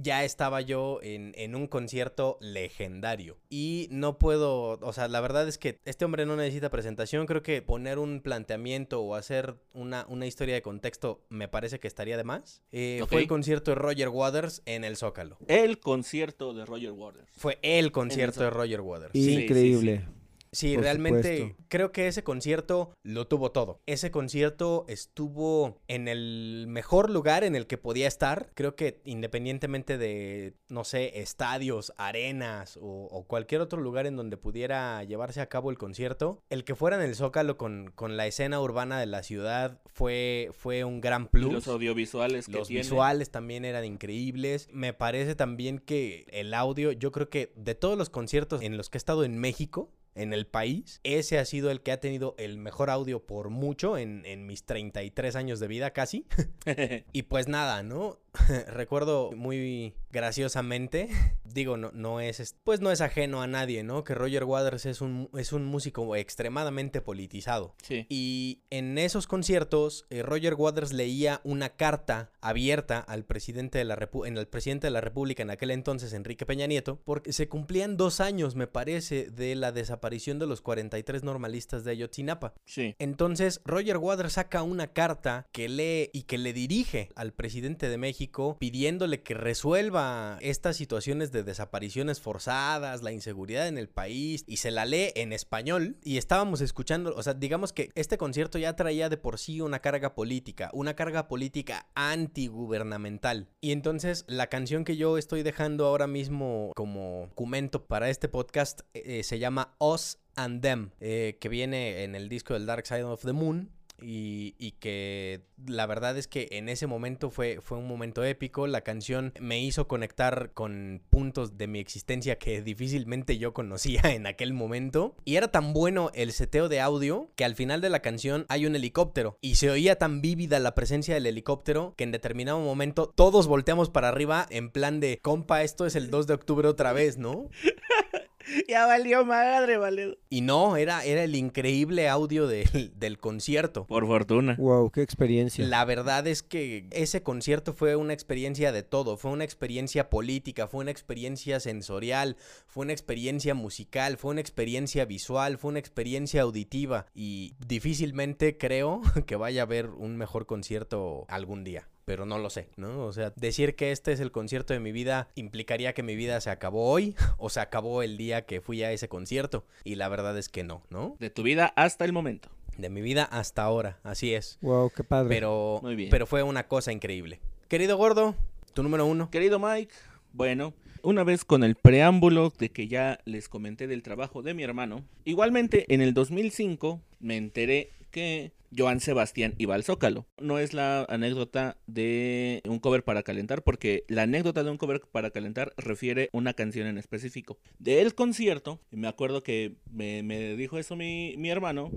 ya 0.00 0.24
estaba 0.24 0.60
yo 0.60 1.00
en, 1.02 1.32
en 1.36 1.54
un 1.54 1.66
concierto 1.66 2.38
legendario. 2.40 3.38
Y 3.50 3.88
no 3.90 4.18
puedo, 4.18 4.78
o 4.80 4.92
sea, 4.92 5.08
la 5.08 5.20
verdad 5.20 5.48
es 5.48 5.58
que 5.58 5.78
este 5.84 6.04
hombre 6.04 6.26
no 6.26 6.36
necesita 6.36 6.70
presentación. 6.70 7.26
Creo 7.26 7.42
que 7.42 7.62
poner 7.62 7.98
un 7.98 8.20
planteamiento 8.20 9.00
o 9.00 9.14
hacer 9.14 9.56
una, 9.72 10.06
una 10.08 10.26
historia 10.26 10.54
de 10.54 10.62
contexto 10.62 11.24
me 11.28 11.48
parece 11.48 11.80
que 11.80 11.88
estaría 11.88 12.16
de 12.16 12.24
más. 12.24 12.62
Eh, 12.72 13.04
Fue 13.08 13.20
el 13.22 13.28
concierto 13.28 13.70
de 13.70 13.76
Roger 13.76 14.08
Waters 14.08 14.62
en 14.66 14.84
el 14.84 14.96
Zócalo. 14.96 15.38
El 15.46 15.78
concierto 15.78 16.54
de 16.54 16.64
Roger 16.64 16.92
Waters. 16.92 17.28
Fue 17.32 17.58
el 17.62 17.92
concierto 17.92 18.42
de. 18.42 18.50
Roger 18.50 18.80
Waters. 18.80 19.12
Sí, 19.12 19.24
sí, 19.24 19.42
Increíble. 19.42 20.04
Sí, 20.52 20.74
Por 20.74 20.84
realmente 20.84 21.38
supuesto. 21.38 21.64
creo 21.68 21.92
que 21.92 22.08
ese 22.08 22.22
concierto 22.24 22.92
lo 23.02 23.26
tuvo 23.26 23.52
todo. 23.52 23.80
Ese 23.86 24.10
concierto 24.10 24.84
estuvo 24.88 25.78
en 25.88 26.08
el 26.08 26.66
mejor 26.68 27.10
lugar 27.10 27.44
en 27.44 27.54
el 27.56 27.66
que 27.66 27.78
podía 27.78 28.06
estar. 28.08 28.50
Creo 28.54 28.74
que 28.76 29.00
independientemente 29.04 29.98
de, 29.98 30.54
no 30.68 30.84
sé, 30.84 31.20
estadios, 31.20 31.92
arenas 31.96 32.76
o, 32.80 33.08
o 33.10 33.24
cualquier 33.26 33.60
otro 33.60 33.80
lugar 33.80 34.06
en 34.06 34.16
donde 34.16 34.36
pudiera 34.36 35.02
llevarse 35.04 35.40
a 35.40 35.48
cabo 35.48 35.70
el 35.70 35.78
concierto, 35.78 36.42
el 36.50 36.64
que 36.64 36.74
fuera 36.74 36.96
en 36.96 37.02
el 37.02 37.14
Zócalo 37.14 37.56
con, 37.56 37.92
con 37.94 38.16
la 38.16 38.26
escena 38.26 38.60
urbana 38.60 38.98
de 39.00 39.06
la 39.06 39.22
ciudad 39.22 39.80
fue, 39.86 40.50
fue 40.52 40.84
un 40.84 41.00
gran 41.00 41.24
Y 41.24 41.28
plus. 41.28 41.52
los 41.52 41.68
audiovisuales 41.68 42.46
que 42.46 42.52
Los 42.52 42.68
tiene. 42.68 42.82
visuales 42.82 43.30
también 43.30 43.64
eran 43.64 43.84
increíbles. 43.84 44.68
Me 44.72 44.92
parece 44.92 45.34
también 45.34 45.78
que 45.78 46.26
el 46.30 46.54
audio, 46.54 46.92
yo 46.92 47.12
creo 47.12 47.28
que 47.28 47.52
de 47.56 47.74
todos 47.74 47.98
los 47.98 48.10
conciertos 48.10 48.62
en 48.62 48.76
los 48.76 48.90
que 48.90 48.96
he 48.96 49.00
estado 49.00 49.24
en 49.24 49.38
México, 49.38 49.90
en 50.18 50.32
el 50.32 50.46
país, 50.46 51.00
ese 51.04 51.38
ha 51.38 51.44
sido 51.44 51.70
el 51.70 51.80
que 51.80 51.92
ha 51.92 52.00
tenido 52.00 52.34
el 52.38 52.58
mejor 52.58 52.90
audio 52.90 53.24
por 53.24 53.50
mucho 53.50 53.96
en, 53.96 54.24
en 54.26 54.46
mis 54.46 54.64
33 54.64 55.36
años 55.36 55.60
de 55.60 55.68
vida 55.68 55.92
casi. 55.92 56.26
Y 57.12 57.22
pues 57.22 57.48
nada, 57.48 57.82
¿no? 57.82 58.18
Recuerdo 58.68 59.30
muy 59.32 59.94
graciosamente, 60.10 61.08
digo, 61.44 61.76
no, 61.76 61.90
no 61.92 62.20
es, 62.20 62.38
es- 62.40 62.54
pues 62.64 62.80
no 62.80 62.90
es 62.90 63.00
ajeno 63.00 63.42
a 63.42 63.46
nadie, 63.46 63.82
¿no? 63.82 64.04
Que 64.04 64.14
Roger 64.14 64.44
Waters 64.44 64.86
es 64.86 65.00
un, 65.00 65.28
es 65.36 65.52
un 65.52 65.64
músico 65.64 66.14
extremadamente 66.16 67.00
politizado. 67.00 67.74
sí. 67.82 68.06
Y 68.08 68.62
en 68.70 68.98
esos 68.98 69.26
conciertos, 69.26 70.06
eh, 70.10 70.22
Roger 70.22 70.54
Waters 70.54 70.92
leía 70.92 71.40
una 71.44 71.70
carta 71.70 72.30
abierta 72.40 72.98
al 73.00 73.24
presidente 73.24 73.78
de 73.78 73.84
la 73.84 73.96
Repu- 73.96 74.26
en 74.26 74.36
el 74.38 74.46
presidente 74.46 74.86
de 74.86 74.90
la 74.92 75.00
República 75.00 75.42
en 75.42 75.50
aquel 75.50 75.70
entonces, 75.70 76.12
Enrique 76.12 76.46
Peña 76.46 76.66
Nieto, 76.66 77.00
porque 77.04 77.32
se 77.32 77.48
cumplían 77.48 77.96
dos 77.96 78.20
años, 78.20 78.54
me 78.54 78.66
parece, 78.66 79.30
de 79.30 79.54
la 79.54 79.72
desaparición 79.72 80.38
de 80.38 80.46
los 80.46 80.60
43 80.60 81.22
normalistas 81.24 81.84
de 81.84 81.92
Ayotzinapa. 81.92 82.54
Sí. 82.64 82.94
Entonces, 82.98 83.60
Roger 83.64 83.96
Waters 83.98 84.34
saca 84.34 84.62
una 84.62 84.88
carta 84.92 85.46
que 85.52 85.68
lee 85.68 86.10
y 86.12 86.22
que 86.24 86.38
le 86.38 86.52
dirige 86.52 87.08
al 87.14 87.32
presidente 87.32 87.88
de 87.88 87.98
México 87.98 88.27
pidiéndole 88.58 89.22
que 89.22 89.34
resuelva 89.34 90.38
estas 90.40 90.76
situaciones 90.76 91.32
de 91.32 91.42
desapariciones 91.42 92.20
forzadas, 92.20 93.02
la 93.02 93.12
inseguridad 93.12 93.68
en 93.68 93.78
el 93.78 93.88
país, 93.88 94.44
y 94.46 94.58
se 94.58 94.70
la 94.70 94.86
lee 94.86 95.12
en 95.14 95.32
español. 95.32 95.96
Y 96.02 96.18
estábamos 96.18 96.60
escuchando, 96.60 97.14
o 97.16 97.22
sea, 97.22 97.34
digamos 97.34 97.72
que 97.72 97.90
este 97.94 98.18
concierto 98.18 98.58
ya 98.58 98.76
traía 98.76 99.08
de 99.08 99.16
por 99.16 99.38
sí 99.38 99.60
una 99.60 99.80
carga 99.80 100.14
política, 100.14 100.70
una 100.72 100.94
carga 100.94 101.28
política 101.28 101.88
antigubernamental. 101.94 103.48
Y 103.60 103.72
entonces, 103.72 104.24
la 104.28 104.48
canción 104.48 104.84
que 104.84 104.96
yo 104.96 105.18
estoy 105.18 105.42
dejando 105.42 105.86
ahora 105.86 106.06
mismo 106.06 106.72
como 106.74 107.26
documento 107.28 107.86
para 107.86 108.10
este 108.10 108.28
podcast 108.28 108.80
eh, 108.94 109.22
se 109.22 109.38
llama 109.38 109.74
Us 109.78 110.18
and 110.36 110.62
Them, 110.62 110.90
eh, 111.00 111.36
que 111.40 111.48
viene 111.48 112.04
en 112.04 112.14
el 112.14 112.28
disco 112.28 112.54
del 112.54 112.66
Dark 112.66 112.86
Side 112.86 113.04
of 113.04 113.24
the 113.24 113.32
Moon. 113.32 113.70
Y, 114.00 114.74
que 114.80 115.40
la 115.66 115.86
verdad 115.86 116.16
es 116.16 116.28
que 116.28 116.48
en 116.52 116.68
ese 116.68 116.86
momento 116.86 117.30
fue, 117.30 117.60
fue 117.60 117.78
un 117.78 117.88
momento 117.88 118.22
épico. 118.22 118.66
La 118.66 118.82
canción 118.82 119.32
me 119.40 119.60
hizo 119.60 119.88
conectar 119.88 120.52
con 120.54 121.02
puntos 121.10 121.58
de 121.58 121.66
mi 121.66 121.80
existencia 121.80 122.38
que 122.38 122.62
difícilmente 122.62 123.38
yo 123.38 123.52
conocía 123.52 124.02
en 124.04 124.26
aquel 124.26 124.52
momento. 124.52 125.16
Y 125.24 125.36
era 125.36 125.48
tan 125.48 125.72
bueno 125.72 126.10
el 126.14 126.32
seteo 126.32 126.68
de 126.68 126.80
audio 126.80 127.30
que 127.34 127.44
al 127.44 127.54
final 127.54 127.80
de 127.80 127.90
la 127.90 128.00
canción 128.00 128.46
hay 128.48 128.66
un 128.66 128.76
helicóptero. 128.76 129.36
Y 129.40 129.56
se 129.56 129.70
oía 129.70 129.96
tan 129.96 130.20
vívida 130.20 130.58
la 130.60 130.74
presencia 130.74 131.14
del 131.14 131.26
helicóptero 131.26 131.94
que 131.96 132.04
en 132.04 132.12
determinado 132.12 132.60
momento 132.60 133.12
todos 133.14 133.46
volteamos 133.46 133.90
para 133.90 134.08
arriba 134.08 134.46
en 134.50 134.70
plan 134.70 135.00
de, 135.00 135.18
compa, 135.20 135.62
esto 135.62 135.86
es 135.86 135.96
el 135.96 136.10
2 136.10 136.26
de 136.26 136.34
octubre 136.34 136.68
otra 136.68 136.92
vez, 136.92 137.18
¿no? 137.18 137.48
Ya 138.68 138.86
valió 138.86 139.24
madre, 139.24 139.78
vale. 139.78 140.18
Y 140.30 140.40
no, 140.40 140.76
era, 140.76 141.04
era 141.04 141.24
el 141.24 141.34
increíble 141.34 142.08
audio 142.08 142.46
del, 142.46 142.92
del 142.96 143.18
concierto. 143.18 143.86
Por 143.86 144.06
fortuna. 144.06 144.56
Wow, 144.58 144.90
qué 144.90 145.02
experiencia. 145.02 145.66
La 145.66 145.84
verdad 145.84 146.26
es 146.26 146.42
que 146.42 146.86
ese 146.90 147.22
concierto 147.22 147.72
fue 147.72 147.96
una 147.96 148.12
experiencia 148.12 148.72
de 148.72 148.82
todo, 148.82 149.16
fue 149.16 149.30
una 149.30 149.44
experiencia 149.44 150.10
política, 150.10 150.66
fue 150.66 150.80
una 150.80 150.90
experiencia 150.90 151.60
sensorial, 151.60 152.36
fue 152.66 152.84
una 152.84 152.92
experiencia 152.92 153.54
musical, 153.54 154.16
fue 154.16 154.32
una 154.32 154.40
experiencia 154.40 155.04
visual, 155.04 155.58
fue 155.58 155.70
una 155.70 155.78
experiencia 155.78 156.42
auditiva 156.42 157.06
y 157.14 157.54
difícilmente 157.66 158.56
creo 158.58 159.00
que 159.26 159.36
vaya 159.36 159.62
a 159.62 159.64
haber 159.64 159.90
un 159.90 160.16
mejor 160.16 160.46
concierto 160.46 161.24
algún 161.28 161.64
día. 161.64 161.88
Pero 162.08 162.24
no 162.24 162.38
lo 162.38 162.48
sé, 162.48 162.70
¿no? 162.78 163.04
O 163.04 163.12
sea, 163.12 163.34
decir 163.36 163.74
que 163.76 163.92
este 163.92 164.12
es 164.12 164.20
el 164.20 164.32
concierto 164.32 164.72
de 164.72 164.80
mi 164.80 164.92
vida 164.92 165.28
implicaría 165.34 165.92
que 165.92 166.02
mi 166.02 166.16
vida 166.16 166.40
se 166.40 166.48
acabó 166.48 166.88
hoy 166.90 167.14
o 167.36 167.50
se 167.50 167.60
acabó 167.60 168.02
el 168.02 168.16
día 168.16 168.46
que 168.46 168.62
fui 168.62 168.82
a 168.82 168.92
ese 168.92 169.10
concierto. 169.10 169.66
Y 169.84 169.96
la 169.96 170.08
verdad 170.08 170.38
es 170.38 170.48
que 170.48 170.64
no, 170.64 170.82
¿no? 170.88 171.18
De 171.20 171.28
tu 171.28 171.42
vida 171.42 171.74
hasta 171.76 172.06
el 172.06 172.14
momento. 172.14 172.48
De 172.78 172.88
mi 172.88 173.02
vida 173.02 173.24
hasta 173.24 173.62
ahora, 173.62 173.98
así 174.04 174.32
es. 174.32 174.56
Wow, 174.62 174.90
qué 174.96 175.04
padre. 175.04 175.28
Pero, 175.28 175.80
Muy 175.82 175.96
bien. 175.96 176.08
pero 176.08 176.26
fue 176.26 176.42
una 176.42 176.66
cosa 176.66 176.92
increíble. 176.92 177.40
Querido 177.68 177.98
gordo, 177.98 178.34
tu 178.72 178.82
número 178.82 179.04
uno. 179.04 179.30
Querido 179.30 179.58
Mike, 179.58 179.92
bueno, 180.32 180.72
una 181.02 181.24
vez 181.24 181.44
con 181.44 181.62
el 181.62 181.74
preámbulo 181.74 182.54
de 182.58 182.70
que 182.70 182.88
ya 182.88 183.20
les 183.26 183.50
comenté 183.50 183.86
del 183.86 184.02
trabajo 184.02 184.40
de 184.40 184.54
mi 184.54 184.62
hermano, 184.62 185.04
igualmente 185.26 185.84
en 185.92 186.00
el 186.00 186.14
2005 186.14 187.02
me 187.20 187.36
enteré 187.36 187.90
que 188.10 188.52
Joan 188.76 189.00
Sebastián 189.00 189.54
iba 189.58 189.74
al 189.74 189.84
Zócalo. 189.84 190.26
No 190.38 190.58
es 190.58 190.74
la 190.74 191.04
anécdota 191.08 191.78
de 191.86 192.62
un 192.66 192.78
cover 192.78 193.04
para 193.04 193.22
calentar, 193.22 193.62
porque 193.62 194.04
la 194.08 194.22
anécdota 194.22 194.62
de 194.62 194.70
un 194.70 194.78
cover 194.78 195.00
para 195.00 195.30
calentar 195.30 195.72
refiere 195.76 196.28
una 196.32 196.54
canción 196.54 196.86
en 196.86 196.98
específico. 196.98 197.58
Del 197.78 198.14
concierto, 198.14 198.80
me 198.90 199.08
acuerdo 199.08 199.42
que 199.42 199.76
me, 199.90 200.22
me 200.22 200.56
dijo 200.56 200.78
eso 200.78 200.96
mi, 200.96 201.34
mi 201.38 201.50
hermano, 201.50 201.90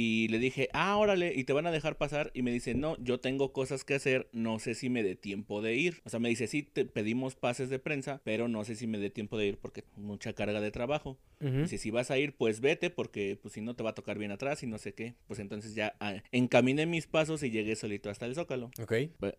y 0.00 0.28
le 0.28 0.38
dije, 0.38 0.68
ah, 0.74 0.96
órale, 0.96 1.32
y 1.34 1.42
te 1.42 1.52
van 1.52 1.66
a 1.66 1.72
dejar 1.72 1.96
pasar. 1.98 2.30
Y 2.32 2.42
me 2.42 2.52
dice, 2.52 2.74
no, 2.74 2.96
yo 3.02 3.18
tengo 3.18 3.52
cosas 3.52 3.82
que 3.82 3.94
hacer, 3.94 4.28
no 4.32 4.60
sé 4.60 4.74
si 4.76 4.88
me 4.90 5.02
dé 5.02 5.16
tiempo 5.16 5.60
de 5.60 5.74
ir. 5.74 6.02
O 6.04 6.08
sea, 6.08 6.20
me 6.20 6.28
dice, 6.28 6.46
sí, 6.46 6.62
te 6.62 6.84
pedimos 6.84 7.34
pases 7.34 7.68
de 7.68 7.80
prensa, 7.80 8.20
pero 8.22 8.46
no 8.46 8.64
sé 8.64 8.76
si 8.76 8.86
me 8.86 8.98
dé 8.98 9.10
tiempo 9.10 9.36
de 9.36 9.46
ir 9.48 9.58
porque 9.58 9.82
mucha 9.96 10.32
carga 10.34 10.60
de 10.60 10.70
trabajo. 10.70 11.18
Ujú. 11.40 11.62
Dice, 11.62 11.78
si 11.78 11.90
vas 11.90 12.12
a 12.12 12.18
ir, 12.18 12.34
pues 12.36 12.60
vete, 12.60 12.90
porque 12.90 13.36
pues 13.42 13.54
si 13.54 13.60
no 13.60 13.74
te 13.74 13.82
va 13.82 13.90
a 13.90 13.94
tocar 13.94 14.18
bien 14.18 14.30
atrás 14.30 14.62
y 14.62 14.66
no 14.68 14.78
sé 14.78 14.94
qué. 14.94 15.14
Pues 15.26 15.40
entonces 15.40 15.74
ya 15.74 15.96
ah, 15.98 16.22
encaminé 16.30 16.86
mis 16.86 17.06
pasos 17.08 17.42
y 17.42 17.50
llegué 17.50 17.74
solito 17.74 18.08
hasta 18.08 18.26
el 18.26 18.36
Zócalo. 18.36 18.70
Ok. 18.80 18.92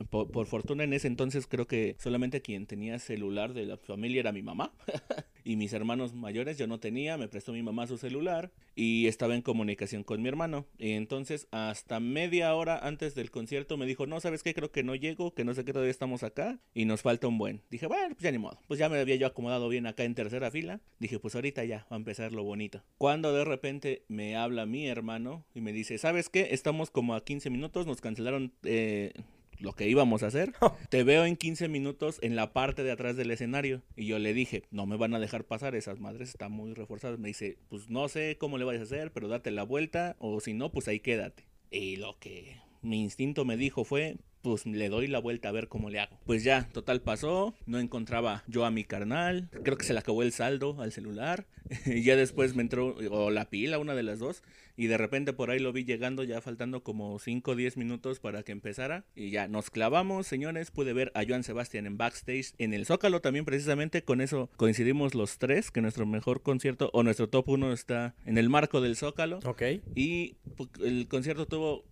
Por- 0.09 0.31
por 0.31 0.45
fortuna 0.47 0.83
en 0.83 0.91
ese 0.93 1.07
entonces 1.07 1.47
creo 1.47 1.67
que 1.67 1.95
solamente 1.99 2.41
quien 2.41 2.65
tenía 2.67 2.99
celular 2.99 3.53
de 3.53 3.65
la 3.65 3.77
familia 3.77 4.19
era 4.21 4.31
mi 4.33 4.41
mamá 4.41 4.73
y 5.43 5.55
mis 5.55 5.71
hermanos 5.73 6.13
mayores 6.13 6.57
yo 6.57 6.67
no 6.67 6.79
tenía, 6.79 7.17
me 7.17 7.27
prestó 7.29 7.53
mi 7.53 7.63
mamá 7.63 7.87
su 7.87 7.97
celular 7.97 8.51
y 8.75 9.07
estaba 9.07 9.35
en 9.35 9.41
comunicación 9.41 10.03
con 10.03 10.21
mi 10.21 10.27
hermano. 10.29 10.48
Y 10.77 10.91
entonces 10.91 11.47
hasta 11.51 11.99
media 11.99 12.53
hora 12.53 12.77
antes 12.79 13.15
del 13.15 13.31
concierto 13.31 13.77
me 13.77 13.85
dijo, 13.85 14.07
no, 14.07 14.19
¿sabes 14.19 14.43
qué? 14.43 14.53
Creo 14.53 14.71
que 14.71 14.83
no 14.83 14.95
llego, 14.95 15.33
que 15.33 15.43
no 15.43 15.53
sé 15.53 15.65
qué, 15.65 15.73
todavía 15.73 15.91
estamos 15.91 16.23
acá 16.23 16.59
y 16.73 16.85
nos 16.85 17.01
falta 17.01 17.27
un 17.27 17.38
buen. 17.38 17.62
Dije, 17.69 17.88
bueno, 17.88 18.15
pues 18.15 18.23
ya 18.23 18.31
ni 18.31 18.38
modo. 18.38 18.59
Pues 18.67 18.79
ya 18.79 18.89
me 18.89 18.99
había 18.99 19.15
yo 19.15 19.27
acomodado 19.27 19.69
bien 19.69 19.88
acá 19.88 20.03
en 20.03 20.15
tercera 20.15 20.51
fila. 20.51 20.81
Dije, 20.99 21.19
pues 21.19 21.35
ahorita 21.35 21.63
ya 21.65 21.88
va 21.91 21.95
a 21.95 21.99
empezar 21.99 22.31
lo 22.33 22.43
bonito. 22.43 22.83
Cuando 22.97 23.33
de 23.33 23.45
repente 23.45 24.03
me 24.07 24.35
habla 24.35 24.65
mi 24.65 24.88
hermano 24.88 25.45
y 25.53 25.62
me 25.62 25.73
dice, 25.73 25.97
¿sabes 25.97 26.29
qué? 26.29 26.49
Estamos 26.51 26.91
como 26.91 27.15
a 27.15 27.23
15 27.23 27.49
minutos, 27.49 27.85
nos 27.85 28.01
cancelaron... 28.01 28.53
eh, 28.63 29.13
lo 29.59 29.73
que 29.73 29.87
íbamos 29.87 30.23
a 30.23 30.27
hacer. 30.27 30.53
Te 30.89 31.03
veo 31.03 31.25
en 31.25 31.35
15 31.35 31.67
minutos 31.67 32.19
en 32.21 32.35
la 32.35 32.53
parte 32.53 32.83
de 32.83 32.91
atrás 32.91 33.15
del 33.15 33.31
escenario. 33.31 33.83
Y 33.95 34.07
yo 34.07 34.19
le 34.19 34.33
dije, 34.33 34.63
no 34.71 34.85
me 34.85 34.97
van 34.97 35.13
a 35.13 35.19
dejar 35.19 35.43
pasar, 35.43 35.75
esas 35.75 35.99
madres 35.99 36.29
están 36.29 36.51
muy 36.51 36.73
reforzadas. 36.73 37.19
Me 37.19 37.27
dice, 37.27 37.57
pues 37.69 37.89
no 37.89 38.07
sé 38.09 38.37
cómo 38.39 38.57
le 38.57 38.65
vayas 38.65 38.81
a 38.81 38.85
hacer, 38.85 39.11
pero 39.11 39.27
date 39.27 39.51
la 39.51 39.63
vuelta, 39.63 40.15
o 40.19 40.39
si 40.39 40.53
no, 40.53 40.71
pues 40.71 40.87
ahí 40.87 40.99
quédate. 40.99 41.45
Y 41.71 41.97
lo 41.97 42.17
que 42.19 42.57
mi 42.81 43.01
instinto 43.01 43.45
me 43.45 43.57
dijo 43.57 43.83
fue, 43.83 44.17
pues 44.41 44.65
le 44.65 44.89
doy 44.89 45.08
la 45.08 45.19
vuelta 45.19 45.49
a 45.49 45.52
ver 45.52 45.67
cómo 45.67 45.89
le 45.89 45.99
hago. 45.99 46.17
Pues 46.25 46.43
ya, 46.43 46.69
total 46.71 47.02
pasó, 47.02 47.54
no 47.65 47.80
encontraba 47.80 48.43
yo 48.47 48.65
a 48.65 48.71
mi 48.71 48.84
carnal, 48.84 49.49
creo 49.63 49.78
que 49.78 49.86
se 49.86 49.93
le 49.93 49.99
acabó 49.99 50.23
el 50.23 50.32
saldo 50.32 50.82
al 50.82 50.91
celular, 50.91 51.45
y 51.86 52.04
ya 52.04 52.15
después 52.15 52.56
me 52.56 52.62
entró, 52.62 52.95
o 53.12 53.32
la 53.32 53.49
pila, 53.49 53.80
una 53.80 53.95
de 53.95 54.04
las 54.04 54.19
dos, 54.19 54.41
y 54.78 54.88
de 54.88 54.97
repente 54.97 55.34
por 55.34 55.52
ahí 55.52 55.60
lo 55.60 55.73
vi 55.73 55.84
llegando 55.84 56.23
ya 56.23 56.39
faltando 56.39 56.84
como 56.84 57.19
5 57.19 57.52
o 57.52 57.56
10 57.56 57.75
minutos 57.75 58.19
para 58.21 58.43
que 58.43 58.54
empezara, 58.54 59.04
y 59.15 59.30
ya 59.30 59.47
nos 59.49 59.69
clavamos, 59.69 60.25
señores, 60.25 60.71
pude 60.71 60.93
ver 60.93 61.12
a 61.15 61.23
Joan 61.28 61.43
Sebastián 61.43 61.86
en 61.86 61.97
backstage, 61.97 62.54
en 62.60 62.73
el 62.73 62.86
Zócalo 62.86 63.19
también 63.19 63.43
precisamente, 63.45 64.04
con 64.04 64.21
eso 64.21 64.49
coincidimos 64.56 65.15
los 65.15 65.38
tres, 65.38 65.69
que 65.69 65.82
nuestro 65.82 66.06
mejor 66.06 66.41
concierto, 66.41 66.89
o 66.93 67.04
nuestro 67.04 67.28
top 67.28 67.49
1 67.49 67.73
está 67.73 68.15
en 68.25 68.38
el 68.38 68.49
marco 68.49 68.80
del 68.80 68.95
Zócalo, 68.95 69.39
Ok. 69.43 69.63
y 69.95 70.36
pu- 70.56 70.69
el 70.86 71.08
concierto 71.10 71.45
tuvo 71.45 71.84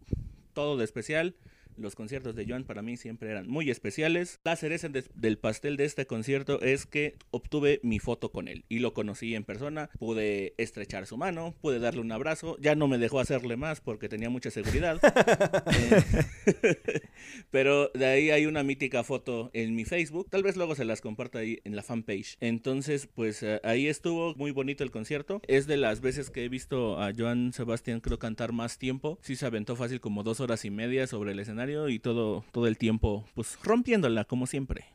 todo 0.54 0.78
de 0.78 0.86
especial. 0.86 1.36
Los 1.78 1.96
conciertos 1.96 2.36
de 2.36 2.46
Joan 2.48 2.64
para 2.64 2.82
mí 2.82 2.98
siempre 2.98 3.32
eran 3.32 3.48
muy 3.48 3.70
especiales. 3.70 4.40
La 4.44 4.56
cereza 4.56 4.90
del 4.90 5.38
pastel 5.38 5.78
de 5.78 5.86
este 5.86 6.06
concierto 6.06 6.62
es 6.62 6.86
que 6.86 7.16
obtuve 7.32 7.80
mi 7.84 8.00
foto 8.00 8.32
con 8.32 8.48
él 8.48 8.66
y 8.70 8.80
lo 8.80 8.94
conocí 8.94 9.36
en 9.36 9.44
persona. 9.44 9.90
Pude 10.00 10.54
estrechar 10.58 11.06
su 11.06 11.18
mano, 11.18 11.56
pude 11.62 11.80
darle 11.80 12.02
un 12.02 12.12
abrazo. 12.12 12.58
Ya 12.60 12.76
no 12.76 12.88
me 12.88 12.98
dejó 12.98 13.20
hacerle 13.20 13.58
más 13.58 13.82
porque 13.82 14.10
tenía 14.10 14.30
mucha 14.30 14.52
seguridad. 14.52 15.00
pero 17.52 17.90
de 17.94 18.06
ahí 18.06 18.30
hay 18.32 18.46
una 18.46 18.64
mítica 18.64 19.04
foto 19.04 19.52
en 19.54 19.76
mi 19.76 19.86
Facebook. 19.86 20.30
Tal 20.30 20.44
vez 20.44 20.58
luego 20.58 20.76
se 20.76 20.86
las 20.86 21.02
comparta 21.02 21.40
ahí 21.40 21.60
en 21.64 21.76
la 21.76 21.84
fanpage. 21.84 22.38
Entonces, 22.40 23.08
pues 23.08 23.44
eh, 23.44 23.60
ahí 23.64 23.88
estuvo 23.88 24.36
muy 24.36 24.52
bonito 24.52 24.84
el 24.84 24.92
concierto. 24.92 25.42
Es 25.48 25.68
de 25.68 25.78
las 25.78 26.02
veces 26.02 26.30
que 26.30 26.46
he 26.46 26.50
visto 26.50 27.02
a 27.02 27.12
Joan 27.16 27.54
Sebastián 27.54 28.00
creo 28.00 28.20
cantar 28.20 28.52
más 28.52 28.78
tiempo. 28.78 29.20
Sí 29.22 29.36
se 29.36 29.46
aventó 29.46 29.76
fácil 29.76 30.00
como 30.00 30.24
dos 30.24 30.40
horas 30.40 30.66
y 30.66 30.72
media 30.72 31.08
sobre 31.08 31.32
el 31.32 31.40
escenario 31.40 31.67
y 31.68 32.00
todo, 32.00 32.44
todo 32.52 32.68
el 32.68 32.78
tiempo, 32.78 33.26
pues 33.36 33.58
rompiéndola 33.64 34.26
como 34.26 34.48
siempre. 34.48 34.86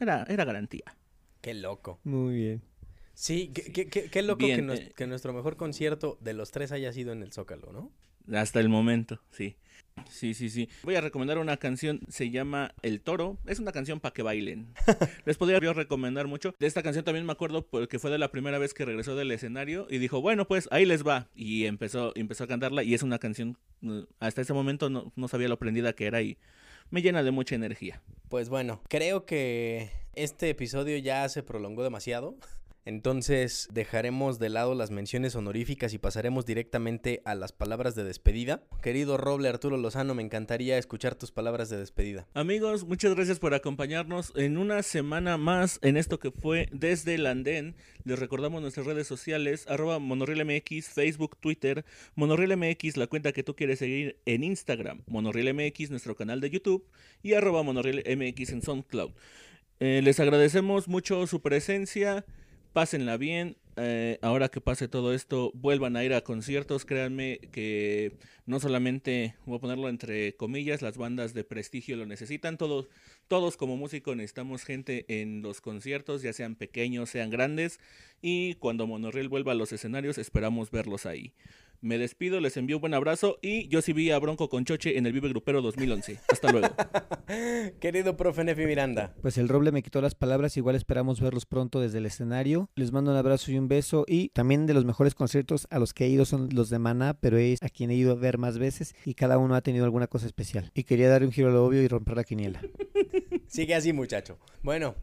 Era, 0.00 0.24
era 0.28 0.44
garantía. 0.44 0.84
Qué 1.40 1.54
loco. 1.54 2.00
Muy 2.04 2.34
bien. 2.34 2.62
Sí, 3.14 3.50
qué, 3.52 3.88
qué, 3.88 4.08
qué, 4.08 4.22
loco 4.22 4.46
eh, 4.46 4.92
que, 4.94 5.06
nuestro 5.06 5.32
mejor 5.32 5.56
concierto 5.56 6.18
de 6.20 6.34
los 6.34 6.52
tres 6.52 6.70
haya 6.70 6.92
sido 6.92 7.12
en 7.12 7.22
el 7.22 7.32
Zócalo, 7.32 7.72
¿no? 7.72 7.90
Hasta 8.32 8.60
el 8.60 8.68
momento, 8.68 9.20
sí. 9.30 9.56
Sí, 10.08 10.34
sí, 10.34 10.50
sí. 10.50 10.68
Voy 10.82 10.94
a 10.94 11.00
recomendar 11.00 11.38
una 11.38 11.56
canción, 11.56 12.00
se 12.08 12.30
llama 12.30 12.74
El 12.82 13.00
Toro. 13.00 13.38
Es 13.46 13.58
una 13.58 13.72
canción 13.72 14.00
para 14.00 14.12
que 14.12 14.22
bailen. 14.22 14.68
Les 15.24 15.36
podría 15.36 15.58
recomendar 15.72 16.26
mucho. 16.26 16.54
De 16.58 16.66
esta 16.66 16.82
canción 16.82 17.04
también 17.04 17.26
me 17.26 17.32
acuerdo 17.32 17.66
porque 17.66 17.98
fue 17.98 18.10
de 18.10 18.18
la 18.18 18.30
primera 18.30 18.58
vez 18.58 18.74
que 18.74 18.84
regresó 18.84 19.16
del 19.16 19.30
escenario 19.30 19.86
y 19.90 19.98
dijo, 19.98 20.20
bueno, 20.20 20.46
pues 20.46 20.68
ahí 20.70 20.84
les 20.84 21.06
va. 21.06 21.28
Y 21.34 21.66
empezó, 21.66 22.12
empezó 22.16 22.44
a 22.44 22.48
cantarla 22.48 22.82
y 22.82 22.94
es 22.94 23.02
una 23.02 23.18
canción, 23.18 23.56
mm, 23.80 24.00
hasta 24.20 24.42
ese 24.42 24.52
momento 24.52 24.90
no, 24.90 25.12
no 25.16 25.28
sabía 25.28 25.48
lo 25.48 25.54
aprendida 25.54 25.92
que 25.92 26.06
era 26.06 26.22
y 26.22 26.38
me 26.90 27.02
llena 27.02 27.22
de 27.22 27.30
mucha 27.30 27.54
energía. 27.54 28.00
Pues 28.28 28.48
bueno, 28.48 28.80
creo 28.88 29.24
que 29.24 29.90
este 30.14 30.50
episodio 30.50 30.96
ya 30.98 31.28
se 31.28 31.42
prolongó 31.42 31.82
demasiado. 31.82 32.36
Entonces 32.88 33.68
dejaremos 33.70 34.38
de 34.38 34.48
lado 34.48 34.74
las 34.74 34.90
menciones 34.90 35.36
honoríficas 35.36 35.92
y 35.92 35.98
pasaremos 35.98 36.46
directamente 36.46 37.20
a 37.26 37.34
las 37.34 37.52
palabras 37.52 37.94
de 37.94 38.02
despedida. 38.02 38.62
Querido 38.80 39.18
Roble 39.18 39.50
Arturo 39.50 39.76
Lozano, 39.76 40.14
me 40.14 40.22
encantaría 40.22 40.78
escuchar 40.78 41.14
tus 41.14 41.30
palabras 41.30 41.68
de 41.68 41.76
despedida. 41.76 42.26
Amigos, 42.32 42.86
muchas 42.86 43.14
gracias 43.14 43.40
por 43.40 43.52
acompañarnos 43.52 44.32
en 44.36 44.56
una 44.56 44.82
semana 44.82 45.36
más 45.36 45.78
en 45.82 45.98
esto 45.98 46.18
que 46.18 46.30
fue 46.30 46.70
desde 46.72 47.16
el 47.16 47.26
andén. 47.26 47.76
Les 48.04 48.18
recordamos 48.18 48.62
nuestras 48.62 48.86
redes 48.86 49.06
sociales, 49.06 49.66
arroba 49.68 49.98
MX, 49.98 50.88
Facebook, 50.88 51.36
Twitter, 51.40 51.84
MX, 52.16 52.96
la 52.96 53.06
cuenta 53.06 53.32
que 53.32 53.42
tú 53.42 53.54
quieres 53.54 53.80
seguir 53.80 54.18
en 54.24 54.42
Instagram, 54.42 55.02
MX, 55.08 55.90
nuestro 55.90 56.16
canal 56.16 56.40
de 56.40 56.48
YouTube 56.48 56.88
y 57.22 57.34
arroba 57.34 57.62
MX 57.62 58.48
en 58.48 58.62
SoundCloud. 58.62 59.10
Eh, 59.78 60.00
les 60.02 60.18
agradecemos 60.20 60.88
mucho 60.88 61.26
su 61.26 61.42
presencia 61.42 62.24
pásenla 62.78 63.16
bien. 63.16 63.56
Eh, 63.74 64.20
ahora 64.22 64.50
que 64.50 64.60
pase 64.60 64.86
todo 64.86 65.12
esto, 65.12 65.50
vuelvan 65.52 65.96
a 65.96 66.04
ir 66.04 66.14
a 66.14 66.20
conciertos. 66.20 66.84
Créanme 66.84 67.40
que 67.50 68.16
no 68.46 68.60
solamente, 68.60 69.34
voy 69.46 69.56
a 69.56 69.60
ponerlo 69.60 69.88
entre 69.88 70.36
comillas, 70.36 70.80
las 70.80 70.96
bandas 70.96 71.34
de 71.34 71.42
prestigio 71.42 71.96
lo 71.96 72.06
necesitan. 72.06 72.56
Todos, 72.56 72.86
todos 73.26 73.56
como 73.56 73.76
músicos 73.76 74.14
necesitamos 74.14 74.62
gente 74.62 75.06
en 75.08 75.42
los 75.42 75.60
conciertos, 75.60 76.22
ya 76.22 76.32
sean 76.32 76.54
pequeños, 76.54 77.10
sean 77.10 77.30
grandes. 77.30 77.80
Y 78.22 78.54
cuando 78.54 78.86
Monorriel 78.86 79.28
vuelva 79.28 79.50
a 79.50 79.56
los 79.56 79.72
escenarios, 79.72 80.16
esperamos 80.16 80.70
verlos 80.70 81.04
ahí. 81.04 81.32
Me 81.80 81.96
despido, 81.96 82.40
les 82.40 82.56
envío 82.56 82.78
un 82.78 82.80
buen 82.80 82.94
abrazo 82.94 83.38
y 83.40 83.68
yo 83.68 83.82
sí 83.82 83.92
vi 83.92 84.10
a 84.10 84.18
Bronco 84.18 84.48
con 84.48 84.64
Choche 84.64 84.98
en 84.98 85.06
el 85.06 85.12
Vive 85.12 85.28
Grupero 85.28 85.62
2011. 85.62 86.18
Hasta 86.28 86.50
luego. 86.50 86.68
Querido 87.80 88.16
profe 88.16 88.42
Nefi 88.42 88.66
Miranda. 88.66 89.14
Pues 89.22 89.38
el 89.38 89.48
roble 89.48 89.70
me 89.70 89.84
quitó 89.84 90.00
las 90.00 90.16
palabras, 90.16 90.56
igual 90.56 90.74
esperamos 90.74 91.20
verlos 91.20 91.46
pronto 91.46 91.80
desde 91.80 91.98
el 91.98 92.06
escenario. 92.06 92.68
Les 92.74 92.90
mando 92.90 93.12
un 93.12 93.16
abrazo 93.16 93.52
y 93.52 93.58
un 93.58 93.68
beso 93.68 94.04
y 94.08 94.30
también 94.30 94.66
de 94.66 94.74
los 94.74 94.84
mejores 94.84 95.14
conciertos 95.14 95.68
a 95.70 95.78
los 95.78 95.94
que 95.94 96.06
he 96.06 96.08
ido 96.08 96.24
son 96.24 96.48
los 96.52 96.68
de 96.68 96.80
Maná, 96.80 97.14
pero 97.14 97.38
es 97.38 97.62
a 97.62 97.68
quien 97.68 97.92
he 97.92 97.94
ido 97.94 98.10
a 98.10 98.16
ver 98.16 98.38
más 98.38 98.58
veces 98.58 98.96
y 99.04 99.14
cada 99.14 99.38
uno 99.38 99.54
ha 99.54 99.60
tenido 99.60 99.84
alguna 99.84 100.08
cosa 100.08 100.26
especial. 100.26 100.72
Y 100.74 100.82
quería 100.82 101.08
dar 101.08 101.22
un 101.22 101.30
giro 101.30 101.50
a 101.50 101.52
lo 101.52 101.64
obvio 101.64 101.80
y 101.80 101.86
romper 101.86 102.16
la 102.16 102.24
quiniela. 102.24 102.60
Sigue 103.46 103.76
así, 103.76 103.92
muchacho. 103.92 104.36
Bueno, 104.64 104.96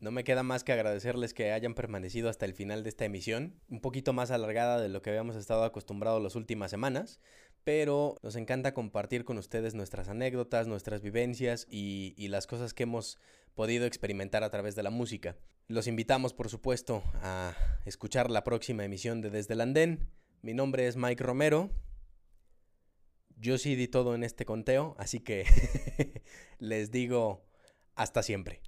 no 0.00 0.10
me 0.10 0.24
queda 0.24 0.42
más 0.42 0.64
que 0.64 0.72
agradecerles 0.72 1.34
que 1.34 1.52
hayan 1.52 1.74
permanecido 1.74 2.30
hasta 2.30 2.46
el 2.46 2.54
final 2.54 2.82
de 2.82 2.88
esta 2.88 3.04
emisión, 3.04 3.60
un 3.68 3.80
poquito 3.80 4.14
más 4.14 4.30
alargada 4.30 4.80
de 4.80 4.88
lo 4.88 5.02
que 5.02 5.10
habíamos 5.10 5.36
estado 5.36 5.62
acostumbrados 5.62 6.22
las 6.22 6.36
últimas 6.36 6.70
semanas, 6.70 7.20
pero 7.64 8.16
nos 8.22 8.34
encanta 8.36 8.72
compartir 8.72 9.26
con 9.26 9.36
ustedes 9.36 9.74
nuestras 9.74 10.08
anécdotas, 10.08 10.66
nuestras 10.66 11.02
vivencias 11.02 11.66
y, 11.68 12.28
las 12.28 12.46
cosas 12.46 12.72
que 12.72 12.84
hemos 12.84 13.18
podido 13.54 13.84
experimentar 13.84 14.42
a 14.42 14.50
través 14.50 14.74
de 14.74 14.82
la 14.82 14.90
música. 14.90 15.36
Los 15.68 15.86
invitamos, 15.86 16.32
por 16.32 16.48
supuesto, 16.48 17.02
a 17.16 17.54
escuchar 17.84 18.30
la 18.30 18.42
próxima 18.42 18.84
emisión 18.84 19.20
de 19.20 19.28
Desde 19.28 19.54
el 19.54 19.60
Andén. 19.60 20.08
Mi 20.40 20.54
nombre 20.54 20.86
es 20.86 20.96
Mike 20.96 21.22
Romero. 21.22 21.70
Yo 23.36 23.58
sí 23.58 23.76
di 23.76 23.86
todo 23.86 24.14
en 24.14 24.24
este 24.24 24.46
conteo, 24.46 24.94
así 24.98 25.20
que 25.20 25.44
les 26.58 26.90
digo 26.90 27.44
hasta 27.94 28.22
siempre. 28.22 28.62